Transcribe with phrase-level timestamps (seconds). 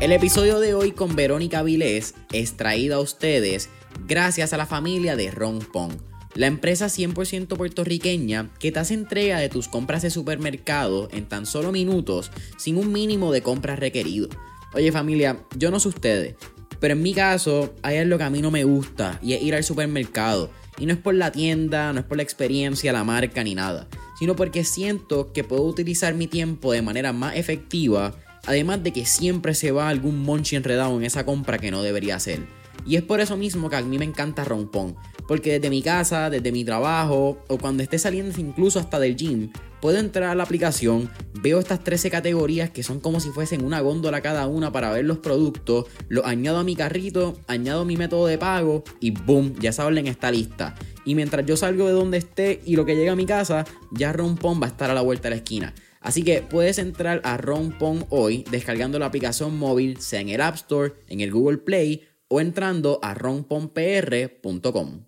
[0.00, 3.68] El episodio de hoy con Verónica Vilés es traído a ustedes
[4.06, 5.92] gracias a la familia de Ron Pong,
[6.34, 11.46] la empresa 100% puertorriqueña que te hace entrega de tus compras de supermercado en tan
[11.46, 14.28] solo minutos sin un mínimo de compras requerido.
[14.72, 16.36] Oye familia, yo no sé ustedes,
[16.80, 19.54] pero en mi caso hay algo que a mí no me gusta y es ir
[19.54, 20.50] al supermercado.
[20.78, 23.88] Y no es por la tienda, no es por la experiencia, la marca ni nada,
[24.18, 28.14] sino porque siento que puedo utilizar mi tiempo de manera más efectiva
[28.48, 32.16] Además de que siempre se va algún monchi enredado en esa compra que no debería
[32.16, 32.46] hacer.
[32.86, 34.96] Y es por eso mismo que a mí me encanta Rompón.
[35.28, 39.52] Porque desde mi casa, desde mi trabajo o cuando esté saliendo incluso hasta del gym,
[39.80, 43.80] puedo entrar a la aplicación, veo estas 13 categorías que son como si fuesen una
[43.80, 48.26] góndola cada una para ver los productos, los añado a mi carrito, añado mi método
[48.26, 50.74] de pago y boom, ya esa orden está lista.
[51.04, 54.12] Y mientras yo salgo de donde esté y lo que llega a mi casa, ya
[54.12, 55.74] Rompón va a estar a la vuelta de la esquina.
[56.00, 60.54] Así que puedes entrar a Rompon hoy descargando la aplicación móvil, sea en el App
[60.54, 65.07] Store, en el Google Play o entrando a romponpr.com.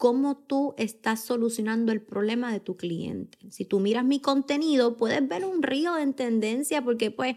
[0.00, 3.36] ¿Cómo tú estás solucionando el problema de tu cliente?
[3.50, 7.36] Si tú miras mi contenido, puedes ver un río en tendencia porque pues,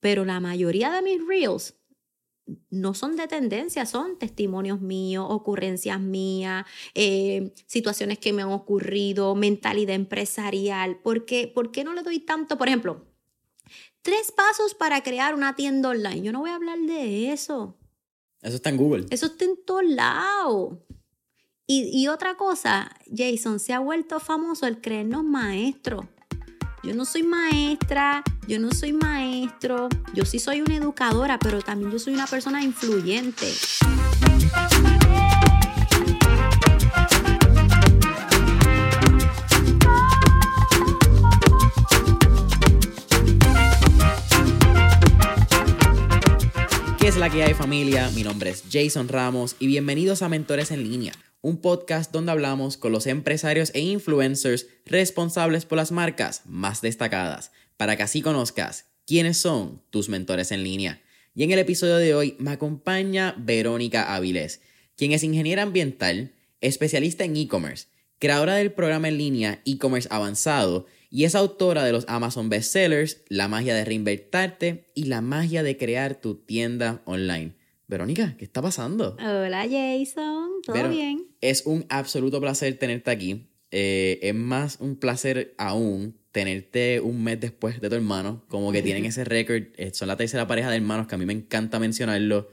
[0.00, 1.74] pero la mayoría de mis reels
[2.70, 9.34] no son de tendencia, son testimonios míos, ocurrencias mías, eh, situaciones que me han ocurrido,
[9.34, 10.98] mentalidad empresarial.
[11.02, 12.56] ¿Por qué, ¿Por qué no le doy tanto?
[12.56, 13.04] Por ejemplo,
[14.00, 16.22] tres pasos para crear una tienda online.
[16.22, 17.76] Yo no voy a hablar de eso.
[18.40, 19.04] Eso está en Google.
[19.10, 20.78] Eso está en todos lados.
[21.74, 26.04] Y, otra cosa, Jason, se ha vuelto famoso el creernos maestros.
[26.82, 31.90] Yo no soy maestra, yo no soy maestro, yo sí soy una educadora, pero también
[31.90, 33.46] yo soy una persona influyente.
[46.98, 48.10] ¿Qué es la que hay familia?
[48.10, 52.76] Mi nombre es Jason Ramos y bienvenidos a Mentores en línea un podcast donde hablamos
[52.76, 58.86] con los empresarios e influencers responsables por las marcas más destacadas, para que así conozcas
[59.06, 61.02] quiénes son tus mentores en línea.
[61.34, 64.60] Y en el episodio de hoy me acompaña Verónica Avilés,
[64.96, 67.88] quien es ingeniera ambiental, especialista en e-commerce,
[68.20, 73.48] creadora del programa en línea e-commerce avanzado y es autora de los Amazon bestsellers La
[73.48, 77.56] magia de reinvertarte y La magia de crear tu tienda online.
[77.88, 79.16] Verónica, ¿qué está pasando?
[79.18, 81.31] Hola Jason, ¿todo bien?
[81.42, 83.48] Es un absoluto placer tenerte aquí.
[83.70, 88.44] Eh, es más un placer aún tenerte un mes después de tu hermano.
[88.48, 89.64] Como que tienen ese récord.
[89.76, 92.48] Eh, son la tercera pareja de hermanos que a mí me encanta mencionarlo.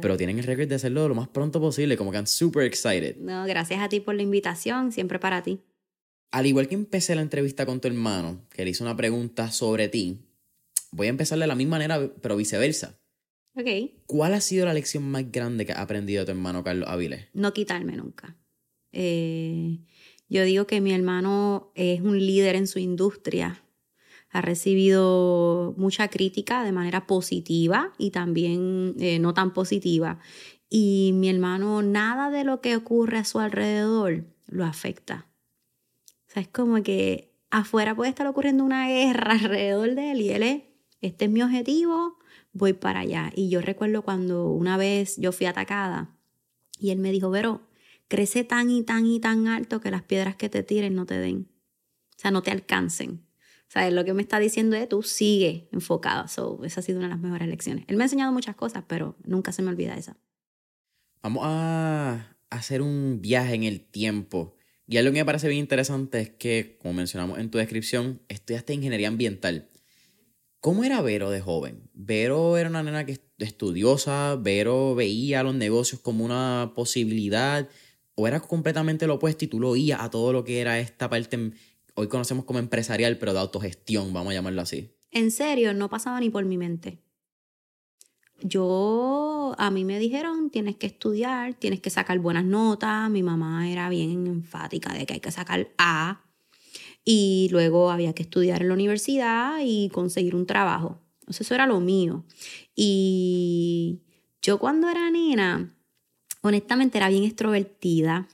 [0.00, 1.96] Pero tienen el récord de hacerlo lo más pronto posible.
[1.96, 3.16] Como que I'm super excited.
[3.16, 4.92] No, gracias a ti por la invitación.
[4.92, 5.60] Siempre para ti.
[6.30, 9.88] Al igual que empecé la entrevista con tu hermano, que le hizo una pregunta sobre
[9.88, 10.18] ti,
[10.90, 12.98] voy a empezar de la misma manera, pero viceversa.
[14.06, 17.26] ¿Cuál ha sido la lección más grande que ha aprendido tu hermano Carlos Avilés?
[17.32, 18.36] No quitarme nunca.
[18.92, 19.80] Eh,
[20.28, 23.64] yo digo que mi hermano es un líder en su industria.
[24.30, 30.20] Ha recibido mucha crítica de manera positiva y también eh, no tan positiva.
[30.70, 35.26] Y mi hermano, nada de lo que ocurre a su alrededor lo afecta.
[36.28, 40.30] O sea, es como que afuera puede estar ocurriendo una guerra alrededor de él y
[40.30, 40.62] él es,
[41.00, 42.17] este es mi objetivo,
[42.52, 43.32] voy para allá.
[43.34, 46.16] Y yo recuerdo cuando una vez yo fui atacada
[46.78, 47.62] y él me dijo, Vero,
[48.08, 51.18] crece tan y tan y tan alto que las piedras que te tiren no te
[51.18, 51.48] den.
[52.16, 53.24] O sea, no te alcancen.
[53.68, 56.26] O sea, lo que me está diciendo es tú sigue enfocado.
[56.26, 57.84] So, esa ha sido una de las mejores lecciones.
[57.86, 60.16] Él me ha enseñado muchas cosas, pero nunca se me olvida esa.
[61.22, 64.56] Vamos a hacer un viaje en el tiempo.
[64.86, 68.72] Y algo que me parece bien interesante es que, como mencionamos en tu descripción, estudiaste
[68.72, 69.68] ingeniería ambiental.
[70.60, 71.88] ¿Cómo era Vero de joven?
[71.94, 77.68] Vero era una nena que estudiosa, Vero veía los negocios como una posibilidad,
[78.16, 81.08] o era completamente lo opuesto y tú lo oías a todo lo que era esta
[81.08, 81.52] parte,
[81.94, 84.92] hoy conocemos como empresarial, pero de autogestión, vamos a llamarlo así.
[85.12, 87.02] En serio, no pasaba ni por mi mente.
[88.40, 93.70] Yo, a mí me dijeron, tienes que estudiar, tienes que sacar buenas notas, mi mamá
[93.70, 96.27] era bien enfática de que hay que sacar A,
[97.10, 101.00] y luego había que estudiar en la universidad y conseguir un trabajo.
[101.20, 102.26] Entonces eso era lo mío.
[102.76, 104.02] Y
[104.42, 105.74] yo cuando era nena,
[106.42, 108.28] honestamente era bien extrovertida.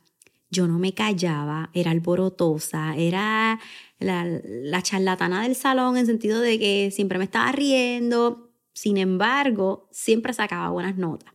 [0.51, 3.61] Yo no me callaba, era alborotosa, era
[4.01, 8.51] la, la charlatana del salón en sentido de que siempre me estaba riendo.
[8.73, 11.33] Sin embargo, siempre sacaba buenas notas.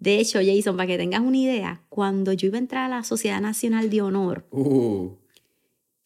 [0.00, 3.04] De hecho, Jason, para que tengas una idea, cuando yo iba a entrar a la
[3.04, 5.21] Sociedad Nacional de Honor, uh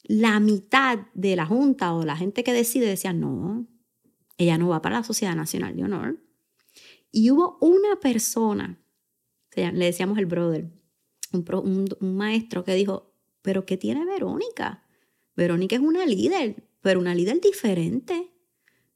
[0.08, 3.66] la mitad de la junta o la gente que decide decía, no,
[4.38, 6.20] ella no va para la Sociedad Nacional de Honor.
[7.10, 8.78] Y hubo una persona,
[9.54, 10.70] le decíamos el brother,
[11.32, 13.12] un, un maestro que dijo,
[13.42, 14.84] pero ¿qué tiene Verónica?
[15.34, 18.32] Verónica es una líder, pero una líder diferente.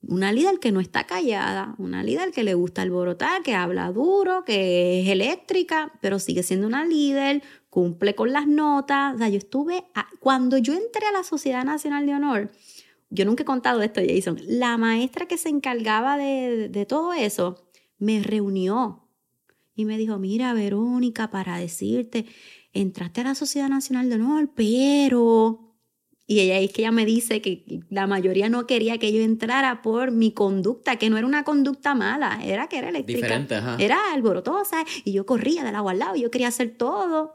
[0.02, 4.44] Una líder que no está callada, una líder que le gusta alborotar, que habla duro,
[4.44, 9.14] que es eléctrica, pero sigue siendo una líder, cumple con las notas.
[9.14, 9.84] O sea, yo estuve,
[10.18, 12.50] cuando yo entré a la Sociedad Nacional de Honor,
[13.08, 17.66] yo nunca he contado esto, Jason, la maestra que se encargaba de, de todo eso
[17.98, 19.08] me reunió
[19.74, 22.26] y me dijo, mira, Verónica, para decirte,
[22.72, 25.66] entraste a la Sociedad Nacional de Honor, pero...
[26.26, 29.82] Y ella es que ella me dice que la mayoría no quería que yo entrara
[29.82, 33.22] por mi conducta, que no era una conducta mala, era que era eléctrica.
[33.22, 33.76] Diferente, ajá.
[33.80, 37.32] Era alborotosa y yo corría del agua al lado, y yo quería hacer todo.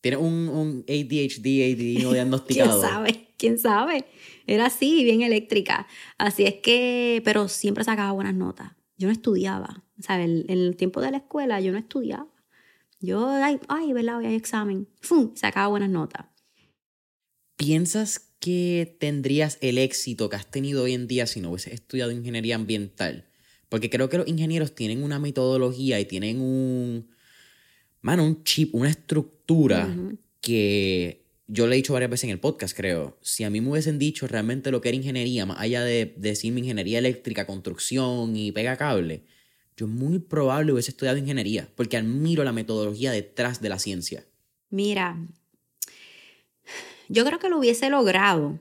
[0.00, 2.80] Tiene un, un ADHD, ADD no diagnosticado.
[2.80, 3.28] ¿Quién sabe?
[3.36, 4.04] ¿Quién sabe?
[4.46, 5.86] Era así, bien eléctrica.
[6.18, 8.72] Así es que, pero siempre sacaba buenas notas.
[8.96, 9.84] Yo no estudiaba.
[10.00, 10.26] ¿Sabes?
[10.26, 12.28] En el tiempo de la escuela yo no estudiaba.
[13.00, 14.18] Yo, ay, ay ¿verdad?
[14.18, 14.88] Hoy hay examen.
[15.00, 15.34] ¡Fum!
[15.34, 16.26] Sacaba buenas notas.
[17.56, 22.12] ¿Piensas que tendrías el éxito que has tenido hoy en día si no hubieses estudiado
[22.12, 23.28] ingeniería ambiental?
[23.68, 27.10] Porque creo que los ingenieros tienen una metodología y tienen un,
[28.00, 29.88] mano, un chip, una estructura
[30.40, 33.18] que yo le he dicho varias veces en el podcast, creo.
[33.22, 36.60] Si a mí me hubiesen dicho realmente lo que era ingeniería, más allá de, decirme
[36.60, 39.24] ingeniería eléctrica, construcción y pega cable,
[39.76, 44.26] yo muy probable hubiese estudiado ingeniería, porque admiro la metodología detrás de la ciencia.
[44.70, 45.16] Mira,
[47.08, 48.60] yo creo que lo hubiese logrado,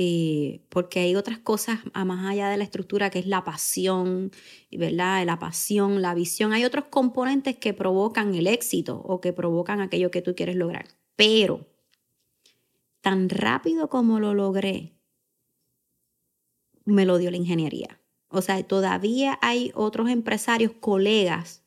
[0.00, 4.30] eh, porque hay otras cosas más allá de la estructura, que es la pasión,
[4.70, 5.26] ¿verdad?
[5.26, 6.52] La pasión, la visión.
[6.52, 10.86] Hay otros componentes que provocan el éxito o que provocan aquello que tú quieres lograr.
[11.16, 11.66] Pero,
[13.00, 14.94] tan rápido como lo logré,
[16.84, 18.00] me lo dio la ingeniería.
[18.28, 21.64] O sea, todavía hay otros empresarios, colegas,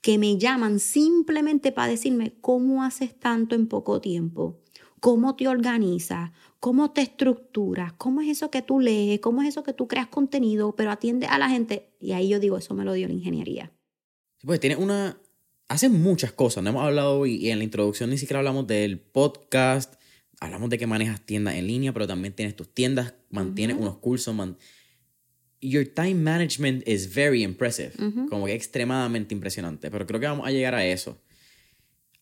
[0.00, 4.62] que me llaman simplemente para decirme cómo haces tanto en poco tiempo,
[5.00, 6.30] cómo te organizas,
[6.64, 10.06] cómo te estructuras, cómo es eso que tú lees, cómo es eso que tú creas
[10.06, 11.90] contenido, pero atiende a la gente.
[12.00, 13.70] Y ahí yo digo, eso me lo dio la ingeniería.
[14.42, 15.20] pues tiene una...
[15.68, 19.96] Hace muchas cosas, no hemos hablado y en la introducción ni siquiera hablamos del podcast,
[20.40, 24.34] hablamos de que manejas tiendas en línea, pero también tienes tus tiendas, mantienes unos cursos,
[25.60, 27.92] your time management is very impressive.
[28.30, 29.90] Como que extremadamente impresionante.
[29.90, 31.20] Pero creo que vamos a llegar a eso.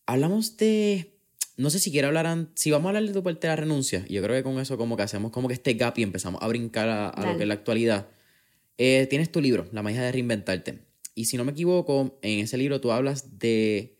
[0.05, 1.13] Hablamos de.
[1.57, 2.49] No sé si quiero hablar.
[2.55, 4.05] Si vamos a hablar de tu parte de la renuncia.
[4.09, 6.49] Yo creo que con eso, como que hacemos como que este gap y empezamos a
[6.49, 8.09] brincar a, lo que es la actualidad.
[8.79, 10.81] Eh, tienes tu libro, La magia de reinventarte.
[11.15, 13.99] Y si no me equivoco, en ese libro tú hablas de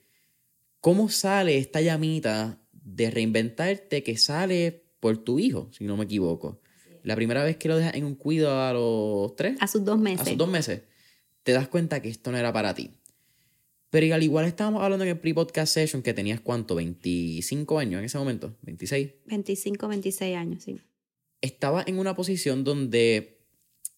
[0.81, 6.63] cómo sale esta llamita de reinventarte que sale por tu hijo, si no me equivoco
[7.03, 9.57] la primera vez que lo dejas en un cuido a los tres.
[9.61, 10.21] A sus dos meses.
[10.21, 10.83] A sus dos meses.
[11.43, 12.91] Te das cuenta que esto no era para ti.
[13.93, 18.07] Pero al igual estábamos hablando en el pre-podcast session que tenías cuánto, 25 años en
[18.07, 19.11] ese momento, 26.
[19.27, 20.81] 25, 26 años, sí.
[21.43, 23.43] Estaba en una posición donde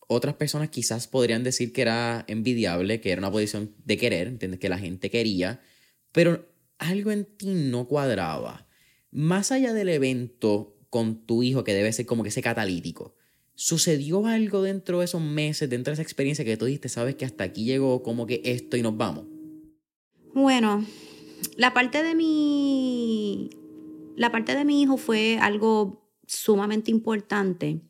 [0.09, 4.59] otras personas quizás podrían decir que era envidiable, que era una posición de querer, ¿entiendes?
[4.59, 5.61] Que la gente quería,
[6.11, 6.45] pero
[6.79, 8.67] algo en ti no cuadraba.
[9.13, 13.15] Más allá del evento con tu hijo que debe ser como que ese catalítico.
[13.55, 17.25] ¿Sucedió algo dentro de esos meses, dentro de esa experiencia que tú dijiste, sabes que
[17.25, 19.27] hasta aquí llegó como que esto y nos vamos?
[20.35, 20.85] Bueno,
[21.57, 23.51] la parte de mi
[24.17, 27.81] la parte de mi hijo fue algo sumamente importante,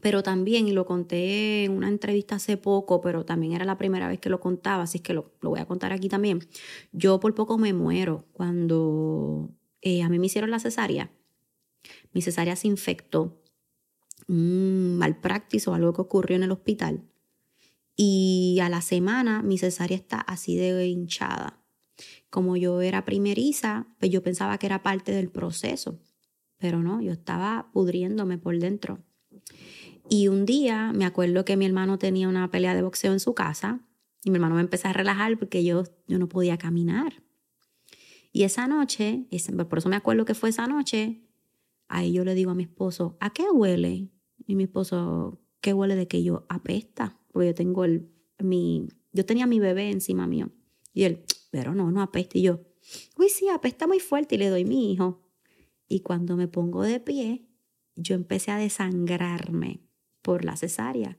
[0.00, 4.08] pero también, y lo conté en una entrevista hace poco, pero también era la primera
[4.08, 6.40] vez que lo contaba, así que lo, voy a contar aquí también.
[6.92, 9.50] Yo por poco me muero cuando
[9.82, 11.10] eh, a mí me hicieron la cesárea
[12.12, 13.42] mi cesárea se infectó,
[14.28, 15.18] un mal
[15.66, 17.02] o algo que ocurrió en el hospital.
[17.96, 21.59] Y a la semana mi cesárea está así de hinchada.
[22.30, 26.00] Como yo era primeriza, pues yo pensaba que era parte del proceso,
[26.58, 29.00] pero no, yo estaba pudriéndome por dentro.
[30.08, 33.34] Y un día me acuerdo que mi hermano tenía una pelea de boxeo en su
[33.34, 33.80] casa
[34.24, 37.22] y mi hermano me empezó a relajar porque yo, yo no podía caminar.
[38.32, 39.26] Y esa noche,
[39.68, 41.22] por eso me acuerdo que fue esa noche,
[41.90, 44.08] Ahí yo le digo a mi esposo, ¿a qué huele?
[44.46, 47.18] Y mi esposo, ¿qué huele de que yo apesta?
[47.32, 48.08] Porque yo tengo el,
[48.38, 50.52] mi, yo tenía mi bebé encima mío.
[50.94, 52.38] Y él, pero no, no apesta.
[52.38, 52.60] Y yo,
[53.16, 55.22] uy, sí, apesta muy fuerte y le doy mi hijo.
[55.88, 57.46] Y cuando me pongo de pie,
[57.96, 59.80] yo empecé a desangrarme
[60.22, 61.18] por la cesárea.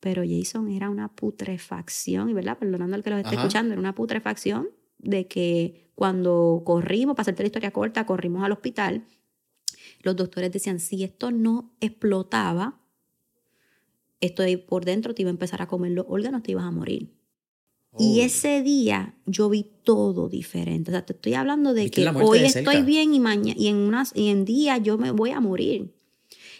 [0.00, 3.94] Pero Jason era una putrefacción, y verdad, perdonando al que lo esté escuchando, era una
[3.94, 9.06] putrefacción de que cuando corrimos, para hacerte la historia corta, corrimos al hospital
[10.02, 12.80] los doctores decían, si esto no explotaba,
[14.20, 16.70] esto de por dentro te iba a empezar a comer los órganos, te ibas a
[16.70, 17.12] morir.
[17.98, 20.90] Y ese día yo vi todo diferente.
[20.90, 23.76] O sea, te estoy hablando de que hoy de estoy bien y mañana y en
[23.76, 25.94] unas y en días yo me voy a morir.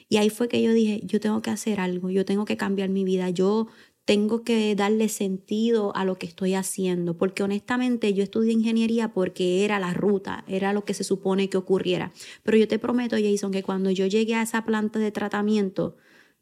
[0.08, 2.90] Y ahí fue que yo dije, yo tengo que hacer algo, yo tengo que cambiar
[2.90, 3.66] mi vida, yo
[4.04, 9.64] tengo que darle sentido a lo que estoy haciendo, porque honestamente yo estudié ingeniería porque
[9.64, 12.12] era la ruta, era lo que se supone que ocurriera.
[12.42, 15.96] Pero yo te prometo, Jason, que cuando yo llegué a esa planta de tratamiento,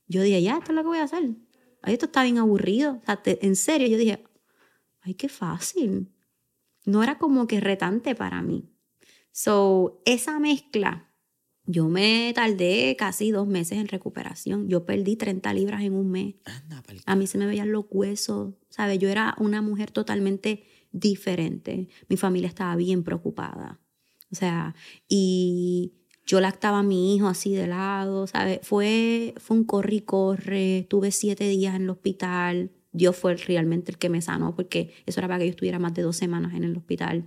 [0.09, 1.31] yo dije, ya, esto es lo que voy a hacer.
[1.83, 2.99] Ay, esto está bien aburrido.
[3.03, 4.25] O sea, te- en serio, yo dije,
[5.03, 6.13] ay, qué fácil.
[6.85, 8.71] No era como que retante para mí.
[9.33, 11.11] So, esa mezcla,
[11.65, 14.69] yo me tardé casi dos meses en recuperación.
[14.69, 16.35] Yo perdí 30 libras en un mes.
[16.45, 18.99] Anda, A mí se me veían los huesos, ¿sabes?
[18.99, 21.89] Yo era una mujer totalmente diferente.
[22.09, 23.81] Mi familia estaba bien preocupada.
[24.33, 24.75] O sea,
[25.09, 25.95] y
[26.27, 28.61] yo lactaba a mi hijo así de lado, ¿sabes?
[28.63, 30.87] Fue, fue un corre y corre.
[30.89, 32.73] Tuve siete días en el hospital.
[32.93, 35.95] Dios fue realmente el que me sanó porque eso era para que yo estuviera más
[35.95, 37.25] de dos semanas en el hospital.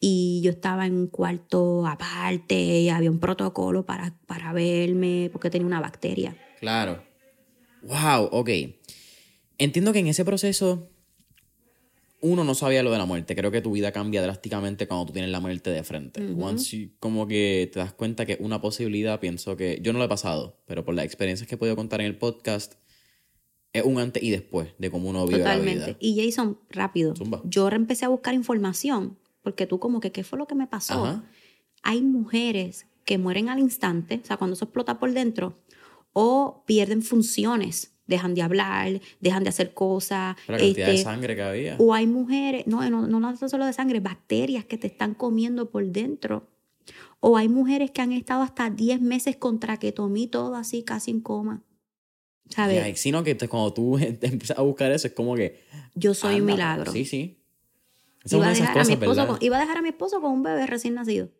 [0.00, 5.48] Y yo estaba en un cuarto aparte y había un protocolo para, para verme porque
[5.50, 6.36] tenía una bacteria.
[6.60, 7.02] Claro.
[7.82, 8.50] Wow, ok.
[9.58, 10.90] Entiendo que en ese proceso
[12.20, 13.36] uno no sabía lo de la muerte.
[13.36, 16.20] Creo que tu vida cambia drásticamente cuando tú tienes la muerte de frente.
[16.36, 20.04] Once you- como que te das cuenta que una posibilidad, pienso que yo no lo
[20.04, 22.74] he pasado, pero por las experiencias que he podido contar en el podcast,
[23.72, 25.86] es un antes y después de cómo uno vive la Totalmente.
[25.86, 25.96] vida.
[26.00, 27.14] Y Jason, rápido.
[27.14, 27.42] Zumba.
[27.44, 31.04] Yo empecé a buscar información porque tú como que, ¿qué fue lo que me pasó?
[31.04, 31.24] Ajá.
[31.82, 35.58] Hay mujeres que mueren al instante, o sea, cuando eso explota por dentro,
[36.12, 40.36] o pierden funciones, dejan de hablar, dejan de hacer cosas.
[40.46, 41.76] La cantidad de este, sangre que había.
[41.78, 45.70] o hay mujeres, no, no, no no solo de sangre, bacterias que te están comiendo
[45.70, 46.48] por dentro.
[47.20, 51.20] O hay mujeres que han estado hasta 10 meses con traquetomía todo así, casi en
[51.20, 51.62] coma.
[52.48, 52.76] ¿Sabes?
[52.86, 55.62] Ya, sino que cuando tú empiezas a buscar eso, es como que.
[55.94, 56.92] Yo soy un milagro.
[56.92, 57.38] Sí, sí.
[58.24, 59.76] Esa es Iba una a, de esas dejar a mi esposo con, iba a dejar
[59.78, 61.30] a mi esposo con un bebé recién nacido.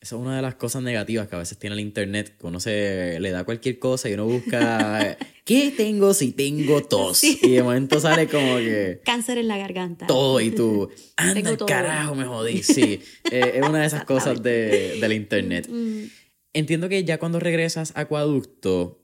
[0.00, 2.60] Esa es una de las cosas negativas que a veces tiene el internet, que uno
[2.60, 7.18] se le da cualquier cosa y uno busca ¿qué tengo si tengo tos?
[7.18, 7.38] Sí.
[7.42, 10.06] Y de momento sale como que Cáncer en la garganta.
[10.06, 12.62] todo y tú, anda carajo, me jodí.
[12.62, 15.68] Sí, eh, es una de esas cosas de, del internet.
[15.70, 16.04] Mm,
[16.52, 19.03] Entiendo que ya cuando regresas a Acueducto, hay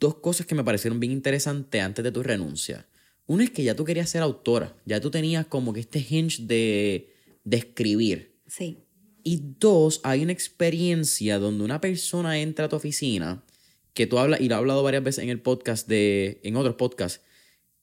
[0.00, 2.86] dos cosas que me parecieron bien interesantes antes de tu renuncia.
[3.26, 6.42] Una es que ya tú querías ser autora, ya tú tenías como que este hinge
[6.42, 7.12] de,
[7.44, 8.36] de escribir.
[8.46, 8.78] sí.
[9.28, 13.42] Y dos, hay una experiencia donde una persona entra a tu oficina,
[13.92, 16.76] que tú hablas, y lo he hablado varias veces en el podcast de, en otros
[16.76, 17.22] podcasts,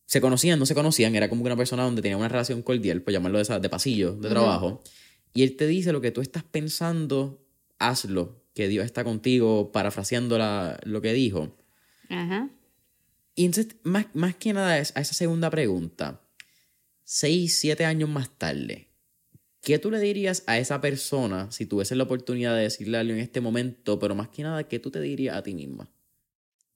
[0.05, 3.01] se conocían, no se conocían, era como que una persona donde tenía una relación cordial,
[3.01, 4.81] por llamarlo de, esa, de pasillo, de trabajo,
[5.33, 7.43] y él te dice lo que tú estás pensando,
[7.77, 11.57] hazlo, que Dios está contigo, parafraseando la- lo que dijo.
[12.09, 12.49] Ajá.
[13.35, 16.21] Y entonces, más, más que nada a esa segunda pregunta,
[17.03, 18.89] seis, siete años más tarde,
[19.61, 23.19] ¿qué tú le dirías a esa persona si tuvieses la oportunidad de decirle algo en
[23.19, 25.89] este momento, pero más que nada, ¿qué tú te dirías a ti misma?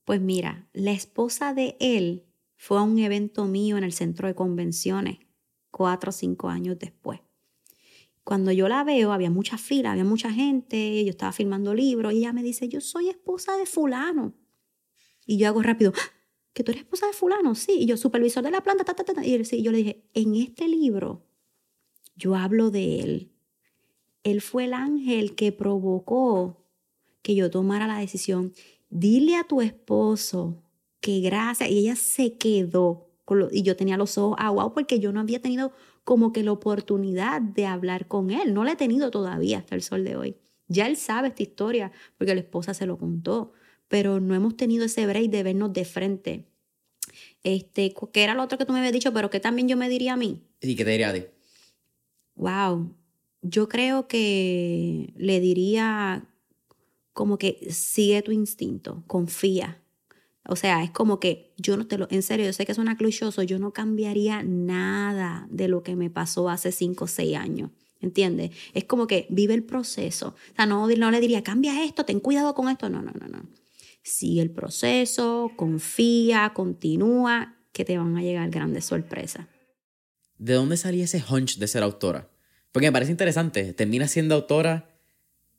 [0.06, 2.24] Pues mira, la esposa de él
[2.56, 5.20] fue a un evento mío en el centro de convenciones
[5.70, 7.20] cuatro o cinco años después.
[8.24, 12.18] Cuando yo la veo, había mucha fila, había mucha gente, yo estaba filmando libros y
[12.18, 14.34] ella me dice, yo soy esposa de fulano.
[15.28, 16.02] Y yo hago rápido, "¡Ah!
[16.54, 17.54] ¿que tú eres esposa de fulano?
[17.56, 17.74] Sí.
[17.82, 19.26] Y yo, supervisor de la planta, ta, ta, ta, ta".
[19.26, 19.58] Y sí.
[19.58, 21.24] Y yo le dije, en este libro
[22.16, 23.32] yo hablo de él.
[24.24, 26.66] Él fue el ángel que provocó
[27.22, 28.54] que yo tomara la decisión.
[28.90, 30.64] Dile a tu esposo
[31.02, 31.70] que gracias.
[31.70, 33.06] Y ella se quedó.
[33.26, 35.74] con lo- y yo tenía los ojos aguados porque yo no había tenido
[36.06, 38.54] como que la oportunidad de hablar con él.
[38.54, 40.38] No la he tenido todavía hasta el sol de hoy.
[40.70, 43.52] Ya él sabe esta historia porque la esposa se lo contó.
[43.88, 46.46] Pero no hemos tenido ese break de vernos de frente.
[47.44, 49.14] Este, ¿qué era lo otro que tú me habías dicho?
[49.14, 50.42] Pero que también yo me diría a mí.
[50.62, 51.24] ¿Y qué te diría a ti?
[52.36, 52.94] Wow,
[53.42, 56.28] yo creo que le diría
[57.14, 59.82] como que sigue tu instinto, confía.
[60.48, 62.96] O sea, es como que yo no te lo, en serio, yo sé que suena
[62.96, 67.72] clichoso, yo no cambiaría nada de lo que me pasó hace cinco o seis años.
[68.00, 68.52] ¿Entiendes?
[68.74, 70.36] Es como que vive el proceso.
[70.52, 72.90] O sea, no, no le diría, cambia esto, ten cuidado con esto.
[72.90, 73.50] No, no, no, no.
[74.08, 79.48] Sigue el proceso, confía, continúa, que te van a llegar grandes sorpresas.
[80.38, 82.30] ¿De dónde salía ese hunch de ser autora?
[82.72, 84.98] Porque me parece interesante, terminas siendo autora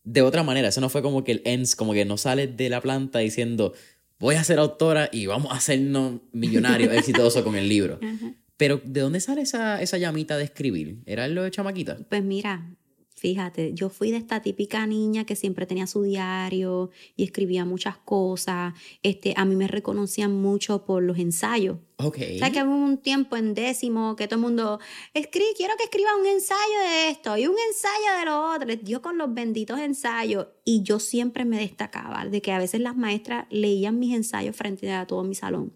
[0.03, 0.69] de otra manera.
[0.69, 3.75] Eso no fue como que el ends, como que no sales de la planta diciendo,
[4.19, 7.99] voy a ser autora y vamos a hacernos millonarios, exitosos con el libro.
[8.03, 8.33] Ajá.
[8.57, 11.03] Pero, ¿de dónde sale esa, esa llamita de escribir?
[11.07, 11.99] ¿Era lo de chamaquita?
[12.09, 12.75] Pues mira,
[13.19, 17.99] Fíjate, yo fui de esta típica niña que siempre tenía su diario y escribía muchas
[17.99, 18.75] cosas.
[19.03, 21.79] Este, a mí me reconocían mucho por los ensayos.
[21.97, 22.17] Ok.
[22.37, 24.79] O sea, que hubo un tiempo en décimo que todo el mundo,
[25.15, 28.69] escri quiero que escriba un ensayo de esto y un ensayo de lo otro.
[28.85, 32.97] Dio con los benditos ensayos y yo siempre me destacaba de que a veces las
[32.97, 35.75] maestras leían mis ensayos frente a todo mi salón.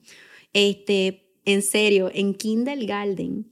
[0.52, 3.51] Este, en serio, en kindergarten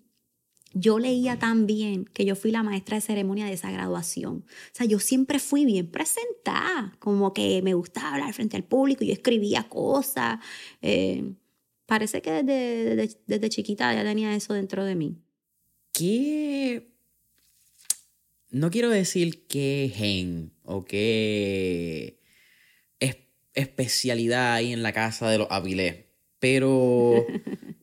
[0.72, 4.44] yo leía tan bien que yo fui la maestra de ceremonia de esa graduación.
[4.46, 9.04] O sea, yo siempre fui bien presentada, como que me gustaba hablar frente al público,
[9.04, 10.38] yo escribía cosas.
[10.82, 11.34] Eh,
[11.86, 15.16] parece que desde, desde, chiquita ya tenía eso dentro de mí.
[15.92, 16.92] ¿Qué?
[18.50, 22.20] No quiero decir qué gen o qué
[23.54, 26.04] especialidad hay en la casa de los Avilés,
[26.38, 27.26] pero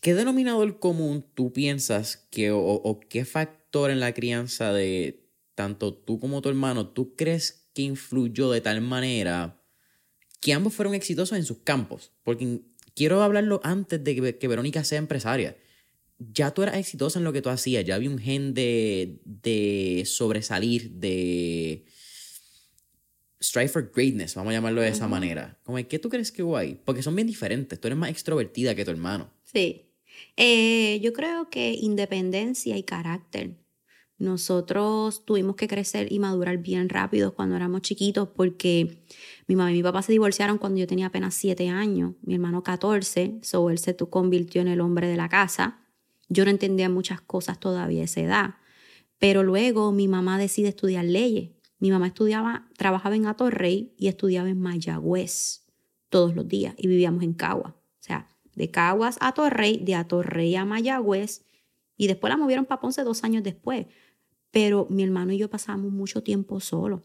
[0.00, 5.24] ¿Qué denominador común tú piensas que, o, qué factor en la crianza de
[5.54, 9.60] tanto tú como tu hermano tú crees que influyó de tal manera
[10.40, 12.12] que ambos fueron exitosos en sus campos?
[12.22, 12.60] Porque
[12.94, 15.56] quiero hablarlo antes de que, Verónica sea empresaria.
[16.18, 20.04] Ya tú eras exitosa en lo que tú hacías, ya había un gen de, de
[20.06, 21.86] sobresalir, de
[23.40, 25.58] strive for greatness, vamos a llamarlo de esa manera.
[25.62, 26.80] Como, ¿Qué tú crees que hubo ahí?
[26.84, 27.80] Porque son bien diferentes.
[27.80, 29.32] Tú eres más extrovertida que tu hermano.
[29.44, 29.87] Sí.
[30.36, 33.56] Eh, yo creo que independencia y carácter.
[34.18, 39.04] Nosotros tuvimos que crecer y madurar bien rápido cuando éramos chiquitos porque
[39.46, 42.64] mi mamá y mi papá se divorciaron cuando yo tenía apenas 7 años, mi hermano
[42.64, 45.84] 14, so él se convirtió en el hombre de la casa.
[46.28, 48.54] Yo no entendía muchas cosas todavía a esa edad,
[49.18, 51.50] pero luego mi mamá decide estudiar leyes.
[51.78, 55.64] Mi mamá estudiaba, trabajaba en Atorrey y estudiaba en Mayagüez
[56.08, 57.77] todos los días y vivíamos en Cagua.
[58.58, 61.44] De Caguas a Torrey, de Atorrey a Mayagüez,
[61.96, 63.86] y después la movieron para Ponce dos años después.
[64.50, 67.02] Pero mi hermano y yo pasamos mucho tiempo solos.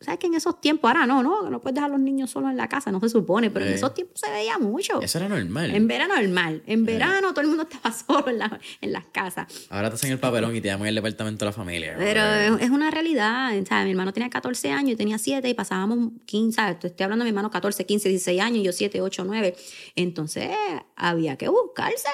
[0.00, 2.50] ¿Sabes que en esos tiempos, ahora no, no, no puedes dejar a los niños solos
[2.50, 5.00] en la casa, no se supone, pero en esos tiempos se veía mucho.
[5.02, 5.74] Eso era normal.
[5.74, 6.62] En verano normal.
[6.66, 8.40] En verano todo el mundo estaba solo en,
[8.80, 9.46] en las casas.
[9.70, 11.96] Ahora te hacen el papelón y te llaman el departamento de la familia.
[11.98, 12.22] Pero
[12.58, 13.50] es una realidad.
[13.68, 13.84] ¿sabes?
[13.86, 16.84] Mi hermano tenía 14 años, yo tenía 7 y pasábamos 15, ¿sabes?
[16.84, 19.56] Estoy hablando de mi hermano 14, 15, 16 años, yo 7, 8, 9.
[19.96, 20.50] Entonces
[20.94, 22.12] había que buscársela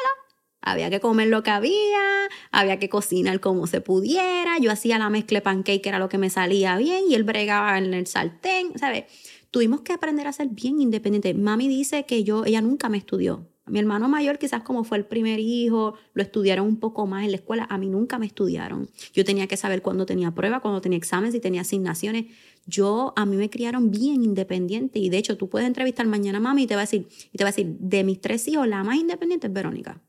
[0.64, 4.58] había que comer lo que había, había que cocinar como se pudiera.
[4.60, 7.78] Yo hacía la mezcla de pancake, era lo que me salía bien, y él bregaba
[7.78, 9.04] en el sartén, ¿sabes?
[9.50, 11.36] Tuvimos que aprender a ser bien independientes.
[11.36, 13.46] Mami dice que yo, ella nunca me estudió.
[13.66, 17.30] Mi hermano mayor, quizás como fue el primer hijo, lo estudiaron un poco más en
[17.30, 17.66] la escuela.
[17.70, 18.90] A mí nunca me estudiaron.
[19.14, 22.26] Yo tenía que saber cuándo tenía prueba, cuándo tenía exámenes, y tenía asignaciones.
[22.66, 24.98] Yo, a mí me criaron bien independiente.
[24.98, 27.38] Y de hecho, tú puedes entrevistar mañana a mami y te va a decir, y
[27.38, 30.02] te va a decir, de mis tres hijos, la más independiente es Verónica.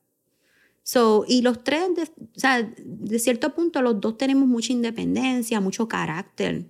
[0.87, 5.59] So, y los tres, de, o sea, de cierto punto, los dos tenemos mucha independencia,
[5.59, 6.65] mucho carácter.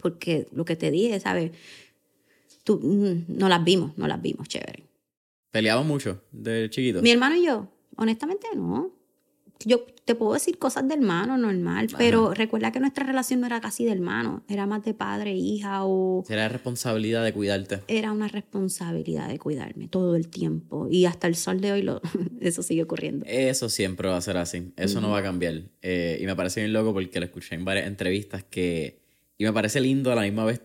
[0.00, 1.50] Porque lo que te dije, ¿sabes?
[2.62, 4.86] Tú, mm, no las vimos, no las vimos, chévere.
[5.50, 7.02] ¿Peleaban mucho de chiquito?
[7.02, 9.01] Mi hermano y yo, honestamente no
[9.64, 13.60] yo te puedo decir cosas de hermano normal, pero recuerda que nuestra relación no era
[13.60, 16.24] casi de hermano, era más de padre, hija o...
[16.28, 17.80] Era responsabilidad de cuidarte.
[17.88, 22.00] Era una responsabilidad de cuidarme todo el tiempo y hasta el sol de hoy lo,
[22.40, 23.24] eso sigue ocurriendo.
[23.28, 25.62] Eso siempre va a ser así, eso no va a cambiar.
[25.82, 29.00] Eh, y me parece bien loco porque lo escuché en varias entrevistas que...
[29.38, 30.60] Y me parece lindo a la misma vez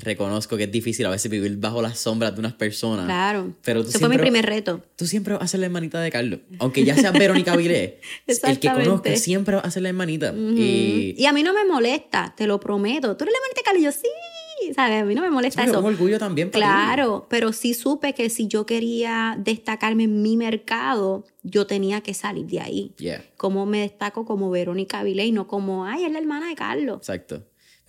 [0.00, 3.06] reconozco que es difícil a veces vivir bajo las sombras de unas personas.
[3.06, 3.52] Claro.
[3.62, 4.82] Pero Ese fue mi primer reto.
[4.96, 6.40] Tú siempre vas a ser la hermanita de Carlos.
[6.58, 7.94] Aunque ya sea Verónica Vilés.
[8.26, 10.34] el que conozca siempre va a ser la hermanita.
[10.34, 11.14] y...
[11.16, 11.26] y...
[11.26, 13.16] a mí no me molesta, te lo prometo.
[13.16, 14.74] Tú eres la hermanita de Carlos y yo sí.
[14.74, 15.02] ¿Sabes?
[15.02, 15.78] A mí no me molesta eso.
[15.78, 20.36] Es orgullo también para Claro, pero sí supe que si yo quería destacarme en mi
[20.36, 22.92] mercado, yo tenía que salir de ahí.
[22.98, 23.24] Yeah.
[23.36, 26.98] Como me destaco como Verónica Vilés y no como, ay, es la hermana de Carlos.
[26.98, 27.42] Exacto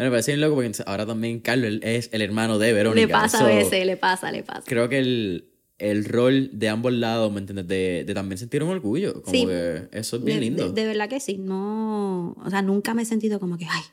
[0.06, 3.08] me parece bien loco porque ahora también Carlos es el hermano de Verónica.
[3.08, 4.64] Le pasa a veces, le pasa, le pasa.
[4.66, 7.68] Creo que el, el rol de ambos lados, ¿me entiendes?
[7.68, 9.22] De, de, también sentir un orgullo.
[9.22, 10.72] Como que eso es bien lindo.
[10.72, 11.38] De, verdad que sí.
[11.38, 13.84] No, o sea, nunca me he sentido como que, ay,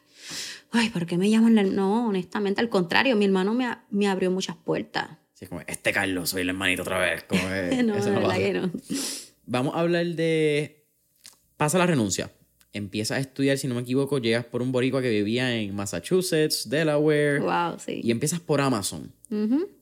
[0.73, 1.75] ay, ¿por qué me llaman?
[1.75, 5.11] No, honestamente, al contrario, mi hermano me, me abrió muchas puertas.
[5.35, 7.25] Sí, como, este Carlos, soy el hermanito otra vez.
[7.25, 7.43] Como
[7.85, 8.71] no, eso no, verdad que no.
[9.47, 10.87] Vamos a hablar de...
[11.57, 12.31] Pasa la renuncia
[12.79, 16.69] empiezas a estudiar, si no me equivoco, llegas por un boricua que vivía en Massachusetts,
[16.69, 17.41] Delaware.
[17.41, 18.01] Wow, sí.
[18.03, 19.13] Y empiezas por Amazon.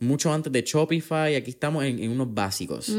[0.01, 2.93] Mucho antes de Shopify, aquí estamos en, unos básicos.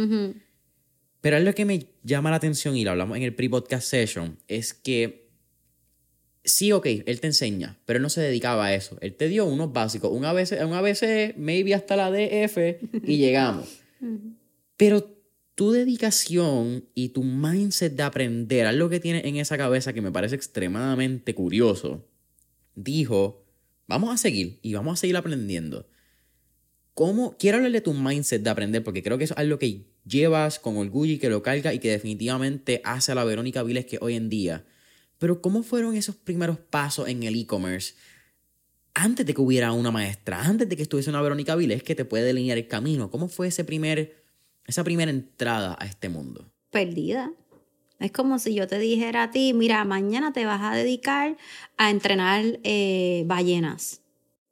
[1.21, 4.37] Pero es lo que me llama la atención, y lo hablamos en el pre-podcast session,
[4.47, 5.27] es que
[6.43, 8.97] sí, ok, él te enseña, pero él no se dedicaba a eso.
[9.01, 12.57] Él te dio unos básicos, un ABC, un ABC maybe hasta la DF,
[13.03, 13.79] y llegamos.
[14.77, 15.16] Pero
[15.57, 20.11] tu dedicación y tu mindset de aprender, algo que tienes en esa cabeza que me
[20.11, 22.07] parece extremadamente curioso,
[22.75, 23.43] dijo,
[23.87, 25.89] vamos a seguir y vamos a seguir aprendiendo.
[26.93, 27.35] ¿Cómo?
[27.39, 30.59] Quiero hablarle de tu mindset de aprender porque creo que eso es algo que llevas
[30.59, 33.97] con orgullo y que lo carga y que definitivamente hace a la Verónica Viles que
[33.99, 34.63] hoy en día.
[35.17, 37.95] Pero ¿cómo fueron esos primeros pasos en el e-commerce?
[38.93, 42.05] Antes de que hubiera una maestra, antes de que estuviese una Verónica Viles que te
[42.05, 43.09] puede delinear el camino.
[43.09, 44.26] ¿Cómo fue ese primer,
[44.67, 46.45] esa primera entrada a este mundo?
[46.69, 47.31] Perdida.
[47.99, 51.35] Es como si yo te dijera a ti, mira, mañana te vas a dedicar
[51.77, 54.01] a entrenar eh, ballenas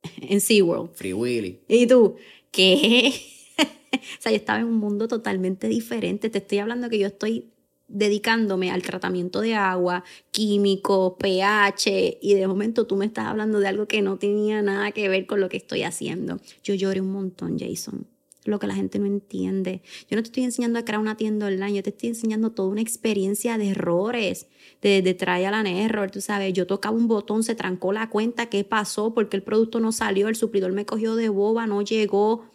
[0.22, 0.94] en SeaWorld.
[0.96, 1.60] Free Willy.
[1.68, 2.16] Y tú,
[2.50, 3.14] ¿qué?
[3.60, 6.30] o sea, yo estaba en un mundo totalmente diferente.
[6.30, 7.52] Te estoy hablando que yo estoy
[7.88, 13.68] dedicándome al tratamiento de agua, químicos, pH, y de momento tú me estás hablando de
[13.68, 16.40] algo que no tenía nada que ver con lo que estoy haciendo.
[16.64, 18.08] Yo lloré un montón, Jason.
[18.46, 19.82] Lo que la gente no entiende.
[20.10, 22.70] Yo no te estoy enseñando a crear una tienda online, yo te estoy enseñando toda
[22.70, 24.48] una experiencia de errores,
[24.82, 26.54] de, de trial and error, tú sabes.
[26.54, 29.14] Yo tocaba un botón, se trancó la cuenta, ¿qué pasó?
[29.14, 32.46] Porque el producto no salió, el suplidor me cogió de boba, no llegó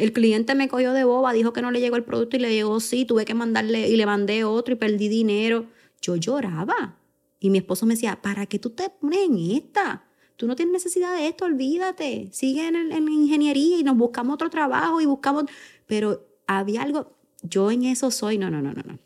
[0.00, 2.54] el cliente me cogió de boba, dijo que no le llegó el producto y le
[2.54, 5.66] llegó sí, tuve que mandarle y le mandé otro y perdí dinero.
[6.00, 6.98] Yo lloraba.
[7.38, 10.09] Y mi esposo me decía, ¿para qué tú te pones en esta?
[10.40, 12.30] Tú no tienes necesidad de esto, olvídate.
[12.32, 15.44] Sigue en, en ingeniería y nos buscamos otro trabajo y buscamos...
[15.86, 18.98] Pero había algo, yo en eso soy, no, no, no, no, no.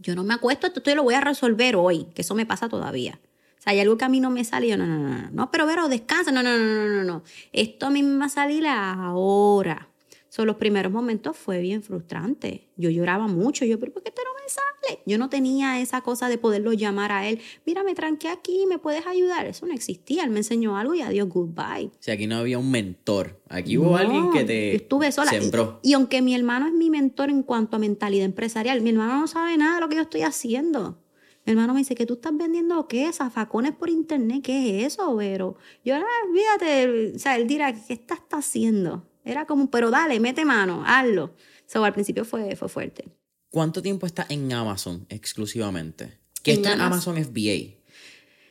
[0.00, 2.68] Yo no me acuesto, esto yo lo voy a resolver hoy, que eso me pasa
[2.68, 3.18] todavía.
[3.58, 5.50] O sea, hay algo que a mí no me sale, no, no, no, no, no,
[5.50, 7.22] pero Vero, descansa, no, no, no, no, no, no.
[7.52, 9.87] Esto a mí me va a salir ahora.
[10.28, 12.68] So, los primeros momentos fue bien frustrante.
[12.76, 13.64] Yo lloraba mucho.
[13.64, 15.02] Yo, pero ¿por qué esto no me sale?
[15.06, 17.40] Yo no tenía esa cosa de poderlo llamar a él.
[17.64, 19.46] Mira, me tranqué aquí, ¿me puedes ayudar?
[19.46, 20.24] Eso no existía.
[20.24, 21.86] Él me enseñó algo y adiós, goodbye.
[21.86, 23.40] O sea, aquí no había un mentor.
[23.48, 25.30] Aquí hubo alguien que te estuve sola.
[25.30, 25.80] sembró.
[25.82, 29.20] Y, y aunque mi hermano es mi mentor en cuanto a mentalidad empresarial, mi hermano
[29.20, 30.98] no sabe nada de lo que yo estoy haciendo.
[31.46, 33.10] Mi hermano me dice, ¿que tú estás vendiendo qué?
[33.10, 34.42] ¿Zafacones por internet?
[34.42, 35.56] ¿Qué es eso, Vero?
[35.82, 39.07] Yo, ah, fíjate, o sea, él dirá, ¿qué estás haciendo?
[39.28, 41.34] Era como, pero dale, mete mano, hazlo.
[41.66, 43.04] So, al principio fue, fue fuerte.
[43.50, 46.18] ¿Cuánto tiempo está en Amazon exclusivamente?
[46.42, 47.76] ¿Qué está en Amazon FBA?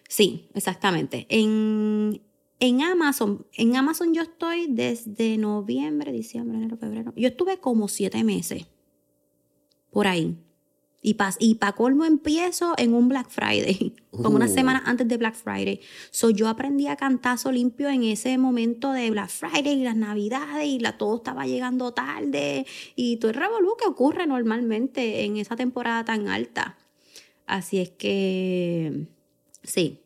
[0.08, 1.26] Sí, exactamente.
[1.30, 2.22] En,
[2.60, 7.14] en Amazon, en Amazon yo estoy desde noviembre, diciembre, enero, febrero.
[7.16, 8.68] Yo estuve como siete meses
[9.92, 10.38] por ahí.
[11.08, 15.16] Y para y pa colmo empiezo en un Black Friday, como una semana antes de
[15.16, 15.80] Black Friday.
[16.12, 20.68] So yo aprendí a cantazo limpio en ese momento de Black Friday y las navidades
[20.68, 22.66] y la, todo estaba llegando tarde
[22.98, 26.76] y todo el revolú que ocurre normalmente en esa temporada tan alta.
[27.46, 29.08] Así es que,
[29.64, 30.02] sí.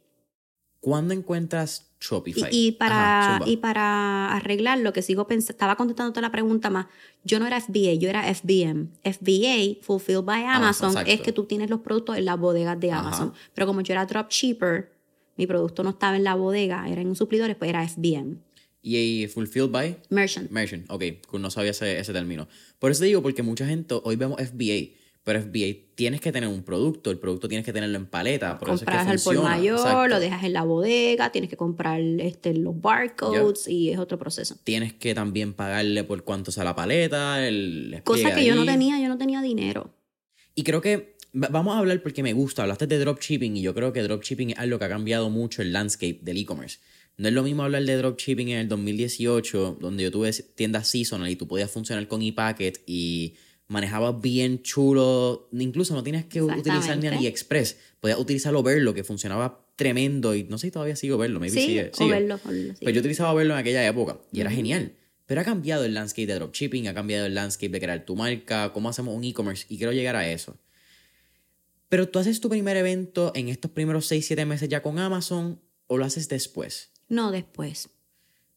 [0.82, 2.50] ¿Cuándo encuentras Shopify?
[2.52, 6.72] Y, y para, Ajá, y para arreglar lo que sigo pensando, estaba contestándote la pregunta
[6.72, 6.88] más,
[7.24, 8.90] yo no era FBA, yo era FBM.
[9.04, 13.30] FBA, Fulfilled by Amazon, es que tú tienes los productos en las bodegas de Amazon.
[13.30, 13.52] Ajá.
[13.54, 14.92] Pero como yo era dropshipper,
[15.38, 18.38] mi producto no estaba en la bodega, era en un suplidor, pues era FBM.
[18.82, 19.98] ¿Y Fulfilled by?
[20.10, 20.50] Merchant.
[20.50, 21.04] Merchant, ok,
[21.40, 22.48] no sabía ese, ese término.
[22.80, 26.50] Por eso te digo, porque mucha gente, hoy vemos FBA, pero FBA tienes que tener
[26.50, 28.58] un producto, el producto tienes que tenerlo en paleta.
[28.58, 30.08] Por Compras eso es que al por mayor, Exacto.
[30.08, 34.58] lo dejas en la bodega, tienes que comprar este, los barcodes y es otro proceso.
[34.64, 39.00] Tienes que también pagarle por cuánto sea la paleta, el Cosa que yo no tenía,
[39.00, 39.94] yo no tenía dinero.
[40.56, 43.94] Y creo que vamos a hablar porque me gusta, hablaste de dropshipping y yo creo
[43.94, 46.80] que dropshipping es algo que ha cambiado mucho el landscape del e-commerce.
[47.18, 51.30] No es lo mismo hablar de dropshipping en el 2018, donde yo tuve tiendas seasonal
[51.30, 53.36] y tú podías funcionar con ePacket y
[53.72, 59.66] manejabas bien chulo, incluso no tienes que utilizar ni AliExpress, podías utilizar Overlo que funcionaba
[59.78, 62.12] tremendo y no sé si todavía sigo Overlo, maybe sí, sigue, sigue.
[62.12, 62.80] Overlo, Overlo, sí.
[62.82, 64.94] Pero yo utilizaba Overlo en aquella época y era genial.
[65.26, 68.74] Pero ha cambiado el landscape de dropshipping, ha cambiado el landscape de crear tu marca,
[68.74, 70.58] cómo hacemos un e-commerce y quiero llegar a eso.
[71.88, 75.62] Pero tú haces tu primer evento en estos primeros 6, 7 meses ya con Amazon
[75.88, 76.92] o lo haces después?
[77.08, 77.90] No, después.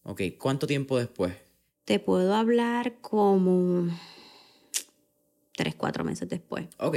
[0.03, 1.35] Ok, ¿cuánto tiempo después?
[1.85, 3.89] Te puedo hablar como
[5.55, 6.67] tres, cuatro meses después.
[6.79, 6.97] Ok.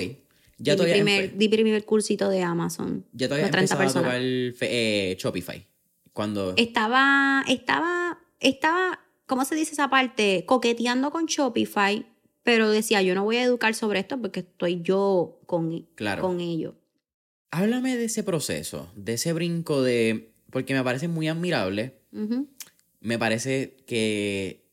[0.59, 3.05] Ya di, mi primer, di primer cursito de Amazon.
[3.13, 5.65] Ya todavía empezaba a tocar eh, Shopify.
[6.13, 6.55] Cuando...
[6.57, 10.45] Estaba, estaba, estaba, ¿cómo se dice esa parte?
[10.47, 12.07] Coqueteando con Shopify,
[12.41, 16.23] pero decía, yo no voy a educar sobre esto porque estoy yo con, claro.
[16.23, 16.75] con ello.
[17.51, 20.33] Háblame de ese proceso, de ese brinco de...
[20.49, 21.99] Porque me parece muy admirable.
[22.11, 22.47] Uh -huh.
[22.99, 24.65] Me parece que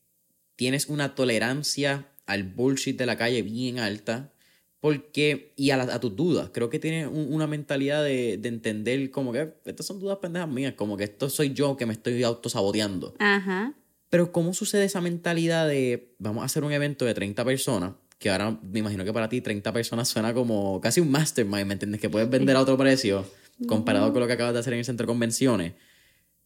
[0.55, 4.31] tienes una tolerancia al bullshit de la calle bien alta.
[4.79, 8.49] Porque, y a, la, a tus dudas, creo que tienes un, una mentalidad de, de,
[8.49, 11.93] entender como que estas son dudas pendejas mías, como que esto soy yo que me
[11.93, 13.15] estoy autosaboteando.
[13.17, 13.73] Ajá.
[14.09, 18.29] Pero ¿cómo sucede esa mentalidad de vamos a hacer un evento de 30 personas que
[18.29, 21.99] ahora me imagino que para ti 30 personas suena como casi un mastermind, ¿me entiendes?
[21.99, 23.25] Que puedes vender a otro precio
[23.67, 25.73] comparado con lo que acabas de hacer en el centro de convenciones.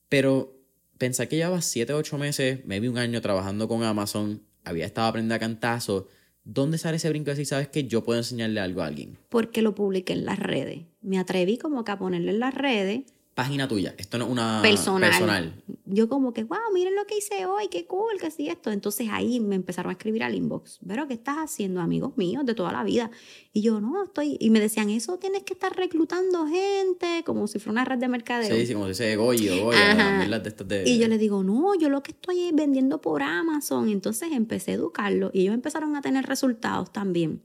[0.08, 0.60] Pero
[0.98, 5.36] pensar que llevabas 7, 8 meses, maybe un año trabajando con Amazon, había estado aprendiendo
[5.36, 6.08] a cantazo.
[6.44, 9.18] ¿Dónde sale ese brinco decir, sabes que yo puedo enseñarle algo a alguien?
[9.30, 10.86] Porque lo publiqué en las redes.
[11.02, 13.04] Me atreví como que a ponerlo en las redes
[13.40, 13.96] página tuya.
[13.98, 15.10] Esto no es una personal.
[15.10, 15.64] personal.
[15.86, 18.70] Yo como que, wow, miren lo que hice hoy, qué cool, que sí esto.
[18.70, 20.80] Entonces ahí me empezaron a escribir al inbox.
[20.86, 23.12] Pero, ¿qué estás haciendo, amigos míos de toda la vida?
[23.54, 24.36] Y yo, no, estoy...
[24.42, 28.10] Y me decían, eso tienes que estar reclutando gente, como si fuera una red de
[28.10, 28.54] mercadeo.
[28.54, 30.84] Sí, sí, como si fuese Goyo, Goya, de estas de...
[30.86, 33.88] Y yo les digo, no, yo lo que estoy es vendiendo por Amazon.
[33.88, 37.42] Entonces empecé a educarlo y ellos empezaron a tener resultados también.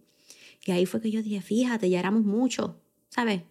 [0.66, 2.72] Y ahí fue que yo dije, fíjate, ya éramos muchos,
[3.10, 3.42] ¿sabes?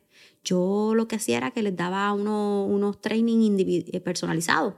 [0.44, 4.76] Yo lo que hacía era que les daba uno, unos training eh, personalizados.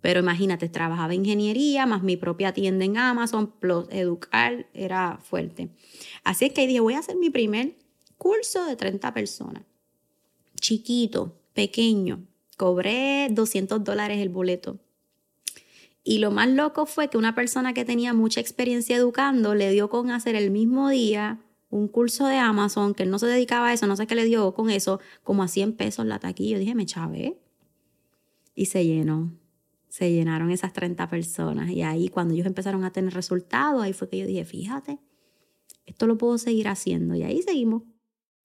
[0.00, 5.70] Pero imagínate, trabajaba ingeniería, más mi propia tienda en Amazon, plus educar era fuerte.
[6.22, 7.74] Así es que dije, voy a hacer mi primer
[8.16, 9.64] curso de 30 personas.
[10.60, 12.24] Chiquito, pequeño.
[12.56, 14.78] Cobré 200 dólares el boleto.
[16.04, 19.90] Y lo más loco fue que una persona que tenía mucha experiencia educando le dio
[19.90, 21.40] con hacer el mismo día
[21.70, 24.24] un curso de Amazon, que él no se dedicaba a eso, no sé qué le
[24.24, 26.52] dio con eso, como a 100 pesos la taquilla.
[26.52, 27.38] Yo dije, me chavé.
[28.54, 29.32] Y se llenó.
[29.88, 31.70] Se llenaron esas 30 personas.
[31.70, 34.98] Y ahí cuando ellos empezaron a tener resultados, ahí fue que yo dije, fíjate,
[35.86, 37.14] esto lo puedo seguir haciendo.
[37.14, 37.82] Y ahí seguimos.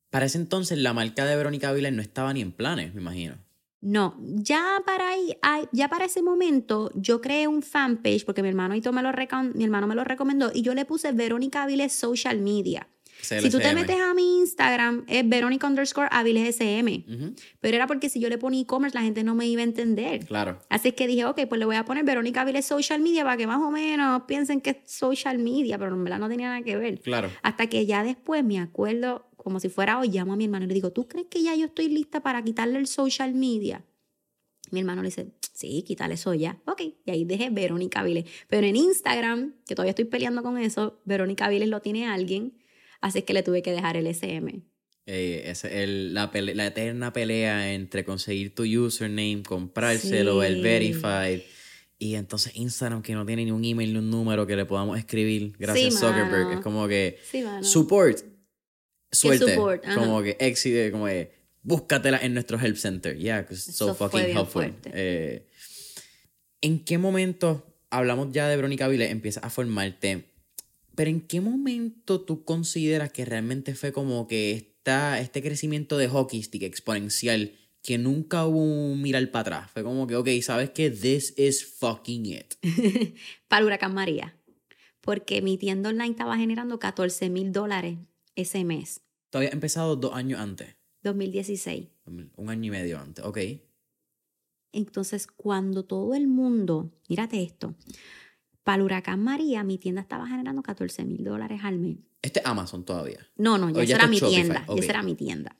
[0.09, 3.35] Para ese entonces la marca de Verónica Viles no estaba ni en planes, me imagino.
[3.81, 5.35] No, ya para ahí,
[5.73, 9.11] ya para ese momento yo creé un fanpage porque mi hermano, me lo
[9.55, 12.87] mi hermano me lo recomendó y yo le puse Verónica Viles Social Media.
[13.23, 17.05] Si tú te metes a mi Instagram, es Verónica underscore Aviles SM.
[17.61, 20.25] Pero era porque si yo le ponía e-commerce, la gente no me iba a entender.
[20.25, 20.59] Claro.
[20.69, 23.47] Así que dije, ok, pues le voy a poner Verónica Aviles Social Media para que
[23.47, 26.75] más o menos piensen que es social media, pero en verdad no tenía nada que
[26.75, 26.99] ver.
[26.99, 27.29] Claro.
[27.41, 30.67] Hasta que ya después me acuerdo, como si fuera hoy, llamo a mi hermano y
[30.67, 33.85] le digo, ¿tú crees que ya yo estoy lista para quitarle el social media?
[34.71, 36.59] Mi hermano le dice, sí, quítale eso ya.
[36.65, 38.25] Ok, y ahí dejé Verónica Viles.
[38.47, 42.53] Pero en Instagram, que todavía estoy peleando con eso, Verónica Viles lo tiene alguien
[43.03, 44.61] Así que le tuve que dejar el SM.
[45.07, 51.41] Eh, es la, la, eterna pelea entre conseguir tu username, comprárselo, el verified.
[51.99, 54.97] Y entonces Instagram que no tiene ni un email ni un número que le podamos
[54.97, 55.53] escribir.
[55.59, 56.53] Gracias Zuckerberg.
[56.53, 57.19] Es como que
[57.61, 58.19] support.
[59.11, 59.57] Suerte.
[59.93, 63.17] Como que exit, como que búscatela en nuestro help center.
[63.17, 64.73] Yeah, because so fucking helpful.
[64.85, 65.45] Eh,
[66.61, 69.09] ¿En qué momento hablamos ya de Verónica Vile?
[69.09, 70.32] Empiezas a formarte
[70.95, 76.07] pero ¿en qué momento tú consideras que realmente fue como que está este crecimiento de
[76.07, 79.71] hockey stick exponencial que nunca hubo un mirar para atrás?
[79.71, 80.89] Fue como que, ok, ¿sabes qué?
[80.89, 82.53] This is fucking it.
[83.47, 84.37] para Huracán María.
[85.01, 87.97] Porque mi tienda online estaba generando 14 mil dólares
[88.35, 89.01] ese mes.
[89.29, 90.75] Todavía empezado dos años antes.
[91.01, 91.87] 2016.
[92.05, 93.39] Un año y medio antes, ok.
[94.71, 97.75] Entonces, cuando todo el mundo, mírate esto,
[98.63, 101.97] para el huracán María, mi tienda estaba generando 14 mil dólares al mes.
[102.21, 103.19] ¿Este es Amazon todavía?
[103.35, 104.65] No, no, ya, era mi tienda.
[104.67, 105.57] Ya era mi tienda.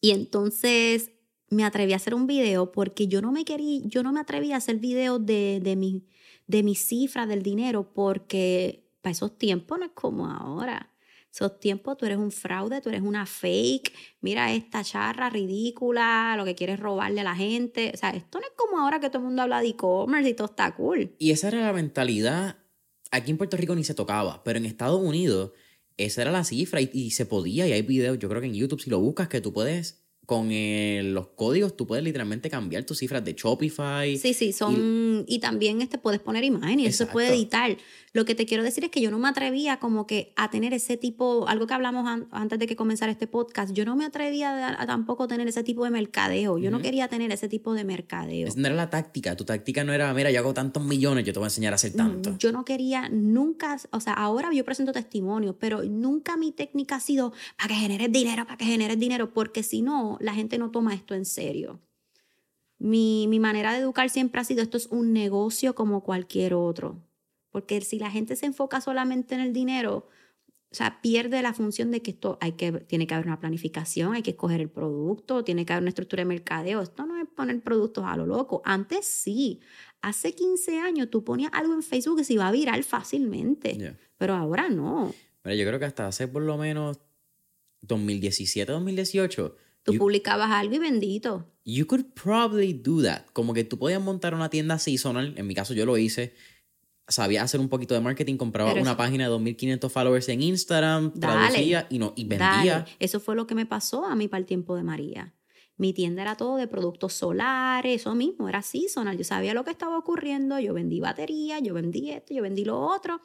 [0.00, 1.10] Y entonces
[1.50, 4.52] me atreví a hacer un video porque yo no me quería, yo no me atreví
[4.52, 6.06] a hacer videos de, de, mi,
[6.46, 10.89] de mis cifras del dinero porque para esos tiempos no es como ahora
[11.32, 16.44] esos tiempos tú eres un fraude, tú eres una fake, mira esta charra ridícula, lo
[16.44, 17.92] que quieres robarle a la gente.
[17.94, 20.34] O sea, esto no es como ahora que todo el mundo habla de e-commerce y
[20.34, 21.14] todo está cool.
[21.18, 22.58] Y esa era la mentalidad,
[23.10, 25.52] aquí en Puerto Rico ni se tocaba, pero en Estados Unidos
[25.96, 28.54] esa era la cifra y, y se podía, y hay videos, yo creo que en
[28.54, 30.48] YouTube si lo buscas, que tú puedes con
[31.12, 34.16] los códigos tú puedes literalmente cambiar tus cifras de Shopify.
[34.16, 35.24] Sí, sí, son...
[35.26, 37.76] Y, también este, puedes poner imágenes y eso se puede editar.
[38.12, 40.72] Lo que te quiero decir es que yo no me atrevía como que a tener
[40.72, 44.80] ese tipo, algo que hablamos antes de que comenzara este podcast, yo no me atrevía
[44.80, 46.58] a, tampoco tener ese tipo de mercadeo.
[46.58, 48.46] Yo no quería tener ese tipo de mercadeo.
[48.46, 49.36] Esa no era la táctica.
[49.36, 51.76] Tu táctica no era, mira, yo hago tantos millones, yo te voy a enseñar a
[51.76, 52.36] hacer tanto.
[52.38, 57.00] Yo no quería nunca, o sea, ahora yo presento testimonios, pero nunca mi técnica ha
[57.00, 60.70] sido para que generes dinero, para que generes dinero, porque si no, la gente no
[60.70, 61.80] toma esto en serio.
[62.78, 67.02] Mi, mi manera de educar siempre ha sido, esto es un negocio como cualquier otro
[67.50, 70.08] porque si la gente se enfoca solamente en el dinero,
[70.70, 74.14] o sea, pierde la función de que esto hay que, tiene que haber una planificación,
[74.14, 76.80] hay que escoger el producto, tiene que haber una estructura de mercadeo.
[76.80, 78.62] Esto no es poner productos a lo loco.
[78.64, 79.60] Antes sí.
[80.00, 83.96] Hace 15 años tú ponías algo en Facebook y se iba a viral fácilmente.
[84.16, 85.12] Pero ahora no.
[85.42, 87.00] Mira, yo creo que hasta hace por lo menos
[87.82, 89.56] 2017, 2018.
[89.82, 91.46] Tú publicabas algo y bendito.
[91.64, 93.26] You could probably do that.
[93.32, 95.34] Como que tú podías montar una tienda seasonal.
[95.36, 96.34] En mi caso yo lo hice
[97.08, 100.42] sabía hacer un poquito de marketing, compraba Pero una eso- página de 2.500 followers en
[100.42, 101.48] Instagram, Dale.
[101.50, 102.78] traducía y, no, y vendía.
[102.78, 102.84] Dale.
[103.00, 105.34] Eso fue lo que me pasó a mí para el tiempo de María.
[105.76, 109.16] Mi tienda era todo de productos solares, eso mismo, era seasonal.
[109.18, 112.78] Yo sabía lo que estaba ocurriendo, yo vendí baterías, yo vendí esto, yo vendí lo
[112.78, 113.20] otro.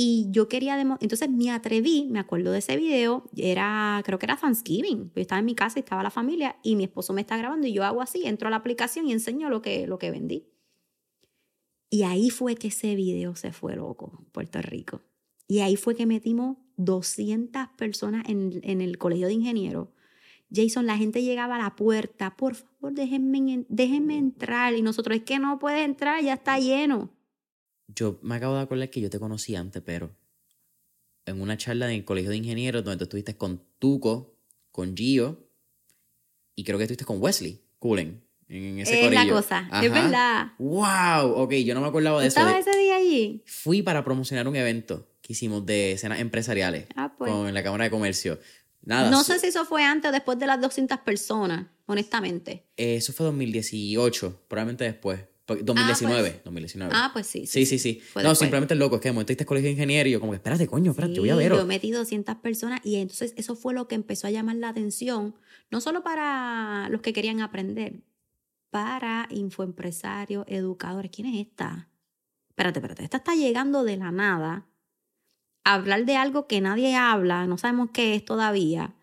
[0.00, 4.26] Y yo quería, demo- entonces me atreví, me acuerdo de ese video, era, creo que
[4.26, 7.20] era Thanksgiving, yo estaba en mi casa y estaba la familia y mi esposo me
[7.22, 9.98] está grabando y yo hago así, entro a la aplicación y enseño lo que, lo
[9.98, 10.46] que vendí.
[11.90, 15.00] Y ahí fue que ese video se fue loco, Puerto Rico.
[15.48, 19.88] Y ahí fue que metimos 200 personas en, en el colegio de ingenieros.
[20.54, 24.74] Jason, la gente llegaba a la puerta, por favor, déjenme, en- déjenme entrar.
[24.74, 27.10] Y nosotros, es que no puedes entrar, ya está lleno.
[27.88, 30.10] Yo me acabo de acordar que yo te conocí antes, pero
[31.26, 34.36] en una charla en el colegio de ingenieros donde tú estuviste con Tuco,
[34.70, 35.48] con Gio
[36.54, 39.84] y creo que estuviste con Wesley Cullen en ese es la cosa, Ajá.
[39.84, 40.52] es verdad.
[40.58, 41.32] ¡Wow!
[41.42, 42.40] Ok, yo no me acordaba ¿Tú de eso.
[42.40, 43.42] estabas ese día allí?
[43.44, 47.30] Fui para promocionar un evento que hicimos de escenas empresariales Ah, pues.
[47.30, 48.40] con la Cámara de Comercio.
[48.80, 49.10] Nada.
[49.10, 52.64] No sé si eso fue antes o después de las 200 personas, honestamente.
[52.78, 55.20] Eso fue 2018, probablemente después.
[55.48, 56.92] Porque- 2019, 2019.
[56.94, 57.46] Ah, pues sí.
[57.46, 58.02] Sí, sí, sí.
[58.14, 58.38] No, después.
[58.38, 58.96] simplemente loco.
[58.96, 61.14] Es que de momento este colegio de ingeniero y yo como que, espérate, coño, espérate,
[61.14, 61.52] yo voy a Sí, ver.
[61.52, 65.34] Yo metí 200 personas y entonces eso fue lo que empezó a llamar la atención,
[65.70, 68.02] no solo para los que querían aprender,
[68.70, 71.10] para infoempresarios, educadores.
[71.10, 71.88] ¿Quién es esta?
[72.50, 73.04] Espérate, espérate.
[73.04, 74.66] Esta está llegando de la nada
[75.64, 78.94] a hablar de algo que nadie habla, no sabemos qué es todavía.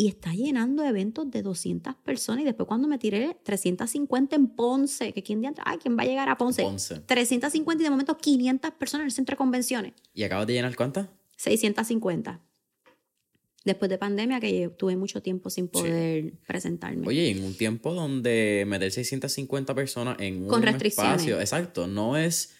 [0.00, 2.40] Y está llenando eventos de 200 personas.
[2.40, 6.26] Y después cuando me tiré 350 en Ponce, que quién ay, ¿quién va a llegar
[6.30, 6.62] a Ponce?
[6.62, 7.00] Ponce.
[7.00, 9.92] 350 y de momento 500 personas en el centro de convenciones.
[10.14, 11.08] ¿Y acabas de llenar cuántas?
[11.36, 12.40] 650.
[13.66, 17.06] Después de pandemia, que tuve mucho tiempo sin poder presentarme.
[17.06, 21.20] Oye, en un tiempo donde meter 650 personas en Con un restricciones.
[21.20, 22.54] espacio, exacto, no es,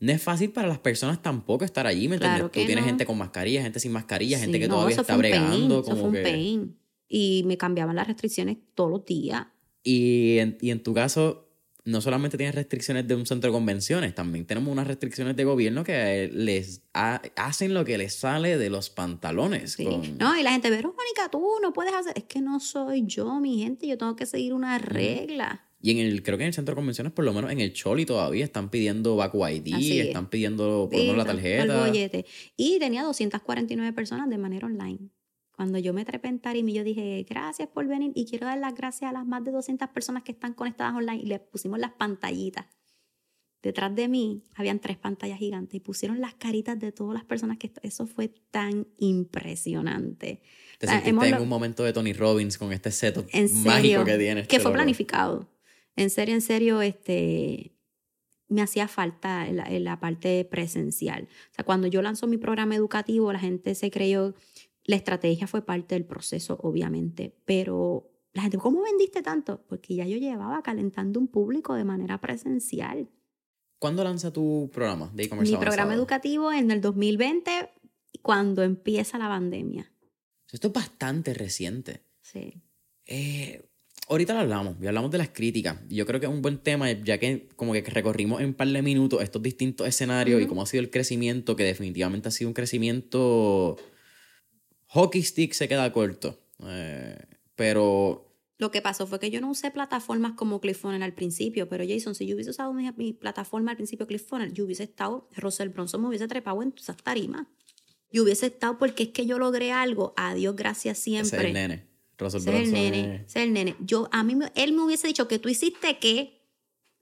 [0.00, 2.38] no es fácil para las personas tampoco estar allí, ¿me entiendes?
[2.40, 2.88] Claro Tú tienes no.
[2.88, 5.80] gente con mascarilla, gente sin mascarilla, gente que no, todavía está pain, bregando.
[5.80, 6.76] eso como fue un que- pain.
[7.08, 9.46] Y me cambiaban las restricciones todos los días.
[9.82, 11.46] Y en, y en tu caso,
[11.84, 15.84] no solamente tienes restricciones de un centro de convenciones, también tenemos unas restricciones de gobierno
[15.84, 19.72] que les ha- hacen lo que les sale de los pantalones.
[19.72, 19.84] Sí.
[19.84, 22.12] con- No, y la gente, Verónica, tú no puedes hacer.
[22.14, 23.86] Es que no soy yo, mi gente.
[23.86, 25.64] Yo tengo que seguir una regla.
[25.80, 27.72] Y en el, creo que en el centro de convenciones, por lo menos en el
[27.72, 30.06] Choli todavía están pidiendo Bacu ID, Así es.
[30.08, 31.86] están pidiendo por lo menos la el tarjeta.
[31.86, 32.26] bollete.
[32.56, 35.10] Y tenía 249 personas de manera online.
[35.52, 38.58] Cuando yo me trepé en Tarima y yo dije, gracias por venir y quiero dar
[38.58, 41.78] las gracias a las más de 200 personas que están conectadas online y les pusimos
[41.78, 42.66] las pantallitas.
[43.60, 47.58] Detrás de mí habían tres pantallas gigantes y pusieron las caritas de todas las personas
[47.58, 47.72] que...
[47.82, 50.42] Eso fue tan impresionante.
[50.78, 53.44] Te O sea, sentiste hemos en un momento de Tony Robbins con este setup En
[53.64, 54.48] mágico serio, que tienes.
[54.48, 55.48] que che, fue planificado.
[55.98, 57.72] En serio, en serio, este,
[58.48, 61.28] me hacía falta la, la parte presencial.
[61.50, 64.34] O sea, cuando yo lanzo mi programa educativo, la gente se creyó,
[64.84, 69.64] la estrategia fue parte del proceso, obviamente, pero la gente, ¿cómo vendiste tanto?
[69.68, 73.08] Porque ya yo llevaba calentando un público de manera presencial.
[73.78, 77.70] ¿Cuándo lanza tu programa de e-commerce Mi programa educativo en el 2020,
[78.22, 79.92] cuando empieza la pandemia.
[80.50, 82.04] Esto es bastante reciente.
[82.20, 82.62] Sí.
[83.06, 83.67] Eh,
[84.08, 85.78] ahorita lo hablamos, y hablamos de las críticas.
[85.88, 88.68] Yo creo que es un buen tema, ya que como que recorrimos en un par
[88.68, 92.48] de minutos estos distintos escenarios y cómo ha sido el crecimiento, que definitivamente ha sido
[92.48, 93.76] un crecimiento...
[94.90, 96.40] Hockey stick se queda corto.
[96.64, 97.18] Eh,
[97.54, 101.84] pero Lo que pasó fue que yo no usé plataformas como ClickFunnels al principio, pero
[101.86, 105.68] Jason, si yo hubiese usado mi, mi plataforma al principio ClickFunnels, yo hubiese estado, Rosel
[105.68, 107.46] Bronson me hubiese trepado en esas tarimas.
[108.10, 111.48] Yo hubiese estado porque es que yo logré algo, a Dios gracias ese es siempre.
[111.48, 111.97] el nene.
[112.18, 113.76] Russell Ese es el nene, es- ese es el nene.
[113.80, 116.34] Yo, a mí, él me hubiese dicho que tú hiciste qué.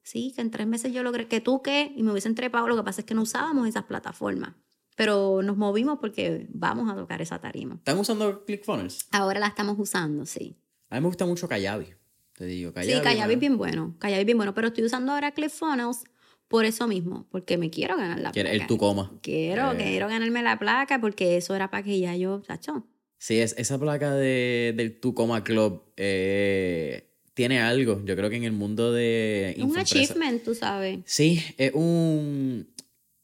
[0.02, 2.68] Sí, que en tres meses yo logré que tú qué, y me hubiesen trepado.
[2.68, 4.54] Lo que pasa es que no usábamos esas plataformas.
[4.94, 7.74] Pero nos movimos porque vamos a tocar esa tarima.
[7.74, 9.08] ¿Están usando ClickFunnels?
[9.12, 10.56] Ahora la estamos usando, sí.
[10.88, 11.88] A mí me gusta mucho Kayabi.
[12.34, 12.98] Te digo, Kayabi.
[12.98, 13.96] sí, Kayabi es bien bueno.
[13.98, 14.54] Kayabi es bien bueno.
[14.54, 16.04] Pero estoy usando ahora ClickFunnels
[16.48, 17.26] por eso mismo.
[17.30, 18.62] Porque me quiero ganar la Quiere- placa.
[18.62, 19.12] el tu coma.
[19.22, 19.76] Quiero, Eh.
[19.76, 22.86] quiero ganarme la placa porque eso era para que ya yo, chacho.
[23.18, 28.02] Sí, es, esa placa de, del Tucoma Club eh, tiene algo.
[28.04, 31.00] Yo creo que en el mundo de Es un achievement, tú sabes.
[31.04, 32.68] Sí, es un...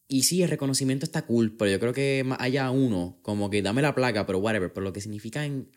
[0.08, 3.80] Y sí, el reconocimiento está cool, pero yo creo que allá uno, como que dame
[3.80, 5.70] la placa, pero whatever, pero lo que significa en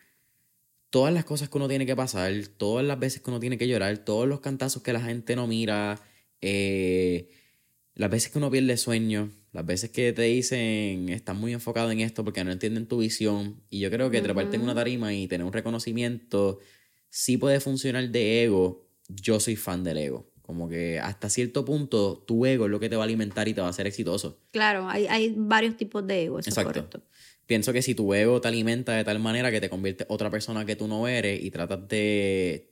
[0.90, 3.66] todas las cosas que uno tiene que pasar, todas las veces que uno tiene que
[3.66, 6.00] llorar, todos los cantazos que la gente no mira,
[6.40, 7.30] eh,
[7.96, 12.00] las veces que uno pierde sueño, las veces que te dicen estás muy enfocado en
[12.00, 13.62] esto porque no entienden tu visión.
[13.70, 16.58] Y yo creo que treparte en una tarima y tener un reconocimiento
[17.08, 18.86] sí puede funcionar de ego.
[19.08, 20.30] Yo soy fan del ego.
[20.42, 23.54] Como que hasta cierto punto tu ego es lo que te va a alimentar y
[23.54, 24.42] te va a hacer exitoso.
[24.50, 27.02] Claro, hay, hay varios tipos de ego, eso es correcto.
[27.46, 30.66] Pienso que si tu ego te alimenta de tal manera que te convierte otra persona
[30.66, 32.68] que tú no eres y tratas de...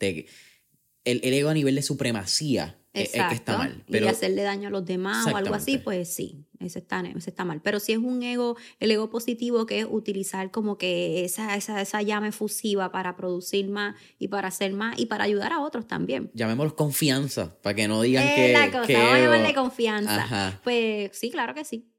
[1.05, 3.84] el, el, ego a nivel de supremacía es, que está mal.
[3.90, 4.07] Pero...
[4.07, 7.61] Y hacerle daño a los demás o algo así, pues sí, ese está, está mal.
[7.61, 11.80] Pero si es un ego, el ego positivo que es utilizar como que esa, esa,
[11.80, 15.88] esa llama efusiva para producir más y para hacer más y para ayudar a otros
[15.88, 16.30] también.
[16.34, 18.53] Llamémoslo confianza, para que no digan que...
[18.53, 20.61] la cosa, vamos a llamarle confianza.
[20.62, 21.90] Pues sí, claro que sí.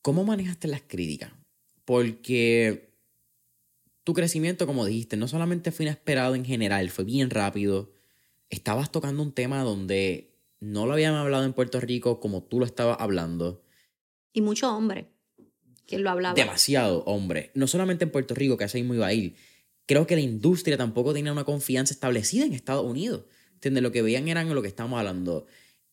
[0.00, 1.32] ¿Cómo manejaste las críticas?
[1.84, 2.94] Porque
[4.02, 7.95] tu crecimiento, como dijiste, no solamente fue inesperado en general, fue bien rápido
[8.50, 12.66] estabas tocando un tema donde no lo habían hablado en Puerto Rico como tú lo
[12.66, 13.62] estabas hablando.
[14.32, 15.08] Y mucho hombre
[15.86, 16.34] que lo hablaba.
[16.34, 17.50] Demasiado hombre.
[17.54, 19.34] No solamente en Puerto Rico, que hace muy iba a ir.
[19.86, 23.22] Creo que la industria tampoco tenía una confianza establecida en Estados Unidos.
[23.54, 23.82] ¿Entiendes?
[23.82, 25.46] Lo que veían eran lo que estamos hablando.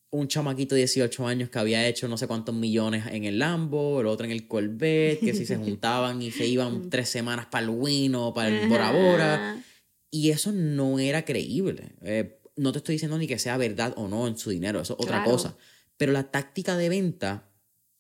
[0.10, 4.02] Un chamaquito de 18 años que había hecho no sé cuántos millones en el Lambo,
[4.02, 7.66] el otro en el Corvette, que si se juntaban y se iban tres semanas para
[7.66, 9.64] el Wino, para el Bora Bora.
[10.12, 11.94] Y eso no era creíble.
[12.02, 14.96] Eh, no te estoy diciendo ni que sea verdad o no en su dinero, eso
[14.98, 15.58] es otra cosa.
[15.98, 17.50] Pero la táctica de venta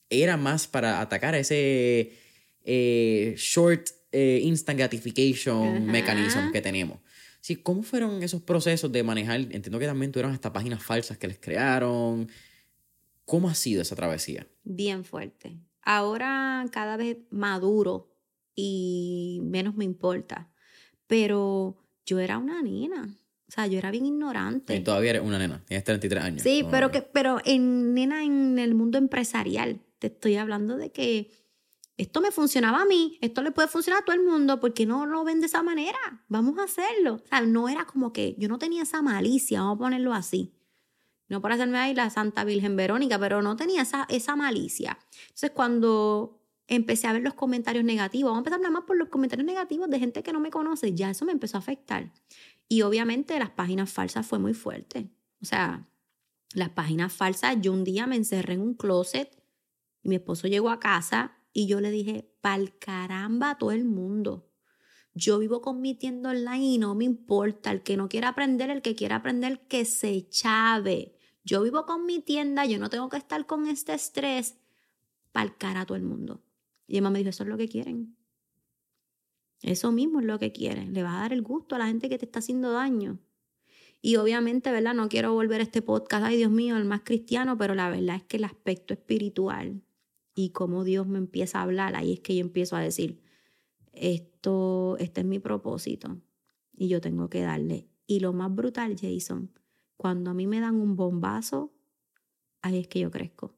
[0.09, 2.13] era más para atacar ese
[2.63, 6.99] eh, short eh, instant gratification mechanism que tenemos.
[7.41, 9.39] Sí, ¿Cómo fueron esos procesos de manejar?
[9.39, 12.29] Entiendo que también tuvieron hasta páginas falsas que les crearon.
[13.25, 14.47] ¿Cómo ha sido esa travesía?
[14.63, 15.57] Bien fuerte.
[15.81, 18.15] Ahora cada vez maduro
[18.55, 20.49] y menos me importa.
[21.07, 23.13] Pero yo era una nena.
[23.53, 24.75] O sea, yo era bien ignorante.
[24.75, 26.41] Y todavía eres una nena, tienes 33 años.
[26.41, 29.79] Sí, pero, que, pero en nena en el mundo empresarial.
[29.99, 31.29] Te estoy hablando de que
[31.95, 35.05] esto me funcionaba a mí, esto le puede funcionar a todo el mundo, porque no
[35.05, 35.99] lo ven de esa manera?
[36.29, 37.21] Vamos a hacerlo.
[37.23, 40.55] O sea, no era como que yo no tenía esa malicia, vamos a ponerlo así.
[41.27, 44.97] No por hacerme ahí la Santa Virgen Verónica, pero no tenía esa, esa malicia.
[45.27, 49.09] Entonces, cuando empecé a ver los comentarios negativos, vamos a empezar nada más por los
[49.09, 52.11] comentarios negativos de gente que no me conoce, ya eso me empezó a afectar.
[52.67, 55.09] Y obviamente las páginas falsas fue muy fuerte.
[55.41, 55.87] O sea,
[56.53, 59.43] las páginas falsas, yo un día me encerré en un closet
[60.01, 63.85] y mi esposo llegó a casa y yo le dije, pal caramba a todo el
[63.85, 64.49] mundo.
[65.15, 67.71] Yo vivo con mi tienda online y no me importa.
[67.71, 71.15] El que no quiera aprender, el que quiera aprender, que se chave.
[71.43, 74.57] Yo vivo con mi tienda, yo no tengo que estar con este estrés.
[75.31, 76.43] Pal cara a todo el mundo.
[76.87, 78.17] Y mamá me dijo, eso es lo que quieren.
[79.63, 80.85] Eso mismo es lo que quiere.
[80.87, 83.17] Le va a dar el gusto a la gente que te está haciendo daño.
[84.01, 84.93] Y obviamente, ¿verdad?
[84.93, 88.17] No quiero volver a este podcast, ay Dios mío, el más cristiano, pero la verdad
[88.17, 89.81] es que el aspecto espiritual
[90.35, 93.21] y cómo Dios me empieza a hablar, ahí es que yo empiezo a decir,
[93.93, 96.19] esto, este es mi propósito
[96.73, 97.87] y yo tengo que darle.
[98.05, 99.53] Y lo más brutal, Jason,
[99.95, 101.73] cuando a mí me dan un bombazo,
[102.61, 103.55] ahí es que yo crezco.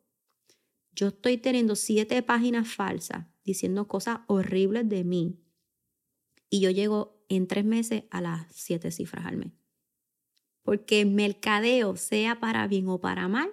[0.91, 5.39] Yo estoy teniendo siete páginas falsas diciendo cosas horribles de mí
[6.55, 9.51] y yo llego en tres meses a las siete cifras al mes.
[10.63, 13.51] Porque el mercadeo, sea para bien o para mal,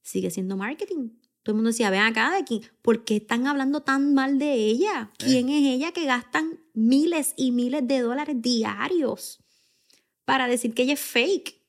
[0.00, 1.10] sigue siendo marketing.
[1.42, 4.54] Todo el mundo decía, ven acá, de aquí, ¿por qué están hablando tan mal de
[4.54, 5.10] ella?
[5.18, 5.24] Eh.
[5.24, 9.40] ¿Quién es ella que gastan miles y miles de dólares diarios
[10.24, 11.60] para decir que ella es fake?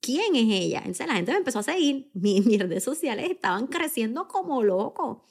[0.00, 0.80] ¿Quién es ella?
[0.80, 2.10] Entonces la gente me empezó a seguir.
[2.14, 5.24] Mis, mis redes sociales estaban creciendo como loco.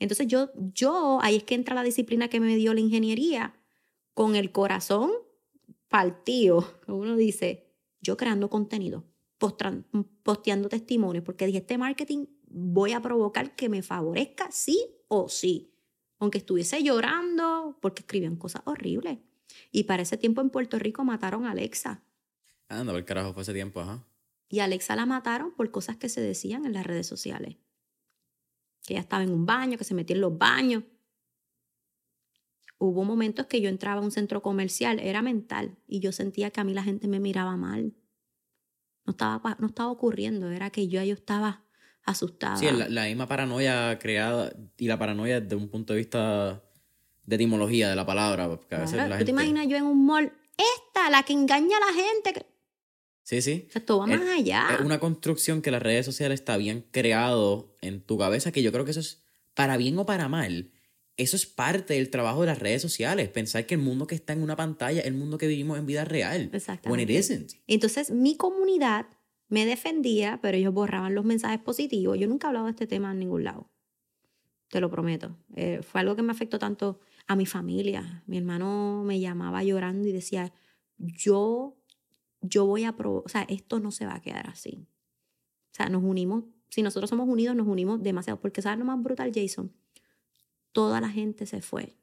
[0.00, 3.54] Entonces yo, yo, ahí es que entra la disciplina que me dio la ingeniería
[4.14, 5.10] con el corazón
[5.88, 9.04] partido, uno dice, yo creando contenido,
[9.38, 15.74] posteando testimonios, porque dije, este marketing voy a provocar que me favorezca sí o sí.
[16.18, 19.18] Aunque estuviese llorando porque escribían cosas horribles.
[19.70, 22.04] Y para ese tiempo en Puerto Rico mataron a Alexa.
[22.68, 24.06] Anda, el carajo fue ese tiempo, ajá.
[24.48, 27.56] Y a Alexa la mataron por cosas que se decían en las redes sociales.
[28.86, 30.84] Que ella estaba en un baño, que se metía en los baños
[32.82, 36.60] hubo momentos que yo entraba a un centro comercial, era mental, y yo sentía que
[36.60, 37.94] a mí la gente me miraba mal.
[39.04, 41.64] No estaba, no estaba ocurriendo, era que yo, yo estaba
[42.04, 42.56] asustada.
[42.56, 46.62] Sí, la, misma paranoia creada, y la paranoia desde un punto de vista
[47.24, 48.48] de etimología de la palabra.
[48.48, 51.76] Porque a veces la ¿Tú te imaginas yo en un mall, esta, la que engaña
[51.76, 52.46] a la gente?
[53.22, 53.66] Sí, sí.
[53.68, 54.70] O sea, esto va más allá.
[54.74, 58.72] Es una construcción que las redes sociales está bien creado en tu cabeza, que yo
[58.72, 59.22] creo que eso es
[59.54, 60.72] para bien o para mal
[61.16, 64.32] eso es parte del trabajo de las redes sociales, pensar que el mundo que está
[64.32, 66.50] en una pantalla es el mundo que vivimos en vida real.
[66.52, 67.12] Exactamente.
[67.14, 69.06] When Entonces, mi comunidad
[69.48, 72.18] me defendía, pero ellos borraban los mensajes positivos.
[72.18, 73.70] Yo nunca he hablado de este tema en ningún lado.
[74.68, 75.36] Te lo prometo.
[75.54, 78.22] Eh, fue algo que me afectó tanto a mi familia.
[78.26, 80.54] Mi hermano me llamaba llorando y decía,
[80.96, 81.76] yo,
[82.40, 84.86] yo voy a probar, o sea, esto no se va a quedar así.
[85.72, 88.40] O sea, nos unimos, si nosotros somos unidos, nos unimos demasiado.
[88.40, 89.70] Porque ¿sabes lo más brutal, Jason?
[90.72, 91.96] Toda la gente se fue.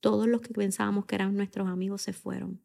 [0.00, 2.60] Todos los que pensábamos que eran nuestros amigos se fueron.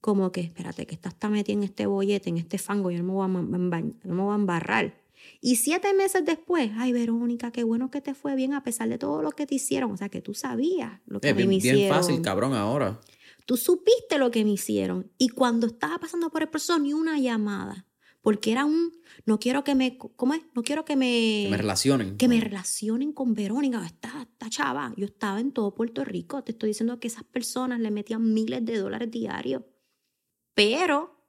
[0.00, 3.04] Como que, espérate, que estás tan metida en este bollete, en este fango, yo no
[3.04, 4.94] me voy a, no me voy a embarrar.
[5.40, 8.98] Y siete meses después, ay, Verónica, qué bueno que te fue bien a pesar de
[8.98, 9.92] todo lo que te hicieron.
[9.92, 11.80] O sea, que tú sabías lo que Es bien, me hicieron.
[11.80, 13.00] bien fácil, cabrón, ahora.
[13.44, 15.10] Tú supiste lo que me hicieron.
[15.18, 17.87] Y cuando estaba pasando por el proceso, ni una llamada.
[18.20, 18.92] Porque era un,
[19.26, 20.42] no quiero que me, ¿cómo es?
[20.54, 21.44] No quiero que me...
[21.44, 22.16] Que me relacionen.
[22.16, 24.92] que me relacionen con Verónica, esta, esta chava.
[24.96, 26.42] Yo estaba en todo Puerto Rico.
[26.42, 29.62] Te estoy diciendo que esas personas le metían miles de dólares diarios.
[30.54, 31.24] Pero,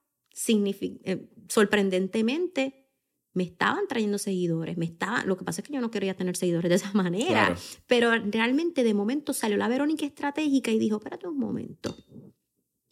[0.47, 2.89] eh, sorprendentemente,
[3.33, 4.77] me estaban trayendo seguidores.
[4.77, 7.45] Me estaban, lo que pasa es que yo no quería tener seguidores de esa manera.
[7.45, 7.55] Claro.
[7.85, 11.95] Pero realmente de momento salió la Verónica estratégica y dijo, espérate un momento.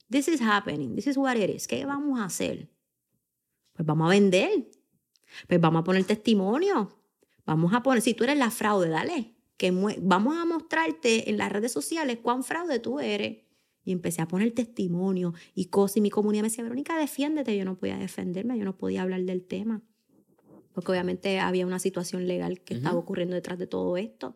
[0.10, 0.96] This is happening.
[0.96, 1.68] This is what it is.
[1.68, 2.70] ¿Qué vamos a hacer?
[3.78, 4.68] Pues vamos a vender.
[5.48, 6.98] Pues vamos a poner testimonio.
[7.46, 9.36] Vamos a poner, si tú eres la fraude, dale.
[9.56, 13.38] Que vamos a mostrarte en las redes sociales cuán fraude tú eres.
[13.86, 15.98] Y empecé a poner testimonio y cosas.
[15.98, 17.56] Y mi comunidad me decía, Verónica, defiéndete.
[17.56, 19.82] Yo no podía defenderme, yo no podía hablar del tema.
[20.74, 24.36] Porque obviamente había una situación legal que estaba ocurriendo detrás de todo esto.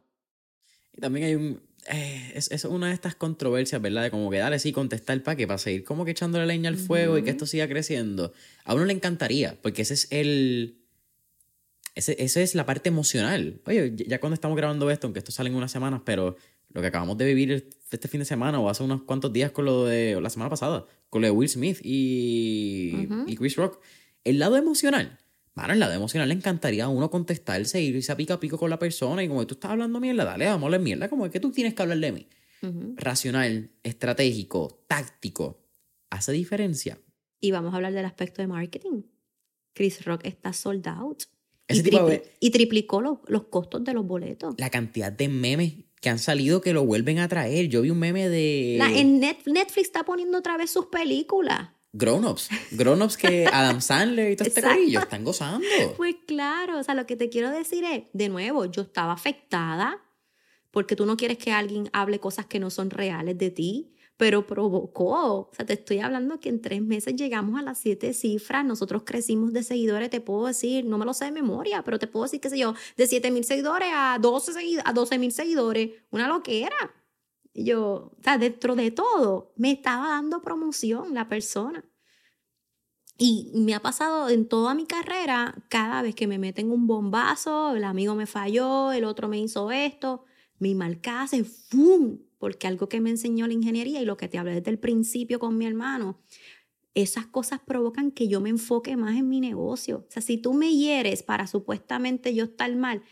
[0.94, 1.62] Y también hay un.
[1.88, 4.04] Eh, es, es una de estas controversias, ¿verdad?
[4.04, 6.78] De como que dale, sí, contestar para que para seguir como que echándole leña al
[6.78, 8.34] fuego y que esto siga creciendo.
[8.66, 10.78] A uno le encantaría, porque ese es el.
[11.96, 13.60] Ese, esa es la parte emocional.
[13.66, 16.38] Oye, ya- cuando estamos grabando esto, aunque esto sale en unas semanas, pero
[16.74, 19.66] lo que acabamos de vivir este fin de semana o hace unos cuantos días con
[19.66, 20.18] lo de.
[20.22, 23.82] la semana pasada, con lo de Will Smith y, y Chris Rock.
[24.24, 25.18] El lado emocional.
[25.54, 28.58] Mano, el lado emocional le encantaría a uno contestarse y irse a pico a pico
[28.58, 31.30] con la persona y como tú estás hablando mierda, dale, vamos a hablar mierda, como
[31.30, 32.28] que tú tienes que hablar de mí.
[32.64, 32.94] Ujú.
[32.96, 35.60] Racional, estratégico, táctico,
[36.10, 37.00] ¿hace diferencia?
[37.40, 39.02] Y vamos a hablar del aspecto de marketing.
[39.74, 41.24] Chris Rock está sold out.
[41.68, 44.56] Ese y, tipo tripli- de- y triplicó los, los costos de los boletos.
[44.58, 47.68] La cantidad de memes que han salido que lo vuelven a traer.
[47.68, 51.70] Yo vi un meme de La- en Net- Netflix está poniendo otra vez sus películas.
[51.94, 52.50] Grown-Ups.
[52.72, 55.66] Grown-Ups que Adam Sandler y todo este corillo están gozando.
[55.98, 60.02] Pues claro, o sea, lo que te quiero decir es, de nuevo, yo estaba afectada
[60.72, 64.48] porque tú no quieres que alguien hable cosas que no son reales de ti, pero
[64.48, 65.50] provocó.
[65.50, 69.04] O sea, te estoy hablando que en tres meses llegamos a las siete cifras, nosotros
[69.06, 72.24] crecimos de seguidores, te puedo decir, no me lo sé de memoria, pero te puedo
[72.24, 75.90] decir, qué sé yo, de siete mil seguidores a 12 segui- a 12 mil seguidores,
[76.10, 76.76] una loquera.
[77.54, 81.86] Yo, o sea, dentro de todo, me estaba dando promoción la persona.
[83.18, 87.76] Y me ha pasado en toda mi carrera, cada vez que me meten un bombazo,
[87.76, 90.26] el amigo me falló, el otro me hizo esto,
[90.58, 92.18] mi marca hace ¡fum!
[92.40, 95.38] Porque algo que me enseñó la ingeniería y lo que te hablé desde el principio
[95.38, 96.20] con mi hermano,
[96.96, 100.06] esas cosas provocan que yo me enfoque más en mi negocio.
[100.08, 103.04] O sea, si tú me hieres para supuestamente yo estar mal,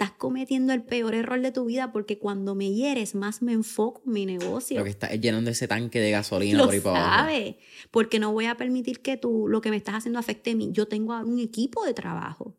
[0.00, 4.00] estás cometiendo el peor error de tu vida porque cuando me hieres más me enfoco
[4.06, 4.78] en mi negocio.
[4.78, 7.18] Lo que está es llenando ese tanque de gasolina Lo por ahí para abajo.
[7.18, 7.58] sabe,
[7.90, 10.70] porque no voy a permitir que tú lo que me estás haciendo afecte a mí.
[10.72, 12.56] Yo tengo un equipo de trabajo.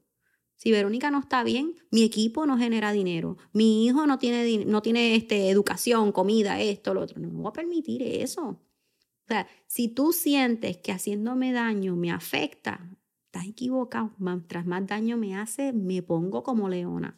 [0.56, 3.38] Si Verónica no está bien, mi equipo no genera dinero.
[3.54, 7.20] Mi hijo no tiene, no tiene este, educación, comida, esto, lo otro.
[7.20, 8.44] No, no voy a permitir eso.
[8.50, 12.88] O sea, si tú sientes que haciéndome daño me afecta,
[13.26, 14.12] estás equivocado.
[14.20, 17.18] Mientras más daño me hace, me pongo como leona.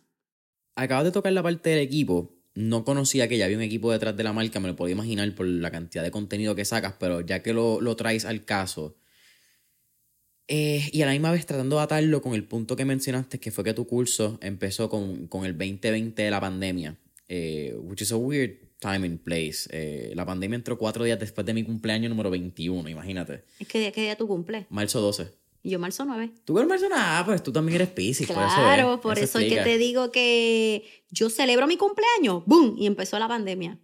[0.76, 2.36] Acabas de tocar la parte del equipo.
[2.56, 5.34] No conocía que ya había un equipo detrás de la marca, me lo podía imaginar
[5.34, 8.96] por la cantidad de contenido que sacas, pero ya que lo, lo traes al caso.
[10.48, 13.50] eh, y a la misma vez tratando de atarlo con el punto que mencionaste, que
[13.52, 16.98] fue que tu curso empezó con, con el 2020 de la pandemia,
[17.30, 19.68] eh, which is a weird time and place.
[19.72, 23.46] Eh, la pandemia entró cuatro días después de mi cumpleaños número 21, imagínate.
[23.60, 24.66] Es que ¿qué día tú cumples?
[24.70, 25.32] Marzo 12.
[25.66, 26.32] Y yo marzo 9.
[26.44, 27.20] ¿Tú eres persona?
[27.20, 28.28] Ah, pues tú también eres Pisces.
[28.28, 29.24] Claro, por eso por es.
[29.30, 32.76] eso es que te digo que yo celebro mi cumpleaños, ¡boom!
[32.78, 33.80] Y empezó la pandemia.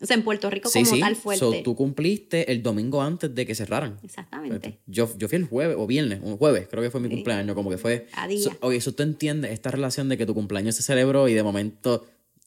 [0.00, 1.00] O sea, en Puerto Rico Sí, como sí.
[1.00, 1.40] tal fuerte.
[1.40, 3.98] So, tú cumpliste el domingo antes de que cerraran.
[4.04, 4.78] Exactamente.
[4.86, 7.14] Yo, yo fui el jueves o viernes, un jueves, creo que fue mi Sí.
[7.14, 8.06] cumpleaños, como que fue.
[8.12, 8.38] A día.
[8.44, 11.42] So, oye, eso tú entiendes esta relación de que tu cumpleaños se celebró y de
[11.42, 12.00] momento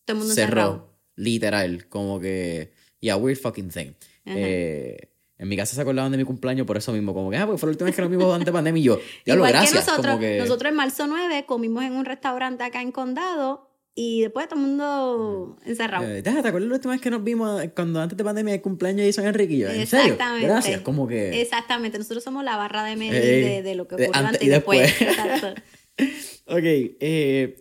[0.05, 0.45] Todo el mundo cerró.
[0.45, 0.89] encerrado.
[1.15, 2.71] Literal, como que.
[3.01, 3.91] Yeah, weird fucking thing.
[4.25, 5.09] Eh,
[5.39, 7.59] en mi casa se acordaban de mi cumpleaños por eso mismo, como que, ah, pues
[7.59, 9.71] fue la última vez que nos vimos antes de pandemia y yo, diablo, Igual gracias.
[9.71, 13.65] que nosotros, como que, nosotros en marzo 9 comimos en un restaurante acá en Condado
[13.95, 16.05] y después todo el mundo encerrado.
[16.05, 18.61] eh, "Ah, ¿Te acuerdas la última vez que nos vimos cuando antes de pandemia el
[18.61, 19.69] cumpleaños de Jason Enrique y yo?
[19.69, 20.13] ¿En serio?
[20.13, 20.47] Exactamente.
[20.47, 21.41] Gracias, como que.
[21.41, 24.41] Exactamente, nosotros somos la barra de medir Eh, de, de lo que ocurrió antes antes
[24.43, 24.81] y y después.
[24.81, 25.09] después.
[25.17, 25.61] Exacto.
[26.45, 27.57] Ok, eh,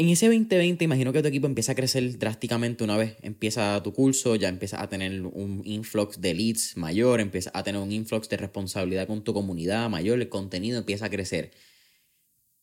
[0.00, 3.92] En ese 2020, imagino que tu equipo empieza a crecer drásticamente una vez empieza tu
[3.92, 8.26] curso, ya empiezas a tener un influx de leads mayor, empiezas a tener un influx
[8.30, 11.50] de responsabilidad con tu comunidad mayor, el contenido empieza a crecer.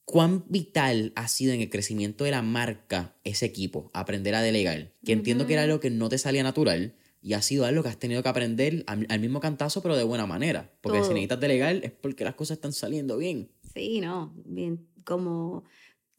[0.03, 3.91] ¿Cuán vital ha sido en el crecimiento de la marca ese equipo?
[3.93, 4.93] Aprender a delegar.
[5.05, 7.89] Que entiendo que era algo que no te salía natural y ha sido algo que
[7.89, 10.73] has tenido que aprender al, mismo cantazo, pero de buena manera.
[10.81, 13.51] Porque si necesitas delegar es porque las cosas están saliendo bien.
[13.75, 15.65] Sí, no, bien, como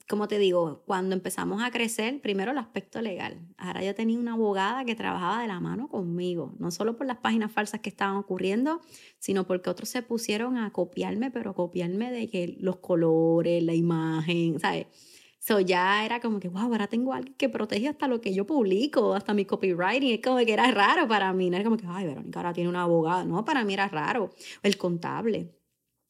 [0.08, 3.46] como te digo, cuando empezamos a crecer, primero el aspecto legal.
[3.58, 7.18] Ahora yo tenía una abogada que trabajaba de la mano conmigo, no solo por las
[7.18, 8.80] páginas falsas que estaban ocurriendo,
[9.18, 13.74] sino porque otros se pusieron a copiarme, pero a copiarme de que los colores, la
[13.74, 14.86] imagen, ¿sabes?
[15.40, 18.46] So ya era como que, wow, ahora tengo alguien que protege hasta lo que yo
[18.46, 20.14] publico, hasta mi copywriting.
[20.14, 21.48] Es como que era raro para mí.
[21.48, 23.24] No era como que, ay, Verónica ahora tiene una abogada.
[23.24, 24.30] No, para mí era raro.
[24.62, 25.57] El contable.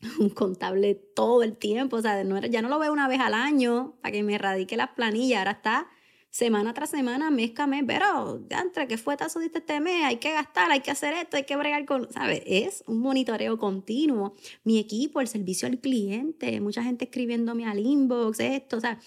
[0.19, 3.35] un contable todo el tiempo, o sea, no, ya no lo veo una vez al
[3.35, 5.89] año para que me erradique las planillas, ahora está
[6.31, 10.17] semana tras semana, mes a mes, pero entre que fue tazo diste este mes, hay
[10.17, 12.43] que gastar, hay que hacer esto, hay que bregar con, ¿sabes?
[12.47, 14.35] Es un monitoreo continuo.
[14.63, 19.01] Mi equipo, el servicio al cliente, mucha gente escribiéndome al inbox, esto, o sea,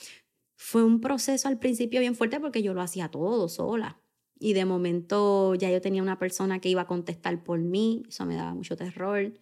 [0.56, 4.00] fue un proceso al principio bien fuerte porque yo lo hacía todo sola.
[4.40, 8.26] Y de momento ya yo tenía una persona que iba a contestar por mí, eso
[8.26, 9.34] me daba mucho terror.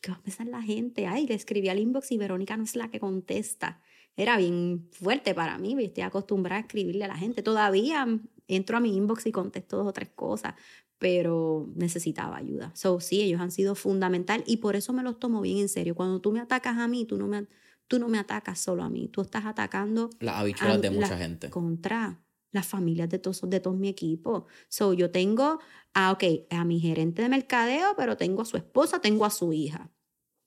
[0.00, 1.06] ¿Qué va a pensar la gente?
[1.06, 3.80] Ay, le escribí al inbox y Verónica no es la que contesta.
[4.16, 7.42] Era bien fuerte para mí, estoy acostumbrada a escribirle a la gente.
[7.42, 8.06] Todavía
[8.48, 10.54] entro a mi inbox y contesto dos o tres cosas,
[10.98, 12.72] pero necesitaba ayuda.
[12.74, 15.94] So, sí, ellos han sido fundamental y por eso me los tomo bien en serio.
[15.94, 17.46] Cuando tú me atacas a mí, tú no me,
[17.88, 20.10] tú no me atacas solo a mí, tú estás atacando...
[20.20, 21.50] Las habichuelas de mucha gente.
[21.50, 22.22] Contra
[22.56, 24.46] las familias de todos, de todo mi equipo.
[24.68, 25.60] So, yo tengo,
[25.94, 29.52] a, ok, a mi gerente de mercadeo, pero tengo a su esposa, tengo a su
[29.52, 29.90] hija.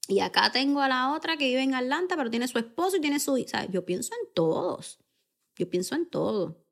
[0.08, 3.02] Y acá tengo a la otra que vive en Atlanta, pero tiene su esposo y
[3.02, 3.66] tiene su hija.
[3.70, 5.00] yo pienso en todos.
[5.56, 6.66] Yo pienso en todo.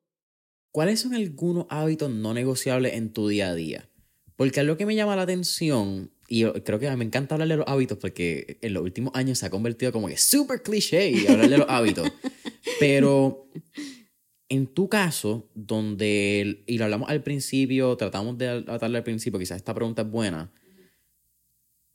[0.71, 3.89] ¿Cuáles son algunos hábitos no negociables en tu día a día?
[4.35, 7.67] Porque algo que me llama la atención, y creo que me encanta hablar de los
[7.67, 11.57] hábitos porque en los últimos años se ha convertido como que súper cliché hablar de
[11.57, 12.11] los hábitos.
[12.79, 13.47] Pero
[14.49, 19.57] en tu caso, donde, y lo hablamos al principio, tratamos de hablarle al principio, quizás
[19.57, 20.51] esta pregunta es buena,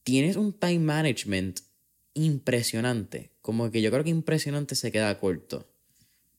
[0.03, 1.61] tienes un time management
[2.15, 5.69] impresionante, como que yo creo que impresionante se queda corto.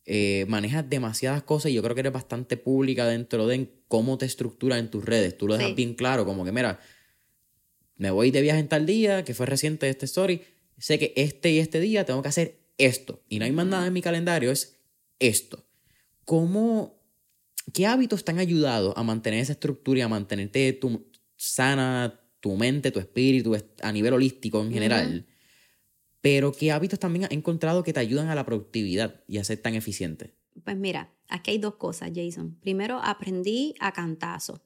[0.06, 4.26] Eh, manejas demasiadas cosas y yo creo que eres bastante pública dentro de cómo te
[4.26, 5.38] estructuras en tus redes.
[5.38, 6.80] Tú lo dejas bien claro, como que mira,
[7.96, 10.42] me voy de viaje en tal día, que fue reciente este story,
[10.78, 13.88] sé que este y este día tengo que hacer esto y no hay más nada
[13.88, 14.78] en mi calendario, es
[15.20, 15.66] esto.
[16.26, 17.00] ¿Cómo,
[17.74, 22.56] qué hábitos te han ayudado a mantener esa estructura y a mantenerte tu, sana tu
[22.56, 25.26] mente, tu espíritu a nivel holístico en general?
[26.22, 29.58] Pero qué hábitos también has encontrado que te ayudan a la productividad y a ser
[29.62, 30.34] tan eficiente?
[30.64, 32.56] Pues mira, aquí hay dos cosas, Jason.
[32.62, 34.64] Primero, aprendí a cantazo.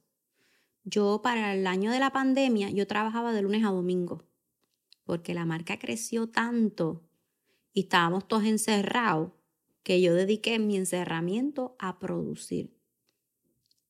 [0.83, 4.23] Yo para el año de la pandemia, yo trabajaba de lunes a domingo,
[5.03, 7.03] porque la marca creció tanto
[7.73, 9.31] y estábamos todos encerrados
[9.87, 12.75] que yo dediqué mi encerramiento a producir.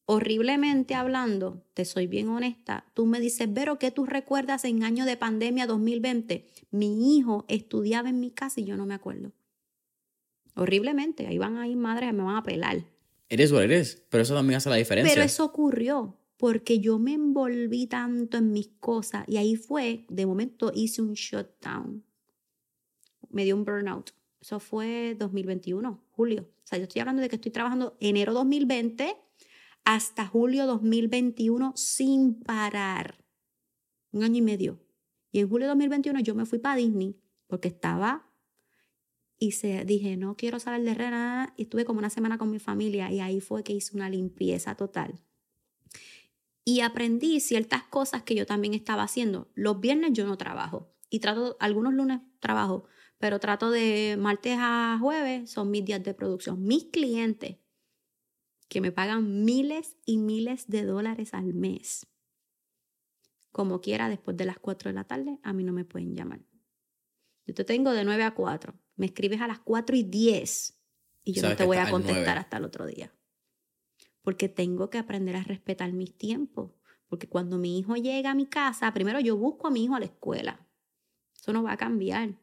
[0.06, 5.06] Horriblemente hablando, te soy bien honesta, tú me dices, Vero, ¿qué tú recuerdas en año
[5.06, 6.46] de pandemia 2020?
[6.70, 9.32] Mi hijo estudiaba en mi casa y yo no me acuerdo.
[10.54, 12.84] Horriblemente, ahí van a ir madres, me van a pelar.
[13.28, 15.12] Eres o eres, pero eso también hace la diferencia.
[15.12, 20.28] Pero eso ocurrió porque yo me envolví tanto en mis cosas y ahí fue, de
[20.28, 22.04] momento hice un shutdown.
[23.32, 24.17] Me dio un burnout.
[24.40, 26.44] Eso fue 2021, julio.
[26.44, 29.16] O sea, yo estoy hablando de que estoy trabajando enero 2020
[29.84, 33.24] hasta julio 2021 sin parar.
[34.12, 34.80] Un año y medio.
[35.32, 38.28] Y en julio 2021 yo me fui para Disney porque estaba
[39.40, 41.54] y se, dije, no quiero salir de Rena.
[41.58, 44.76] Y estuve como una semana con mi familia y ahí fue que hice una limpieza
[44.76, 45.20] total.
[46.64, 49.50] Y aprendí ciertas cosas que yo también estaba haciendo.
[49.54, 52.86] Los viernes yo no trabajo y trato, algunos lunes trabajo,
[53.18, 56.64] pero trato de martes a jueves, son mis días de producción.
[56.64, 57.58] Mis clientes
[58.70, 62.08] que me pagan miles y miles de dólares al mes,
[63.52, 66.42] como quiera, después de las 4 de la tarde, a mí no me pueden llamar.
[67.46, 70.78] Yo te tengo de 9 a 4, me escribes a las 4 y 10
[71.24, 73.14] y yo no te voy a contestar hasta el otro día.
[74.22, 76.72] Porque tengo que aprender a respetar mis tiempos.
[77.08, 80.00] Porque cuando mi hijo llega a mi casa, primero yo busco a mi hijo a
[80.00, 80.68] la escuela.
[81.34, 82.38] Eso no va a cambiar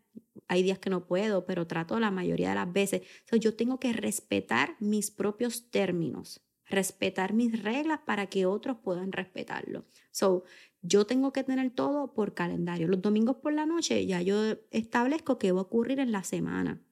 [0.49, 3.03] hay días que no puedo, pero trato la mayoría de las veces.
[3.41, 9.85] yo tengo que respetar mis propios términos, respetar mis reglas para que otros puedan respetarlo.
[10.11, 10.45] So,
[10.83, 12.89] yo tengo que tener todo por calendario.
[12.89, 16.83] Los domingos por la noche ya yo establezco qué va a ocurrir en la semana.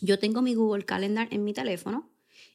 [0.00, 2.10] Yo tengo mi Google Calendar en mi teléfono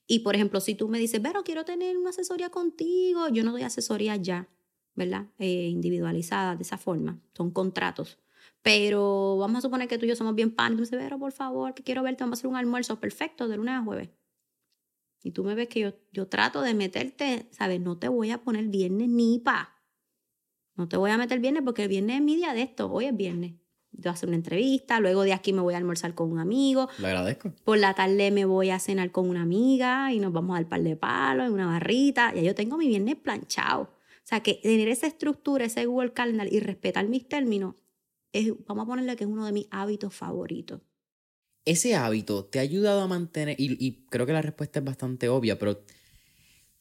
[0.05, 3.51] y, por ejemplo, si tú me dices, pero quiero tener una asesoría contigo, yo no
[3.51, 4.49] doy asesoría ya,
[4.95, 5.27] ¿verdad?
[5.39, 8.20] Eh, individualizada de esa forma, son contratos.
[8.61, 10.73] Pero vamos a suponer que tú y yo somos bien pan.
[10.73, 12.99] Y tú me dices, pero por favor, que quiero verte, vamos a hacer un almuerzo
[12.99, 14.09] perfecto de lunes a jueves.
[15.23, 17.79] Y tú me ves que yo, yo trato de meterte, ¿sabes?
[17.79, 19.75] No te voy a poner viernes ni pa.
[20.75, 22.91] No te voy a meter viernes porque el viernes es mi día de esto.
[22.91, 23.53] Hoy es viernes.
[24.05, 26.89] A hacer una entrevista, luego de aquí me voy a almorzar con un amigo.
[26.97, 27.51] Le agradezco.
[27.63, 30.81] Por la tarde me voy a cenar con una amiga y nos vamos al par
[30.81, 32.33] de palos en una barrita.
[32.33, 33.81] Ya yo tengo mi viernes planchado.
[33.83, 37.75] O sea, que tener esa estructura, ese Google Calendar y respetar mis términos,
[38.33, 40.81] es, vamos a ponerle que es uno de mis hábitos favoritos.
[41.65, 45.59] Ese hábito te ha ayudado a mantener, y, creo que la respuesta es bastante obvia,
[45.59, 45.83] pero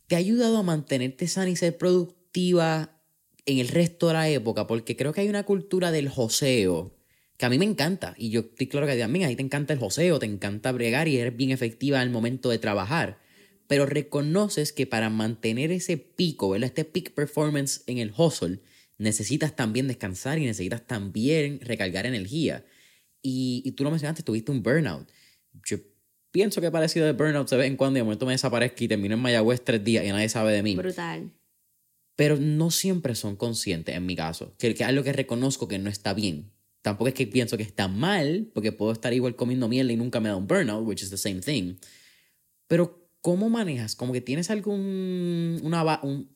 [0.06, 3.00] te ha ayudado a mantenerte sana y ser productiva
[3.46, 6.96] en el resto de la época, porque creo que hay una cultura del joseo
[7.36, 8.14] que a mí me encanta.
[8.18, 11.08] Y yo estoy claro que también a ti te encanta el joseo, te encanta bregar
[11.08, 13.18] y eres bien efectiva al momento de trabajar.
[13.66, 16.66] Pero reconoces que para mantener ese pico, ¿verdad?
[16.66, 18.60] Este peak performance en el hustle,
[19.00, 22.64] necesitas también descansar y necesitas también recargar energía.
[23.22, 25.10] Y, y tú lo mencionaste, tuviste un burnout.
[25.64, 25.78] Yo
[26.30, 28.88] pienso que parecido de burnout se ve en cuando y de momento me desaparezco y
[28.88, 30.76] termino en Mayagüez tres días y nadie sabe de mí.
[30.76, 31.32] Brutal.
[32.14, 35.78] Pero no siempre son conscientes, en mi caso, que, que es algo que reconozco que
[35.78, 36.52] no está bien.
[36.82, 40.20] Tampoco es que pienso que está mal, porque puedo estar igual comiendo miel y nunca
[40.20, 41.76] me da un burnout, which is the same thing.
[42.66, 43.96] Pero, ¿cómo manejas?
[43.96, 45.58] Como que tienes algún.
[45.62, 46.30] Una, un,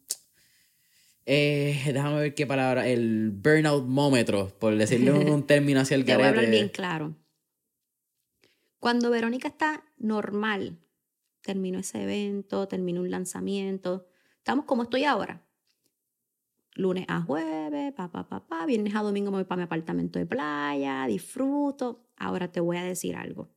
[1.26, 2.86] eh, déjame ver qué palabra.
[2.86, 7.16] El burnout mómetro, por decirle un, término hacia el Te voy a hablar bien claro.
[8.78, 10.78] Cuando Verónica está normal,
[11.40, 14.06] termino ese evento, termino un lanzamiento,
[14.38, 15.42] estamos como estoy ahora.
[16.74, 20.18] Lunes a jueves, pa, pa, pa, pa, viernes a domingo me voy para mi apartamento
[20.18, 22.10] de playa, disfruto.
[22.16, 23.48] Ahora te voy a decir algo.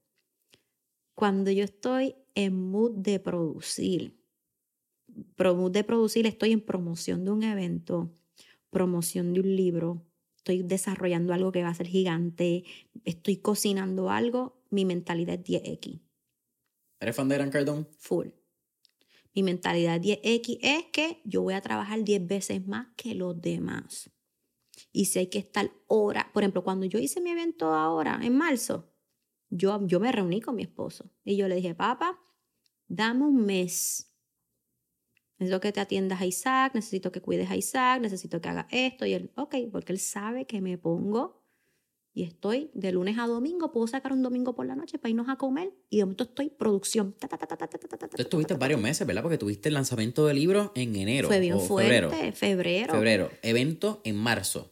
[1.13, 4.16] Cuando yo estoy en mood de producir,
[5.37, 8.11] de producir, estoy en promoción de un evento,
[8.71, 10.03] promoción de un libro,
[10.37, 12.63] estoy desarrollando algo que va a ser gigante,
[13.05, 16.01] estoy cocinando algo, mi mentalidad es 10X,
[16.99, 17.85] ¿Eres fan de Gran Cardone?
[17.99, 18.29] full.
[19.35, 24.09] Mi mentalidad 10X es que yo voy a trabajar 10 veces más que los demás.
[24.91, 28.35] Y si hay que estar hora, por ejemplo, cuando yo hice mi evento ahora, en
[28.35, 28.91] marzo,
[29.49, 32.19] yo, yo me reuní con mi esposo y yo le dije, papá,
[32.87, 34.06] dame un mes.
[35.39, 39.05] Necesito que te atiendas a Isaac, necesito que cuides a Isaac, necesito que haga esto.
[39.05, 41.43] Y él, ok, porque él sabe que me pongo
[42.17, 45.29] y estoy de lunes a domingo, puedo sacar un domingo por la noche para irnos
[45.29, 47.13] a comer y de momento estoy producción.
[47.13, 49.21] Tú estuviste varios meses, ¿verdad?
[49.21, 51.27] Porque tuviste el lanzamiento del libro en enero.
[51.27, 51.91] Fue bien o fuerte,
[52.31, 52.31] febrero.
[52.33, 52.93] febrero.
[52.93, 53.29] Febrero.
[53.43, 54.71] Evento en marzo.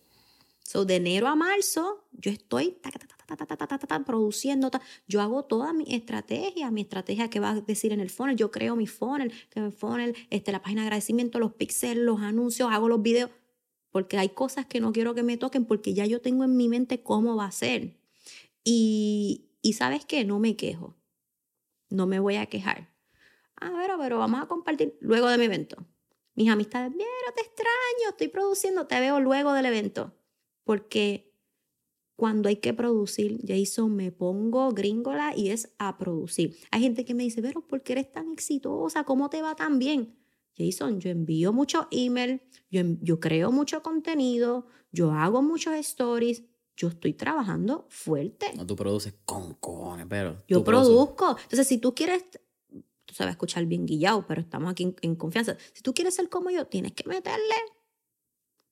[0.65, 4.71] So, de enero a marzo, yo estoy ta, ta, ta, produciendo,
[5.07, 8.49] yo hago toda mi estrategia, mi estrategia que va a decir en el funnel, yo
[8.49, 12.71] creo mi funnel, que mi funnel, este, la página de agradecimiento, los píxeles, los anuncios,
[12.71, 13.29] hago los videos,
[13.91, 16.67] porque hay cosas que no quiero que me toquen porque ya yo tengo en mi
[16.67, 17.99] mente cómo va a ser.
[18.63, 20.95] Y, y sabes qué, no me quejo,
[21.91, 22.89] no me voy a quejar.
[23.55, 25.85] Ah, pero, pero vamos a compartir luego de mi evento.
[26.33, 30.11] Mis amistades, vieron, te extraño, estoy produciendo, te veo luego del evento
[30.65, 31.31] porque
[32.17, 36.57] cuando hay que producir, Jason, me pongo gringola y es a producir.
[36.71, 39.03] Hay gente que me dice, pero ¿por qué eres tan exitosa?
[39.05, 40.17] ¿Cómo te va tan bien?
[40.57, 46.43] Jason, yo envío muchos emails, yo, yo creo mucho contenido, yo hago muchos stories,
[46.77, 48.53] yo estoy trabajando fuerte.
[48.55, 50.43] No, tú produces con cojones, pero.
[50.47, 50.93] Yo produces.
[50.93, 51.37] produzco.
[51.43, 52.23] Entonces, si tú quieres,
[53.05, 55.57] tú sabes escuchar bien guillado, pero estamos aquí en, en confianza.
[55.73, 57.55] Si tú quieres ser como yo, tienes que meterle.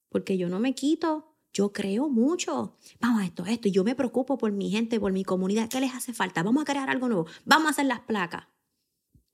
[0.10, 1.33] Porque yo no me quito.
[1.54, 2.78] Yo creo mucho.
[3.00, 3.68] Vamos a esto, esto.
[3.68, 5.70] Y yo me preocupo por mi gente, por mi comunidad.
[5.70, 6.42] ¿Qué les hace falta?
[6.42, 7.28] Vamos a crear algo nuevo.
[7.46, 8.48] Vamos a hacer las placas.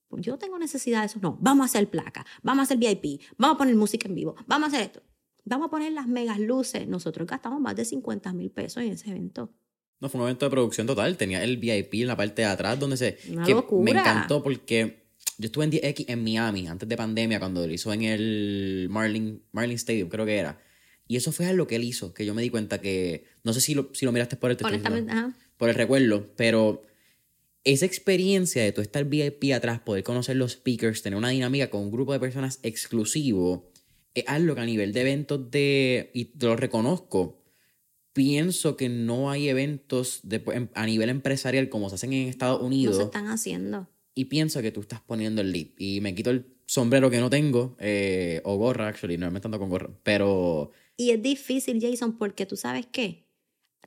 [0.10, 1.20] Pues Yo tengo necesidad de eso.
[1.22, 2.26] No, vamos a hacer placas.
[2.44, 3.22] Vamos a hacer VIP.
[3.38, 4.36] Vamos a poner música en vivo.
[4.48, 5.02] Vamos a hacer esto.
[5.46, 6.88] Vamos a poner las megas luces.
[6.88, 9.54] Nosotros gastamos más de 50 mil pesos en ese evento.
[10.02, 11.16] No, fue un evento de producción total.
[11.16, 13.18] Tenía el VIP en la parte de atrás donde se.
[13.30, 13.94] Una que locura.
[13.94, 17.94] Me encantó porque yo estuve en 10X en Miami antes de pandemia cuando lo hizo
[17.94, 20.60] en el Marlin, Marlin Stadium, creo que era.
[21.10, 23.26] Y eso fue algo que él hizo, que yo me di cuenta que.
[23.44, 25.34] No sé si lo, si lo miraste por el Honestamente, ajá.
[25.58, 26.84] por el recuerdo, pero
[27.64, 31.82] esa experiencia de tú estar VIP atrás, poder conocer los speakers, tener una dinámica con
[31.82, 33.70] un grupo de personas exclusivo,
[34.14, 36.12] es algo que a nivel de eventos de.
[36.14, 37.44] Y te lo reconozco.
[38.14, 42.60] Pienso que no hay eventos de- em, a nivel empresarial como se hacen en Estados
[42.60, 43.88] No Unidos se están haciendo.
[44.16, 45.68] y pienso que tú estás poniendo el lead.
[45.78, 49.58] Y me quito el sombrero que no tengo, eh, o gorra, actually, no me ando
[49.60, 53.26] con gorra, pero Y es difícil, Jason, porque tú sabes qué,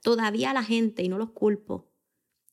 [0.02, 1.92] todavía la gente, y no los culpo,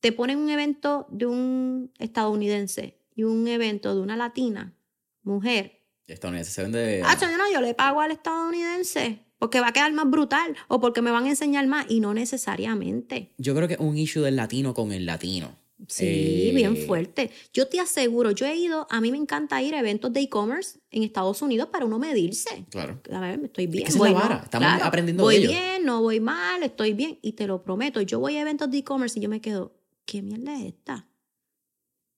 [0.02, 4.76] te ponen un evento de un estadounidense y un evento de una latina,
[5.24, 5.86] mujer.
[6.08, 7.02] Estadounidense se vende.
[7.06, 10.82] Ah, yo no, yo le pago al estadounidense porque va a quedar más brutal o
[10.82, 13.34] porque me van a enseñar más y no necesariamente.
[13.38, 15.56] Yo creo que es un issue del latino con el latino.
[15.88, 17.32] Sí, Eh, bien fuerte.
[17.54, 20.80] Yo te aseguro, yo he ido, a mí me encanta ir a eventos de e-commerce
[20.92, 22.66] en Estados Unidos para uno medirse.
[22.70, 23.02] Claro.
[23.12, 23.86] A ver, estoy bien.
[23.86, 25.50] que esa es voy la vara, estamos aprendiendo Voy de ello.
[25.52, 27.18] bien, no voy mal, estoy bien.
[27.22, 29.74] Y te lo prometo, yo voy a eventos de e-commerce y yo me quedo,
[30.06, 31.08] ¿qué mierda es esta?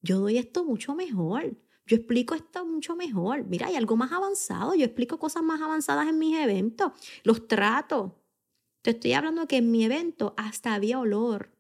[0.02, 1.56] Yo doy esto mucho mejor.
[1.86, 3.44] Yo explico esto mucho mejor.
[3.46, 4.74] Mira, hay algo más avanzado.
[4.76, 6.94] Yo explico cosas más avanzadas en mis eventos.
[7.24, 8.18] Los trato.
[8.82, 11.52] Te estoy hablando que en mi evento hasta había olor.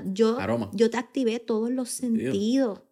[0.00, 0.70] Sea, yo, Aroma.
[0.72, 2.82] yo te activé todos los sentidos.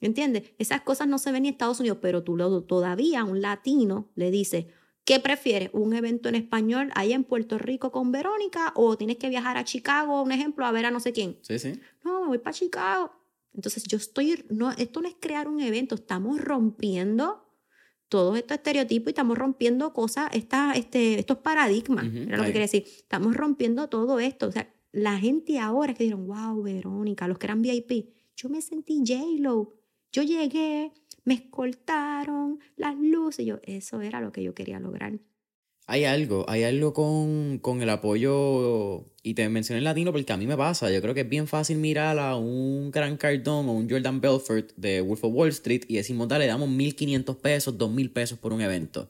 [0.00, 0.42] ¿Entiendes?
[0.58, 4.10] Esas cosas no se ven en Estados Unidos, pero tú lo, todavía a un latino
[4.14, 4.66] le dices,
[5.04, 5.70] ¿qué prefieres?
[5.72, 9.64] ¿Un evento en español allá en Puerto Rico con Verónica o tienes que viajar a
[9.64, 11.38] Chicago, un ejemplo, a ver a no sé quién?
[11.40, 11.80] Sí, sí.
[12.04, 13.10] No, me voy para Chicago.
[13.54, 17.42] Entonces yo estoy, no, esto no es crear un evento, estamos rompiendo
[18.08, 22.48] todos estos estereotipos y estamos rompiendo cosas, esta, este, estos paradigmas, Ujú, era lo ahí.
[22.50, 22.84] que quería decir.
[22.86, 24.46] Estamos rompiendo todo esto.
[24.46, 28.60] O sea, la gente ahora que dijeron, wow, Verónica, los que eran VIP, yo me
[28.60, 29.74] sentí J-Lo.
[30.12, 30.92] Yo llegué,
[31.24, 33.44] me escoltaron, las luces.
[33.44, 35.18] Yo, eso era lo que yo quería lograr.
[35.88, 40.36] Hay algo, hay algo con, con el apoyo, y te mencioné el latino porque a
[40.36, 43.72] mí me pasa, yo creo que es bien fácil mirar a un Gran Cardone o
[43.72, 48.12] un Jordan Belfort de Wolf of Wall Street y decimos, dale, damos 1.500 pesos, 2.000
[48.12, 49.08] pesos por un evento.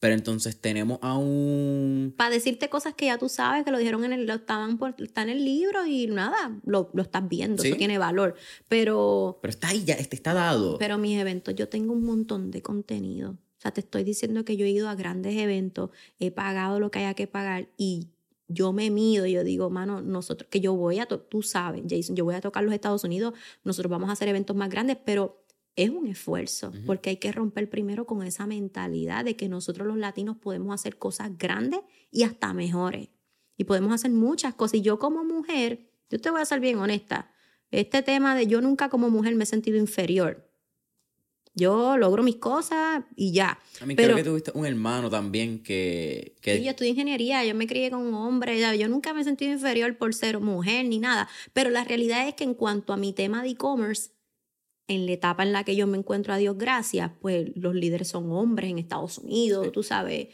[0.00, 2.14] Pero entonces tenemos a un...
[2.16, 4.94] Para decirte cosas que ya tú sabes, que lo dijeron en el, lo estaban por,
[4.98, 7.68] está en el libro y nada, lo, lo estás viendo, Sí.
[7.70, 8.36] eso tiene valor.
[8.68, 10.78] Pero Pero está ahí, ya este está dado.
[10.78, 13.30] Pero mis eventos, yo tengo un montón de contenido.
[13.32, 15.90] O sea, te estoy diciendo que yo he ido a grandes eventos,
[16.20, 18.06] he pagado lo que haya que pagar y
[18.46, 22.24] yo me mido, yo digo, mano, nosotros, que yo voy a, tú sabes, Jason, yo
[22.24, 23.34] voy a tocar los Estados Unidos,
[23.64, 25.42] nosotros vamos a hacer eventos más grandes, pero
[25.78, 29.96] es un esfuerzo, porque hay que romper primero con esa mentalidad de que nosotros los
[29.96, 33.10] latinos podemos hacer cosas grandes y hasta mejores.
[33.56, 34.74] Y podemos hacer muchas cosas.
[34.74, 37.30] Y yo como mujer, yo te voy a ser bien honesta,
[37.70, 40.50] este tema de yo nunca como mujer me he sentido inferior.
[41.54, 43.60] Yo logro mis cosas y ya.
[43.80, 46.34] a mí pero- creo que tuviste un hermano también que...
[46.40, 49.20] que Sí, yo estudié ingeniería, yo me crié con un hombre, ya, yo nunca me
[49.20, 52.92] he sentido inferior por ser mujer ni nada, pero la realidad es que en cuanto
[52.92, 54.10] a mi tema de e-commerce,
[54.88, 58.08] en la etapa en la que yo me encuentro, a Dios gracias, pues los líderes
[58.08, 59.72] son hombres en Estados Unidos, Sí.
[59.72, 60.28] tú sabes,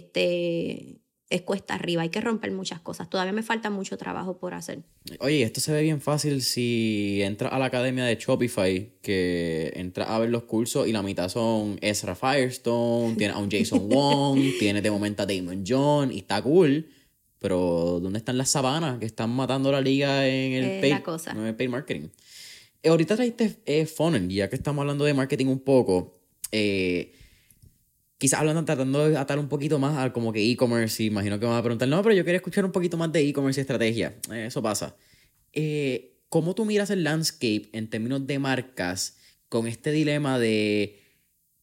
[0.00, 4.54] este, es cuesta arriba, hay que romper muchas cosas, todavía me falta mucho trabajo por
[4.54, 4.84] hacer.
[5.18, 10.08] Oye, esto se ve bien fácil si entras a la academia de Shopify, que entras
[10.08, 14.38] a ver los cursos y la mitad son Ezra Firestone, tiene a un Jason Wong,
[14.60, 16.88] tiene de momento a Damon John y está cool.
[17.38, 21.02] Pero ¿dónde están las sabanas que están matando la liga en el Es paid, la
[21.02, 21.30] cosa.
[21.32, 22.08] en el paid marketing?
[22.86, 26.20] Eh, ahorita traiste eh, funnel, ya que estamos hablando de marketing un poco.
[26.52, 27.12] Eh,
[28.16, 31.50] quizás hablando, tratando de atar un poquito más a como que e-commerce, imagino que me
[31.50, 34.16] van a preguntar, no, pero yo quería escuchar un poquito más de e-commerce y estrategia.
[34.32, 34.96] Eh, eso pasa.
[35.52, 39.16] Eh, ¿Cómo tú miras el landscape en términos de marcas
[39.48, 41.00] con este dilema de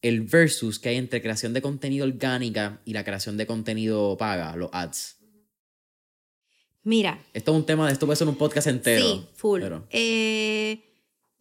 [0.02, 4.58] el versus que hay entre creación de contenido orgánica y la creación de contenido paga,
[4.58, 5.20] los ads?
[6.86, 9.06] Mira, Esto es un tema de esto puede ser un podcast entero.
[9.06, 9.62] Sí, full.
[9.62, 10.90] pero- Eh,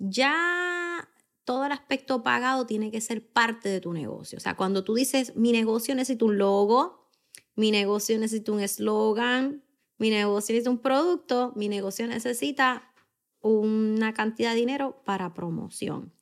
[0.02, 1.08] ya
[1.44, 4.36] todo el aspecto pagado tiene que ser parte de tu negocio.
[4.38, 7.08] O sea, cuando tú dices, mi negocio necesita un logo,
[7.54, 9.64] mi negocio necesita un eslogan,
[9.98, 12.92] mi negocio necesita un producto, mi negocio necesita
[13.40, 16.12] una cantidad de dinero para promoción.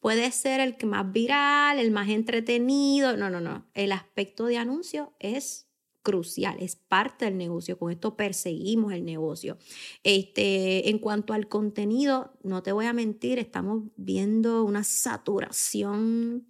[0.00, 3.16] Puede ser el que más viral, el más entretenido.
[3.16, 3.66] No, no, no.
[3.72, 5.68] El aspecto de anuncio es
[6.02, 7.78] crucial, es parte del negocio.
[7.78, 9.58] Con esto perseguimos el negocio.
[10.02, 16.46] Este, en cuanto al contenido, no te voy a mentir, estamos viendo una saturación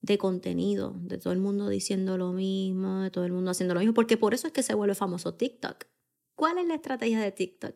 [0.00, 3.80] de contenido, de todo el mundo diciendo lo mismo, de todo el mundo haciendo lo
[3.80, 5.84] mismo, porque por eso es que se vuelve famoso TikTok.
[6.34, 7.74] ¿Cuál es la estrategia de TikTok?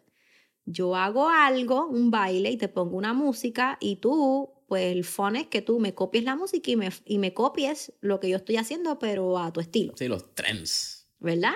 [0.64, 5.34] Yo hago algo, un baile, y te pongo una música, y tú, pues el fun
[5.34, 8.36] es que tú me copies la música y me, y me copies lo que yo
[8.36, 9.94] estoy haciendo, pero a tu estilo.
[9.96, 11.00] Sí, los trends.
[11.18, 11.54] ¿verdad?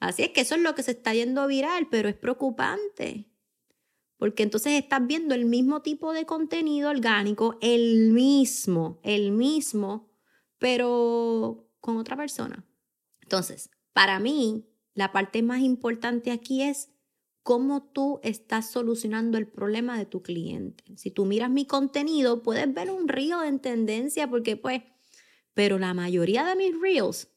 [0.00, 3.30] Así es que eso es lo que se está yendo viral, pero es preocupante.
[4.16, 10.10] Porque entonces estás viendo el mismo tipo de contenido orgánico, el mismo, el mismo,
[10.58, 12.66] pero con otra persona.
[13.22, 16.90] Entonces, para mí, la parte más importante aquí es
[17.42, 20.84] cómo tú estás solucionando el problema de tu cliente.
[20.96, 24.82] Si tú miras mi contenido, puedes ver un río en tendencia porque pues,
[25.54, 27.28] pero la mayoría de mis reels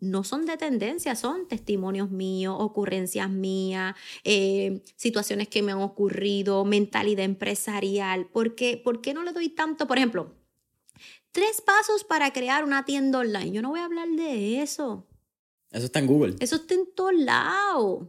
[0.00, 3.94] no son de tendencia, son testimonios míos, ocurrencias mías,
[4.24, 8.26] eh, situaciones que me han ocurrido, mentalidad empresarial.
[8.26, 9.86] ¿Por qué, ¿Por qué no le doy tanto?
[9.86, 10.34] Por ejemplo,
[11.30, 13.52] tres pasos para crear una tienda online.
[13.52, 15.06] Yo no voy a hablar de eso.
[15.70, 16.36] Eso está en Google.
[16.40, 18.06] Eso está en todos lados.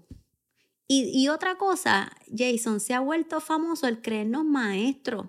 [0.89, 5.27] Y, otra cosa, Jason, se ha vuelto famoso el creernos maestros.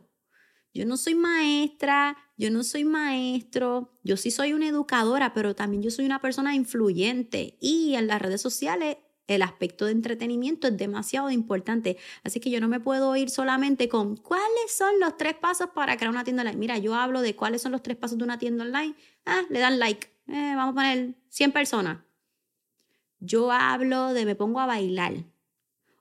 [0.72, 5.82] Yo no soy maestra, yo no soy maestro, yo sí soy una educadora, pero también
[5.82, 10.76] yo soy una persona influyente y en las redes sociales el aspecto de entretenimiento es
[10.76, 11.96] demasiado importante.
[12.22, 15.96] Así que yo no me puedo ir solamente con cuáles son los tres pasos para
[15.96, 16.58] crear una tienda online.
[16.58, 18.94] Mira, yo hablo de cuáles son los tres pasos de una tienda online.
[19.26, 20.06] Ah, le dan like.
[20.28, 21.98] Eh, vamos a poner 100 personas.
[23.18, 25.24] Yo hablo de me pongo a bailar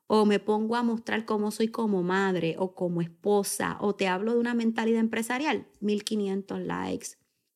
[0.08, 4.34] o me pongo a mostrar cómo soy como madre o como esposa, o te hablo
[4.34, 7.08] de una mentalidad empresarial, 1500 likes,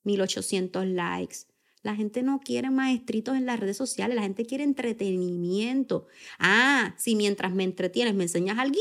[0.04, 1.38] 1800 likes.
[1.82, 6.08] La gente no quiere maestritos en las redes sociales, la gente quiere entretenimiento.
[6.38, 8.78] Ah, si mientras me entretienes me enseñas algo,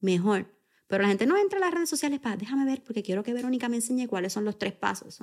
[0.00, 0.54] mejor.
[0.86, 3.32] Pero la gente no entra a las redes sociales para, déjame ver, porque quiero que
[3.32, 5.18] Verónica me enseñe cuáles son los tres pasos.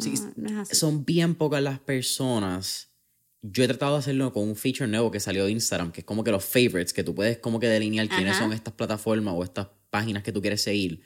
[0.72, 2.89] Son bien pocas las personas
[3.42, 6.06] yo he tratado de hacerlo con un feature nuevo que salió de Instagram, que es
[6.06, 9.44] como que los favorites, que tú puedes como que delinear quiénes son estas plataformas o
[9.44, 11.02] estas páginas que tú quieres seguir.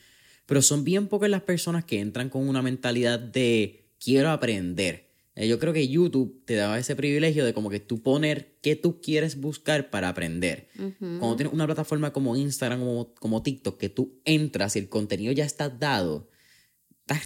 [0.45, 5.09] Pero son bien pocas las personas que entran con una mentalidad de quiero aprender.
[5.35, 8.75] Eh, yo creo que YouTube te da ese privilegio de como que tú poner qué
[8.75, 10.69] tú quieres buscar para aprender.
[10.99, 15.31] Cuando tienes una plataforma como Instagram, como, como TikTok, que tú entras y el contenido
[15.31, 16.29] ya está dado,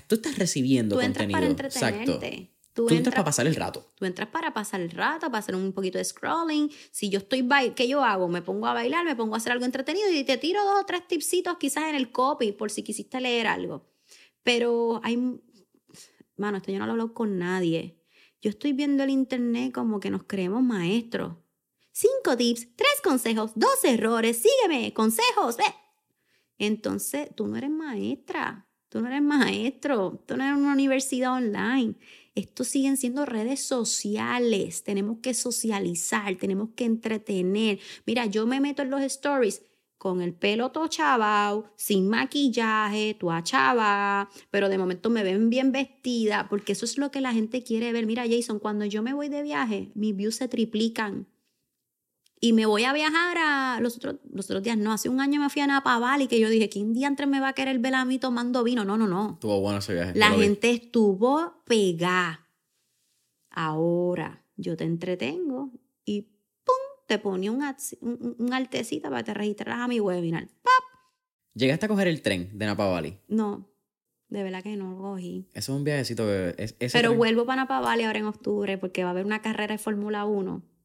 [0.08, 1.42] tú estás recibiendo tú contenido.
[1.42, 2.20] Entras para Exacto.
[2.78, 3.92] Tú, entras, para pasar el rato.
[3.96, 6.70] Tú entras para pasar el rato, para hacer un poquito de scrolling.
[6.92, 7.44] Si yo estoy,
[7.76, 8.28] ¿qué yo hago?
[8.28, 10.86] Me pongo a bailar, me pongo a hacer algo entretenido y te tiro dos o
[10.86, 13.90] tres tipsitos quizás en el copy por si quisiste leer algo.
[14.44, 15.18] Pero hay,
[16.36, 18.00] mano, esto yo no lo hablo con nadie.
[18.44, 21.34] Yo estoy viendo el internet como que nos creemos maestros.
[21.92, 25.64] Cinco tips, tres consejos, dos errores, sígueme, consejos, ve.
[26.60, 31.96] Entonces, tú no eres maestra, tú no eres maestro, tú no eres una universidad online.
[32.38, 34.84] Estos siguen siendo redes sociales.
[34.84, 37.80] Tenemos que socializar, tenemos que entretener.
[38.06, 39.64] Mira, yo me meto en los stories
[39.98, 45.72] con el pelo todo chavao, sin maquillaje, tu chava, pero de momento me ven bien
[45.72, 48.06] vestida, porque eso es lo que la gente quiere ver.
[48.06, 51.26] Mira, Jason, cuando yo me voy de viaje, mis views se triplican.
[52.40, 55.42] Y me voy a viajar a los otros, los otros días, no, hace un año
[55.42, 57.80] me fui a Napa Valley que yo dije, ¿quién día entre me va a querer
[57.80, 58.86] ver a mí tomando vino?
[58.86, 59.34] No, no, no.
[59.34, 60.14] Estuvo bueno ese viaje.
[60.16, 62.48] La gente estuvo pegada.
[63.50, 65.72] Ahora yo te entretengo
[66.06, 66.22] y
[66.64, 66.76] ¡pum!
[67.08, 67.64] Te ponía un,
[68.02, 70.48] un, altecita para que te registraras a mi webinar.
[70.48, 70.84] ¡Pap!
[71.56, 73.18] ¿Llegaste a coger el tren de Napa Valley?
[73.28, 73.68] No,
[74.30, 75.48] de verdad que no lo cogí.
[75.56, 76.76] Eso es un viajecito que...
[76.94, 79.80] Pero vuelvo para Napa Valley ahora en octubre porque va a haber una carrera de
[79.80, 80.77] Fórmula 1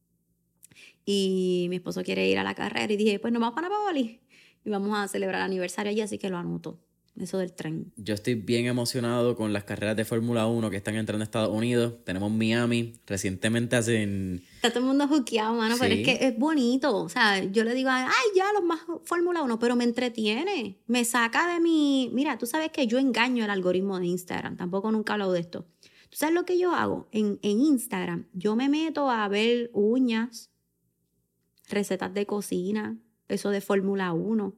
[1.04, 4.20] y mi esposo quiere ir a la carrera y dije, pues nos vamos para Napoli
[4.64, 6.78] y vamos a celebrar el aniversario allí, así que lo anoto.
[7.20, 7.92] Eso del tren.
[7.96, 11.54] Yo estoy bien emocionado con las carreras de Fórmula 1 que están entrando a Estados
[11.54, 11.92] Unidos.
[12.04, 12.94] Tenemos Miami.
[13.06, 14.42] Recientemente hacen.
[14.54, 16.96] Está todo el mundo juqueado, mano, pero es que es bonito.
[16.96, 20.78] O sea, yo le digo, ay, ya los más Fórmula 1, pero me entretiene.
[20.86, 22.10] Me saca de mi.
[22.14, 24.56] Mira, tú sabes que yo engaño el algoritmo de Instagram.
[24.56, 25.66] Tampoco nunca hablo de esto.
[26.08, 27.08] ¿Tú sabes lo que yo hago?
[27.12, 30.50] En, en Instagram, yo me meto a ver uñas,
[31.72, 32.98] recetas de cocina,
[33.28, 34.54] eso de Fórmula 1,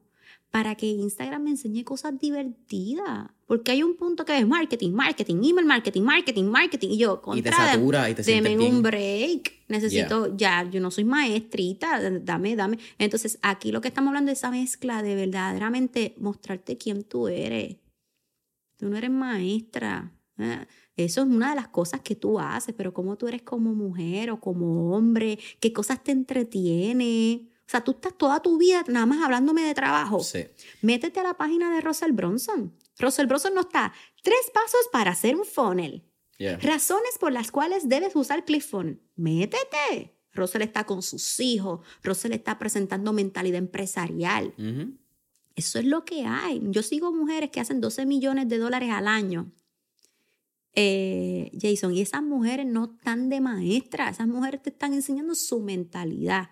[0.51, 3.29] para que Instagram me enseñe cosas divertidas.
[3.45, 6.89] Porque hay un punto que es marketing, marketing, email marketing, marketing, marketing.
[6.91, 9.65] Y yo, contra, y te satura y te Deme un break.
[9.67, 12.79] Necesito, ya, yo no soy maestrita, dame, dame.
[12.97, 17.75] Entonces, aquí lo que estamos hablando es esa mezcla de verdaderamente mostrarte quién tú eres.
[18.77, 20.11] Tú no eres maestra.
[20.97, 24.31] Eso es una de las cosas que tú haces, pero cómo tú eres como mujer
[24.31, 27.49] o como hombre, qué cosas te entretiene.
[27.67, 30.21] O sea, tú estás toda tu vida nada más hablándome de trabajo.
[30.21, 30.45] Sí.
[30.81, 32.73] Métete a la página de Russell Bronson.
[32.97, 33.91] Russell Bronson no está.
[34.23, 36.03] Tres pasos para hacer un funnel.
[36.61, 38.99] Razones por las cuales debes usar ClickFunnels.
[39.15, 40.15] Métete.
[40.33, 41.79] Russell está con sus hijos.
[42.03, 44.53] Russell está presentando mentalidad empresarial.
[45.55, 46.61] Eso es lo que hay.
[46.65, 49.51] Yo sigo mujeres que hacen 12 millones de dólares al año
[50.75, 55.61] eh, Jason, y esas mujeres no están de maestra, esas mujeres te están enseñando su
[55.61, 56.49] mentalidad,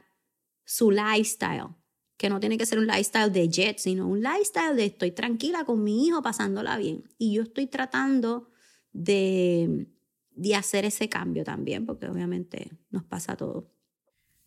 [0.64, 1.76] su lifestyle,
[2.16, 5.66] que no tiene que ser un lifestyle de jet, sino un lifestyle de estoy tranquila
[5.66, 7.04] con mi hijo pasándola bien.
[7.18, 8.50] Y yo estoy tratando
[8.94, 9.88] de,
[10.32, 13.66] de hacer ese cambio también, porque obviamente nos pasa a todos.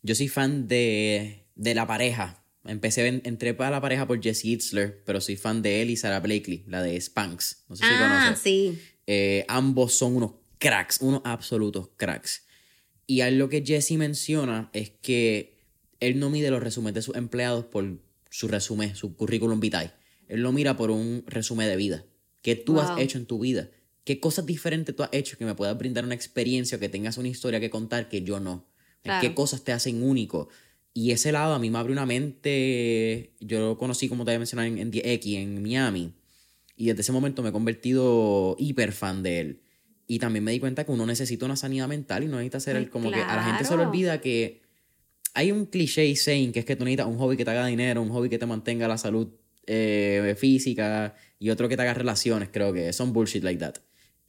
[0.01, 2.43] Yo soy fan de, de la pareja.
[2.65, 6.19] Empecé, entré para la pareja por Jesse Itzler, pero soy fan de él y Sarah
[6.19, 7.65] Blakely, la de Spanx.
[7.69, 8.79] No sé si ah, sí.
[9.07, 12.45] Eh, ambos son unos cracks, unos absolutos cracks.
[13.05, 15.57] Y algo que Jesse menciona es que
[15.99, 17.99] él no mide los resúmenes de sus empleados por
[18.29, 19.91] su resumen, su currículum vitae.
[20.27, 22.05] Él lo mira por un resumen de vida.
[22.41, 22.99] ¿Qué tú has Wow.
[22.99, 23.69] hecho en tu vida?
[24.03, 27.17] ¿Qué cosas diferentes tú has hecho que me puedas brindar una experiencia o que tengas
[27.17, 28.67] una historia que contar que yo no?
[29.03, 29.21] Claro.
[29.21, 30.49] ¿Qué cosas te hacen único?
[30.93, 33.35] Y ese lado a mí me abre una mente.
[33.39, 36.13] Yo lo conocí, como te había mencionado, en, en 10X, en Miami.
[36.77, 39.61] Y desde ese momento me he convertido hiper fan de él.
[40.07, 42.75] Y también me di cuenta que uno necesita una sanidad mental y no necesita ser
[42.77, 44.61] el como que a la gente se le olvida que
[45.33, 48.01] hay un cliché saying que es que tú necesitas un hobby que te haga dinero,
[48.01, 49.27] un hobby que te mantenga la salud
[49.65, 53.75] eh, física y otro que te haga relaciones, creo que son bullshit like that.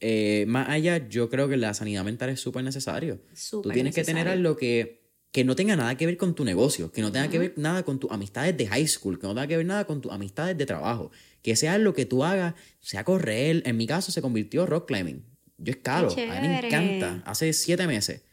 [0.01, 3.17] Eh, más allá, yo creo que la sanidad mental es súper necesario.
[3.17, 4.98] Tú Súper tienes que tener algo que,
[5.31, 7.83] que no tenga nada que ver con tu negocio, que no tenga que ver nada
[7.83, 10.57] con tus amistades de high school, que no tenga que ver nada con tus amistades
[10.57, 11.11] de trabajo.
[11.43, 13.61] Que sea lo que tú hagas, sea correr.
[13.65, 15.23] En mi caso se convirtió rock climbing.
[15.57, 17.21] Yo escalo, a mí me encanta.
[17.25, 18.23] Hace siete meses,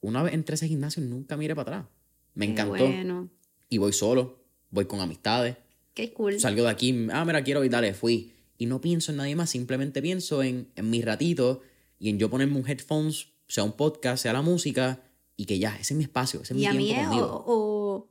[0.00, 1.86] una vez entré a ese gimnasio nunca miré para atrás.
[2.34, 2.86] Me encantó.
[2.86, 3.30] bueno.
[3.68, 5.56] Y voy solo, voy con amistades.
[5.94, 6.38] Qué cool.
[6.38, 8.32] Salgo de aquí, ah, mira, quiero ir, dale, fui.
[8.58, 11.62] Y no pienso en nadie más, simplemente pienso en, en mi ratito
[11.98, 15.00] y en yo ponerme un headphones, sea un podcast, sea la música,
[15.36, 17.06] y que ya, ese es mi espacio, ese es y mi a mí tiempo es
[17.06, 17.44] o, conmigo.
[17.46, 18.08] o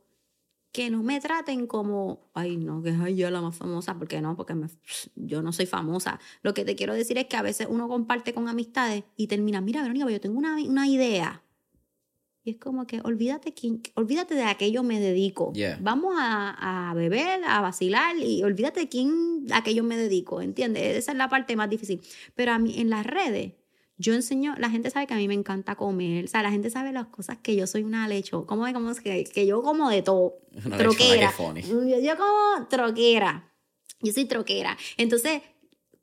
[0.72, 4.36] que no me traten como, ay, no, que es ella la más famosa, porque no,
[4.36, 4.68] porque me-
[5.16, 6.20] yo no soy famosa.
[6.42, 9.62] Lo que te quiero decir es que a veces uno comparte con amistades y termina,
[9.62, 11.44] mira, Verónica, yo tengo una, una idea.
[12.46, 15.54] Y es como que olvídate, quién, olvídate de a qué yo me dedico.
[15.54, 15.78] Yeah.
[15.80, 20.42] Vamos a, a beber, a vacilar y olvídate de quién, a qué yo me dedico,
[20.42, 20.98] ¿entiendes?
[20.98, 22.02] Esa es la parte más difícil.
[22.36, 23.54] Pero a mí en las redes,
[24.04, 26.70] yo enseño, la gente sabe que a mí me encanta comer, o sea, la gente
[26.70, 29.64] sabe las cosas que yo soy una lecho, como de como es que, que yo
[29.64, 30.36] como de todo,
[30.66, 31.34] Una troquera.
[31.38, 33.50] Yo, yo como troquera.
[34.02, 34.78] Yo soy troquera.
[34.98, 35.42] Entonces,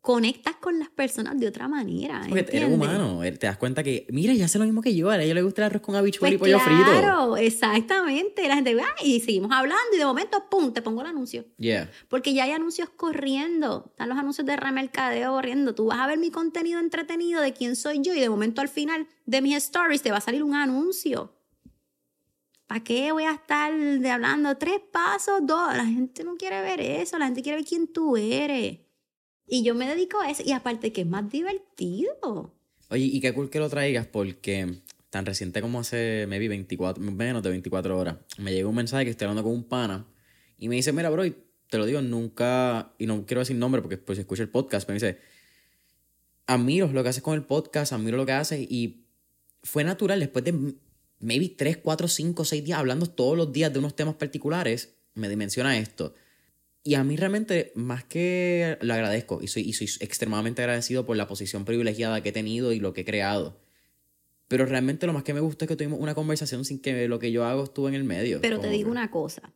[0.01, 2.23] conectas con las personas de otra manera.
[2.27, 5.11] Porque eres humano, eh, te das cuenta que, mira, ya hace lo mismo que yo,
[5.11, 6.91] a ella le gusta el arroz con habichuela Pues y pollo frito.
[7.01, 8.49] claro, exactamente.
[8.49, 11.45] La gente, "Ah", y seguimos hablando y de momento, pum, te pongo el anuncio.
[11.59, 11.91] Yeah.
[12.09, 13.87] Porque ya hay anuncios corriendo.
[13.91, 15.75] Están los anuncios de remercadeo corriendo.
[15.75, 18.69] Tú vas a ver mi contenido entretenido de quién soy yo y de momento al
[18.69, 21.35] final de mis stories te va a salir un anuncio.
[22.67, 25.77] ¿Para qué voy a estar de hablando tres pasos, dos?
[25.77, 27.19] La gente no quiere ver eso.
[27.19, 28.79] La gente quiere ver quién tú eres.
[29.51, 30.43] Y yo me dedico a eso.
[30.47, 32.55] Y aparte que es más divertido.
[32.89, 34.81] Oye, y qué cool que lo traigas porque
[35.11, 39.11] tan reciente como hace, maybe 24, menos de 24 horas, me llegó un mensaje que
[39.11, 40.07] estoy hablando con un pana
[40.57, 41.37] y me dice, mira, bro, y
[41.69, 44.95] te lo digo, nunca, y no quiero decir nombre porque pues escucha el podcast, pero
[44.99, 45.21] me dice,
[46.47, 49.05] admiro lo que haces con el podcast, admiro lo que haces y
[49.63, 50.75] fue natural después de
[51.19, 55.29] maybe 3, 4, 5, 6 días hablando todos los días de unos temas particulares, me
[55.29, 56.15] dimensiona esto.
[56.83, 61.17] Y a mí realmente, más que lo agradezco, y soy, y soy extremadamente agradecido por
[61.17, 63.61] la posición privilegiada que he tenido y lo que he creado.
[64.49, 67.19] Pero realmente lo más que me gusta es que tuvimos una conversación sin que lo
[67.19, 68.41] que yo hago estuvo en el medio.
[68.41, 69.53] Pero te Como digo que- una cosa.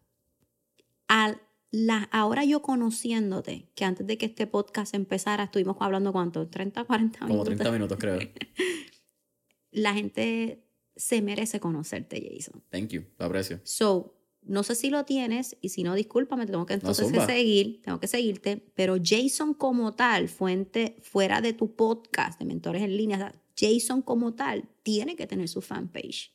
[1.09, 6.47] Al, la, ahora yo conociéndote, que antes de que este podcast empezara, estuvimos hablando cuánto,
[6.49, 7.47] 30, 40 Como minutos.
[7.55, 8.19] 30 minutos, creo.
[9.73, 10.63] La gente
[10.95, 12.63] se merece conocerte, Jason.
[12.71, 13.61] Thank you, lo aprecio.
[13.65, 14.15] So,
[14.47, 17.99] no sé si lo tienes y si no, discúlpame, te tengo que entonces seguir, tengo
[18.01, 23.33] que seguirte, pero Jason como tal, fuente fuera de tu podcast de mentores en línea,
[23.59, 26.33] Jason como tal tiene que tener su fanpage.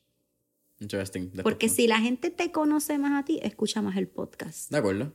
[0.79, 1.31] Interesting.
[1.43, 4.71] Porque si la gente te conoce más a ti, escucha más el podcast.
[4.71, 5.13] De acuerdo.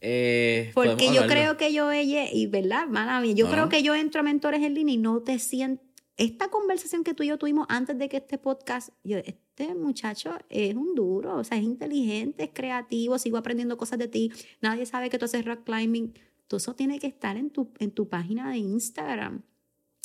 [0.00, 3.52] Eh, Porque yo creo que yo, ella, y verdad, mala mía, yo No.
[3.52, 5.82] creo que yo entro a mentores en línea y no te siento.
[6.16, 10.36] Esta conversación que tú y yo tuvimos antes de que este podcast, yo, este muchacho
[10.50, 14.30] es un duro, o sea, es inteligente, es creativo, sigo aprendiendo cosas de ti.
[14.60, 16.12] Nadie sabe que tú haces rock climbing.
[16.48, 19.42] Todo eso tiene que estar en tu, en tu página de Instagram.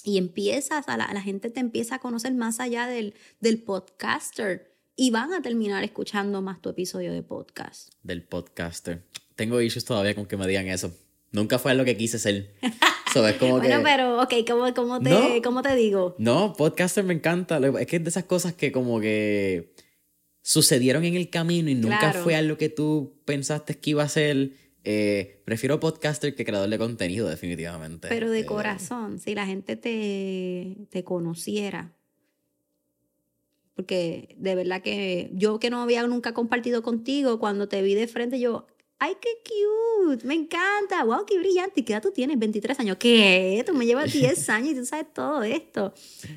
[0.04, 4.74] Y empiezas, a la, la gente te empieza a conocer más allá del, del podcaster.
[4.96, 7.94] Y van a terminar escuchando más tu episodio de podcast.
[8.02, 9.04] Del podcaster.
[9.36, 10.92] Tengo issues todavía con que me digan eso.
[11.32, 12.54] Nunca fue lo que quise ser.
[13.14, 13.84] So, es como Bueno, que...
[13.84, 15.42] pero, ok, ¿cómo, cómo te, No.
[15.44, 16.16] ¿cómo te digo?
[16.18, 17.60] No, podcaster me encanta.
[17.80, 19.74] Es que es de esas cosas que como que
[20.42, 22.24] sucedieron en el camino y nunca Claro.
[22.24, 24.52] fue algo que tú pensaste que iba a ser.
[24.90, 28.08] Eh, prefiero podcaster que creador de contenido, definitivamente.
[28.08, 31.92] Pero de Eh, corazón, si la gente te, te conociera.
[33.76, 38.08] Porque de verdad que yo que no había nunca compartido contigo, cuando te vi de
[38.08, 38.66] frente, yo,
[39.00, 40.26] ¡ay, qué cute!
[40.26, 41.82] Me encanta, wow, qué brillante.
[41.82, 42.38] ¿Y qué edad tú tienes?
[42.40, 42.98] 23 años.
[42.98, 43.64] ¿Qué?
[43.66, 45.94] Tú me llevas 10 años y tú sabes todo esto.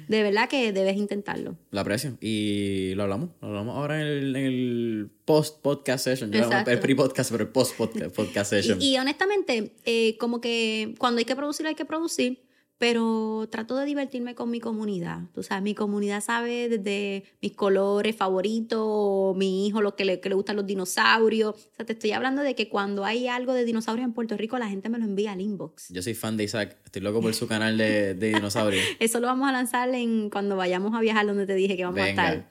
[0.09, 1.57] De verdad que debes intentarlo.
[1.70, 2.16] Lo aprecio.
[2.20, 3.31] Y lo hablamos.
[3.41, 6.32] Lo hablamos ahora en el, el post-podcast session.
[6.32, 8.81] Yo el pre-podcast, pero el post-podcast podcast session.
[8.81, 12.43] Y, y honestamente, eh, como que cuando hay que producir, hay que producir,
[12.81, 15.24] pero trato de divertirme con mi comunidad.
[15.35, 20.31] Tú sabes, mi comunidad sabe desde mis colores favoritos, mi hijo lo que le, que
[20.31, 21.55] le gustan los dinosaurios.
[21.55, 24.59] O sea, te estoy hablando de que cuando hay algo de dinosaurios en Puerto Rico,
[24.59, 25.93] la gente me lo envía al inbox.
[25.93, 28.82] Yo soy fan de Isaac, estoy loco por su canal de, de dinosaurios.
[28.98, 32.01] Eso lo vamos a lanzar en, cuando vayamos a viajar donde te dije que vamos
[32.01, 32.48] a estar.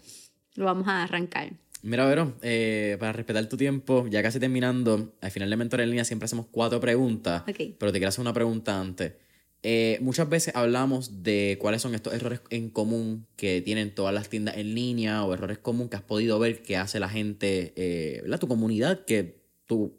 [0.54, 1.54] Lo vamos a arrancar.
[1.82, 5.90] Mira, Vero, eh, para respetar tu tiempo, ya casi terminando, al final de Mentor en
[5.90, 7.74] línea siempre hacemos cuatro preguntas, Ok.
[7.80, 9.14] pero te quiero hacer una pregunta antes.
[9.62, 14.30] Eh, muchas veces hablamos de cuáles son estos errores en común que tienen todas las
[14.30, 18.22] tiendas en línea o errores comunes que has podido ver que hace la gente, eh,
[18.22, 18.40] ¿verdad?
[18.40, 19.98] Tu comunidad, que tú,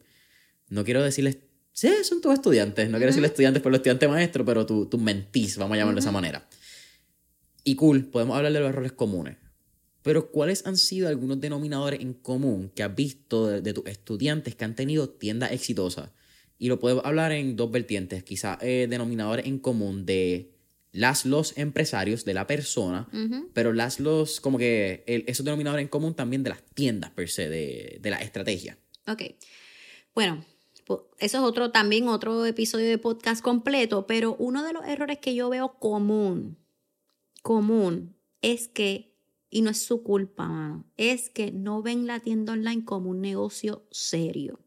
[0.71, 1.39] no quiero decirles,
[1.73, 4.97] sí, son tus estudiantes, no quiero decirles estudiantes por los estudiantes maestros, pero tú, tú
[4.97, 6.49] mentís, vamos a llamarlo de esa manera.
[7.63, 9.37] Y cool, podemos hablar de los errores comunes.
[10.03, 14.55] Pero ¿cuáles han sido algunos denominadores en común que has visto de, de tus estudiantes
[14.55, 16.11] que han tenido tiendas exitosas?
[16.61, 20.53] Y lo podemos hablar en dos vertientes, quizás eh, denominadores en común de
[20.93, 23.09] las, los empresarios, de la persona,
[23.55, 27.29] pero las, los, como que el- esos denominadores en común también de las tiendas per
[27.31, 28.77] se, de, de la estrategia.
[29.09, 29.23] Ok.
[30.15, 30.45] Bueno,
[30.85, 35.19] po- eso es otro, también otro episodio de podcast completo, pero uno de los errores
[35.19, 36.59] que yo veo común,
[37.43, 39.15] común, es que,
[39.49, 43.21] y no es su culpa, mano, es que no ven la tienda online como un
[43.21, 44.61] negocio serio.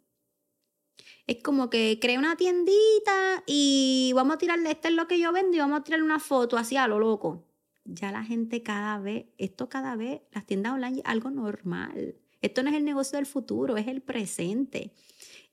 [1.26, 5.32] Es como que crea una tiendita y vamos a tirarle, este es lo que yo
[5.32, 7.46] vendo y vamos a tirarle una foto así a lo loco.
[7.86, 12.16] Ya la gente cada vez, esto cada vez, las tiendas online es algo normal.
[12.42, 14.92] Esto no es el negocio del futuro, es el presente.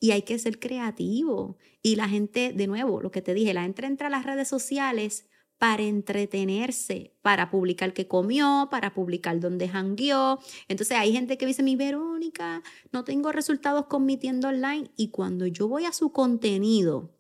[0.01, 1.57] Y hay que ser creativo.
[1.83, 4.49] Y la gente, de nuevo, lo que te dije, la gente entra a las redes
[4.49, 5.30] sociales
[5.61, 10.39] para entretenerse, para publicar qué comió, para publicar dónde jangueó.
[10.69, 12.63] Entonces hay gente que dice, mi Verónica,
[12.93, 14.91] no tengo resultados con mi tienda online.
[14.97, 17.15] Y cuando yo voy a su contenido,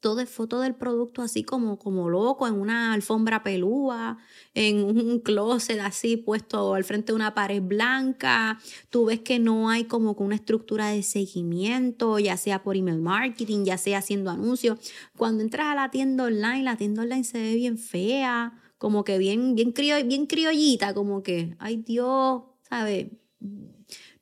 [0.00, 4.18] todo foto del producto así como, como loco, en una alfombra pelúa,
[4.54, 8.58] en un closet así puesto al frente de una pared blanca.
[8.88, 13.64] Tú ves que no hay como una estructura de seguimiento, ya sea por email marketing,
[13.64, 14.78] ya sea haciendo anuncios.
[15.16, 19.18] Cuando entras a la tienda online, la tienda online se ve bien fea, como que
[19.18, 23.08] bien, bien, criol- bien criollita, como que, ay Dios, ¿sabes?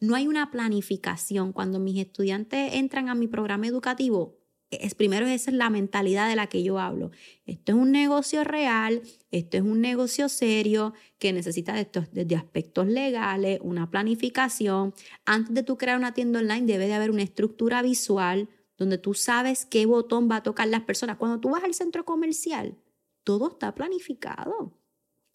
[0.00, 1.52] No hay una planificación.
[1.52, 4.37] Cuando mis estudiantes entran a mi programa educativo,
[4.70, 7.10] es primero esa es la mentalidad de la que yo hablo.
[7.46, 12.36] Esto es un negocio real, esto es un negocio serio que necesita de estos, desde
[12.36, 14.94] aspectos legales, una planificación.
[15.24, 19.14] Antes de tú crear una tienda online debe de haber una estructura visual donde tú
[19.14, 21.16] sabes qué botón va a tocar las personas.
[21.16, 22.76] Cuando tú vas al centro comercial,
[23.24, 24.72] todo está planificado.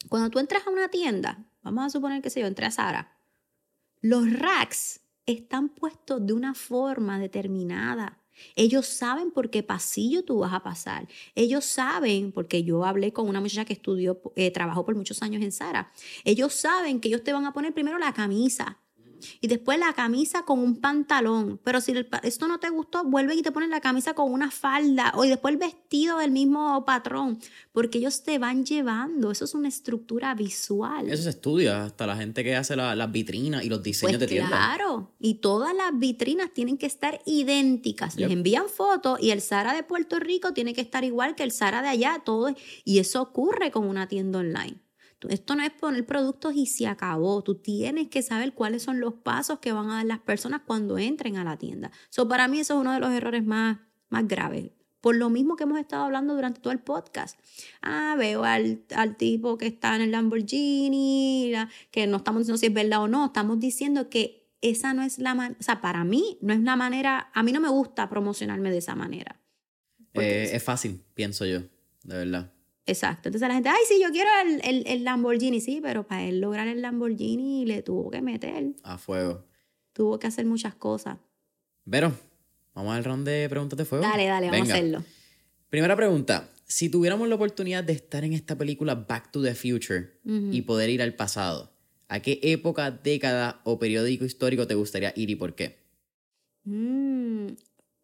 [0.09, 3.17] Cuando tú entras a una tienda, vamos a suponer que sé yo, entré a Sara,
[4.01, 8.22] los racks están puestos de una forma determinada.
[8.55, 11.07] Ellos saben por qué pasillo tú vas a pasar.
[11.35, 15.41] Ellos saben, porque yo hablé con una muchacha que estudió, eh, trabajó por muchos años
[15.41, 15.91] en Sara.
[16.23, 18.82] Ellos saben que ellos te van a poner primero la camisa
[19.41, 21.59] y después la camisa con un pantalón.
[21.63, 24.51] Pero si el esto no te gustó, vuelve y te ponen la camisa con una
[24.51, 27.39] falda o y después el vestido del mismo patrón,
[27.71, 29.31] porque ellos te van llevando.
[29.31, 31.09] Eso es una estructura visual.
[31.09, 34.19] Eso se estudia, hasta la gente que hace la- las vitrinas y los diseños Pues
[34.21, 34.49] de tiendas.
[34.51, 38.15] claro, y todas las vitrinas tienen que estar idénticas.
[38.17, 41.51] Les envían fotos y el Sara de Puerto Rico tiene que estar igual que el
[41.51, 42.53] Sara de allá, todo.
[42.83, 44.77] Y eso ocurre con una tienda online.
[45.29, 47.41] Esto no es poner productos y se acabó.
[47.43, 50.97] Tú tienes que saber cuáles son los pasos que van a dar las personas cuando
[50.97, 51.91] entren a la tienda.
[52.09, 53.79] So, para mí eso es uno de los errores más,
[54.09, 54.71] más graves.
[55.01, 57.37] Por lo mismo que hemos estado hablando durante todo el podcast.
[57.81, 62.57] Ah, veo al, al tipo que está en el Lamborghini, la- que no estamos diciendo
[62.57, 65.81] si es verdad o no, estamos diciendo que esa no es la manera, o sea,
[65.81, 69.41] para mí no es la manera, a mí no me gusta promocionarme de esa manera.
[70.13, 71.59] Eh, es fácil, pienso yo,
[72.03, 72.52] de verdad.
[72.85, 73.29] Exacto.
[73.29, 76.41] Entonces la gente, ay, sí, yo quiero el, el- el Lamborghini, sí, pero para él
[76.41, 79.45] lograr el Lamborghini le tuvo que meter, A fuego.
[79.93, 81.17] tuvo que hacer muchas cosas.
[81.85, 82.11] Vero,
[82.73, 84.03] vamos al round de preguntas de fuego.
[84.05, 85.03] Dale, dale, vamos a hacerlo.
[85.69, 86.49] Primera pregunta.
[86.65, 90.89] Si tuviéramos la oportunidad de estar en esta película Back to the Future y poder
[90.89, 91.71] ir al pasado,
[92.07, 95.79] ¿a qué época, década o periódico histórico te gustaría ir y por qué?
[96.65, 97.47] Mm,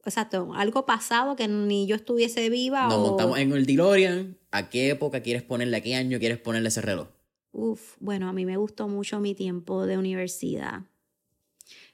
[0.05, 3.01] exacto, algo pasado que ni yo estuviese viva Nos o...
[3.09, 4.37] montamos en el DeLorean.
[4.51, 7.09] ¿A qué época quieres ponerle, a qué año quieres ponerle ese reloj?
[7.51, 10.81] Uf, bueno, a mí me gustó mucho mi tiempo de universidad.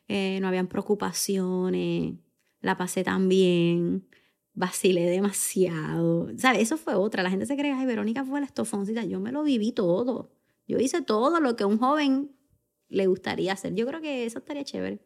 [0.08, 2.14] Eh, no habían preocupaciones,
[2.62, 4.08] la pasé tan bien,
[4.54, 6.30] vacilé demasiado.
[6.38, 6.62] ¿Sabes?
[6.62, 7.24] Eso fue otra.
[7.24, 9.04] La gente se cree, ay, Verónica fue la estofoncita.
[9.04, 10.32] Yo me lo viví todo.
[10.68, 12.32] Yo hice todo lo que a un joven
[12.88, 13.76] le gustaría hacer.
[13.76, 15.00] Yo creo que eso estaría chévere.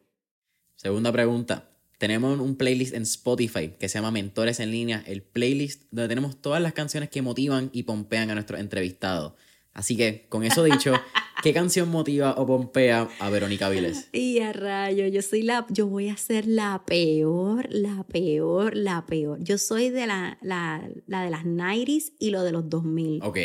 [0.76, 1.70] Segunda pregunta.
[2.00, 6.40] Tenemos un playlist en Spotify que se llama Mentores en línea, el playlist donde tenemos
[6.40, 9.34] todas las canciones que motivan y pompean a nuestros entrevistados.
[9.74, 10.94] Así que, con eso dicho,
[11.42, 14.08] ¿qué canción motiva o pompea a Verónica Viles?
[14.12, 19.04] Y a rayo, yo soy la, yo voy a ser la peor, la peor, la
[19.04, 19.38] peor.
[19.44, 23.22] Yo soy de la, la, la de las 90s y lo de los 2000.
[23.22, 23.38] Ok.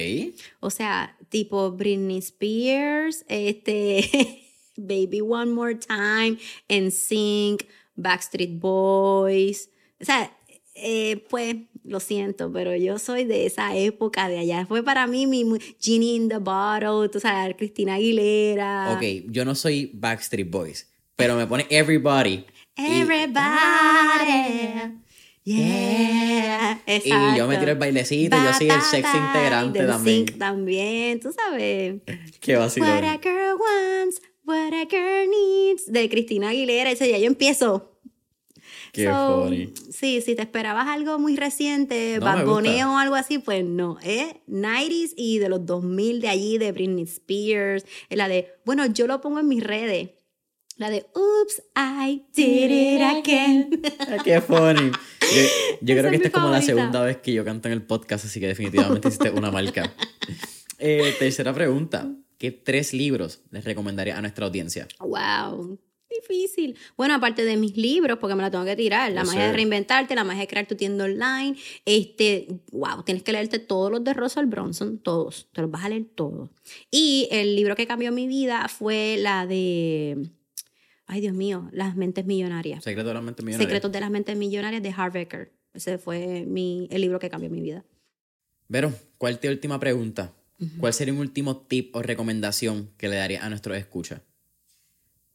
[0.61, 4.45] O sea, tipo Britney Spears, este,
[4.77, 6.37] Baby One More Time,
[6.69, 7.65] NSYNC,
[7.95, 9.69] Backstreet Boys.
[10.01, 10.31] O sea,
[10.75, 14.65] eh, pues lo siento, pero yo soy de esa época de allá.
[14.65, 15.45] Fue para mí mi
[15.79, 18.93] Genie in the Bottle, tú sabes, Cristina Aguilera.
[18.95, 22.45] Ok, yo no soy Backstreet Boys, pero me pone Everybody.
[22.75, 23.45] Everybody.
[25.45, 27.35] Yeah, exacto.
[27.35, 30.25] Y yo me tiro el bailecito, yo soy el sexy integrante también.
[30.39, 32.01] también, tú sabes.
[32.39, 32.87] Qué vacilo.
[32.87, 35.85] What a girl wants, what a girl needs.
[35.91, 37.91] De Cristina Aguilera, ese ya yo empiezo.
[38.93, 39.73] Qué funny.
[39.91, 42.89] Sí, si te esperabas algo muy reciente, No, gusta.
[42.89, 43.97] o algo así, pues no.
[44.01, 47.85] Es 90s y de los 2000 de allí, de Britney Spears.
[48.09, 50.11] Es la de, bueno, yo lo pongo en mis redes.
[50.77, 53.81] La de, oops, I did it again.
[54.23, 54.91] Qué funny.
[55.21, 55.41] Yo,
[55.81, 56.65] yo creo que es esta es como la favorita.
[56.65, 59.93] segunda vez que yo canto en el podcast, así que definitivamente hiciste una marca.
[60.77, 62.05] Eh, tercera pregunta.
[62.37, 64.87] ¿Qué tres libros les recomendaría a nuestra audiencia?
[64.99, 65.79] Wow.
[66.09, 66.77] Difícil.
[66.95, 69.47] Bueno, aparte de mis libros, porque me la tengo que tirar, La Yo magia sé.
[69.47, 73.91] de reinventarte, La magia de crear tu tienda online, este, wow, tienes que leerte todos
[73.91, 76.49] los de Russell Bronson, todos, te los vas a leer todos.
[76.89, 80.29] Y el libro que cambió mi vida fue la de,
[81.07, 82.83] ay Dios mío, Las mentes millonarias.
[82.83, 83.67] Secreto de la mente millonaria.
[83.67, 85.51] Secretos de las mentes millonarias de Harv Eker.
[85.73, 87.83] Ese fue mi, el libro que cambió mi vida.
[88.67, 90.33] Vero, ¿cuál te última pregunta?
[90.77, 94.21] ¿Cuál sería un último tip o recomendación que le daría a nuestros escuchas?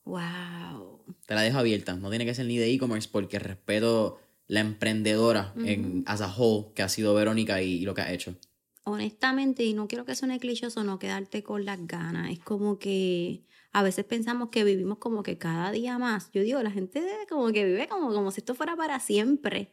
[0.04, 1.04] Wow.
[1.26, 1.94] Te la dejo abierta.
[1.96, 6.72] No tiene que ser ni de e-commerce porque respeto la emprendedora en as a whole
[6.74, 8.36] que ha sido Verónica y, y lo que ha hecho.
[8.84, 12.30] honestamente, y no quiero que suene clichoso, no quedarte con las ganas.
[12.32, 16.30] Es como que a veces pensamos que vivimos como que cada día más.
[16.32, 19.72] Yo digo, la gente como que vive como, como si esto fuera para siempre.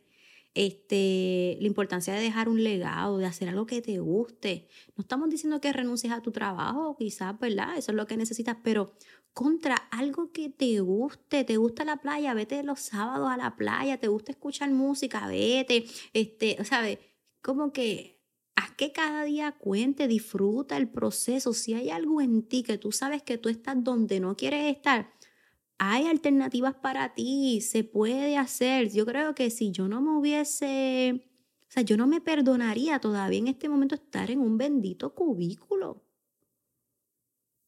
[0.59, 4.67] Este, la importancia de dejar un legado, de hacer algo que te guste.
[4.95, 7.77] No estamos diciendo que renuncies a tu trabajo, quizás, ¿verdad?
[7.77, 8.91] Eso es lo que necesitas, pero
[9.33, 13.99] contra algo que te guste, te gusta la playa, vete los sábados a la playa,
[13.99, 16.97] te gusta escuchar música, vete, este, ¿sabes?
[17.43, 18.19] Como que
[18.55, 21.53] haz que cada día cuente, disfruta el proceso.
[21.53, 25.13] Si hay algo en ti que tú sabes que tú estás donde no quieres estar,
[25.79, 28.91] hay alternativas para ti, se puede hacer.
[28.91, 31.29] Yo creo que si yo no me hubiese,
[31.69, 36.03] o sea, yo no me perdonaría todavía en este momento estar en un bendito cubículo.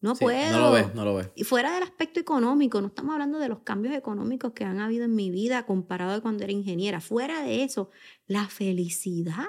[0.02, 0.52] No Sí, puedo.
[0.52, 1.30] no lo ves, no lo ves.
[1.36, 5.03] Y fuera del aspecto económico, no estamos hablando de los cambios económicos que han habido
[5.06, 7.02] en mi vida comparado a cuando era ingeniera.
[7.02, 7.90] Fuera de eso,
[8.26, 9.48] la felicidad.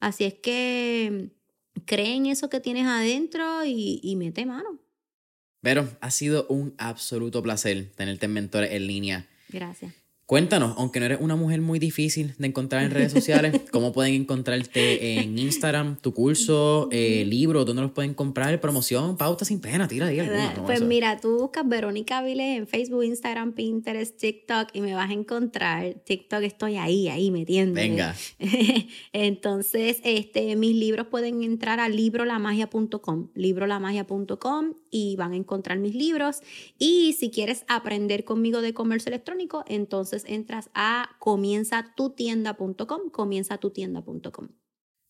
[0.00, 1.32] Así es que
[1.86, 4.80] cree en eso que tienes adentro y, y mete mano.
[5.62, 9.28] Vero, ha sido un absoluto placer tenerte en Mentores en línea.
[9.48, 9.94] Gracias.
[10.26, 14.12] Cuéntanos, aunque no eres una mujer muy difícil de encontrar en redes sociales, ¿cómo pueden
[14.12, 19.86] encontrarte en Instagram, tu curso, eh, libro, dónde los pueden comprar, promoción, pauta sin pena,
[19.86, 20.64] tira alguna, ¿no?
[20.64, 20.86] Pues Eso.
[20.86, 25.94] mira, tú buscas Verónica Viles en Facebook, Instagram, Pinterest, TikTok y me vas a encontrar.
[26.04, 27.88] TikTok estoy ahí, ahí metiéndome.
[27.88, 28.16] Venga.
[29.12, 36.40] Entonces, este, mis libros pueden entrar a librolamagia.com, librolamagia.com y van a encontrar mis libros.
[36.80, 44.48] Y si quieres aprender conmigo de comercio electrónico, entonces entras a comienzatutienda.com, comienzatutienda.com.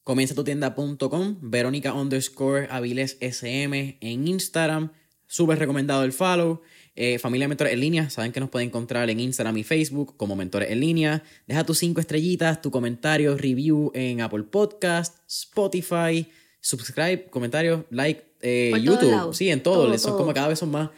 [0.03, 4.93] Comienzatutienda.com, Verónica underscore Aviles SM en Instagram.
[5.27, 6.62] Súper recomendado el follow.
[6.95, 10.35] Eh, Familia Mentores en línea, saben que nos pueden encontrar en Instagram y Facebook como
[10.37, 11.23] Mentores en línea.
[11.47, 16.27] Deja tus cinco estrellitas, tu comentario, review en Apple Podcast, Spotify,
[16.61, 19.35] subscribe, comentario, like, eh, YouTube.
[19.35, 20.19] Sí, en todo, Todo, son todo.
[20.19, 20.91] como cada vez son más.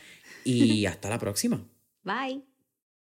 [0.45, 1.67] Y hasta la próxima.
[2.05, 2.48] Bye.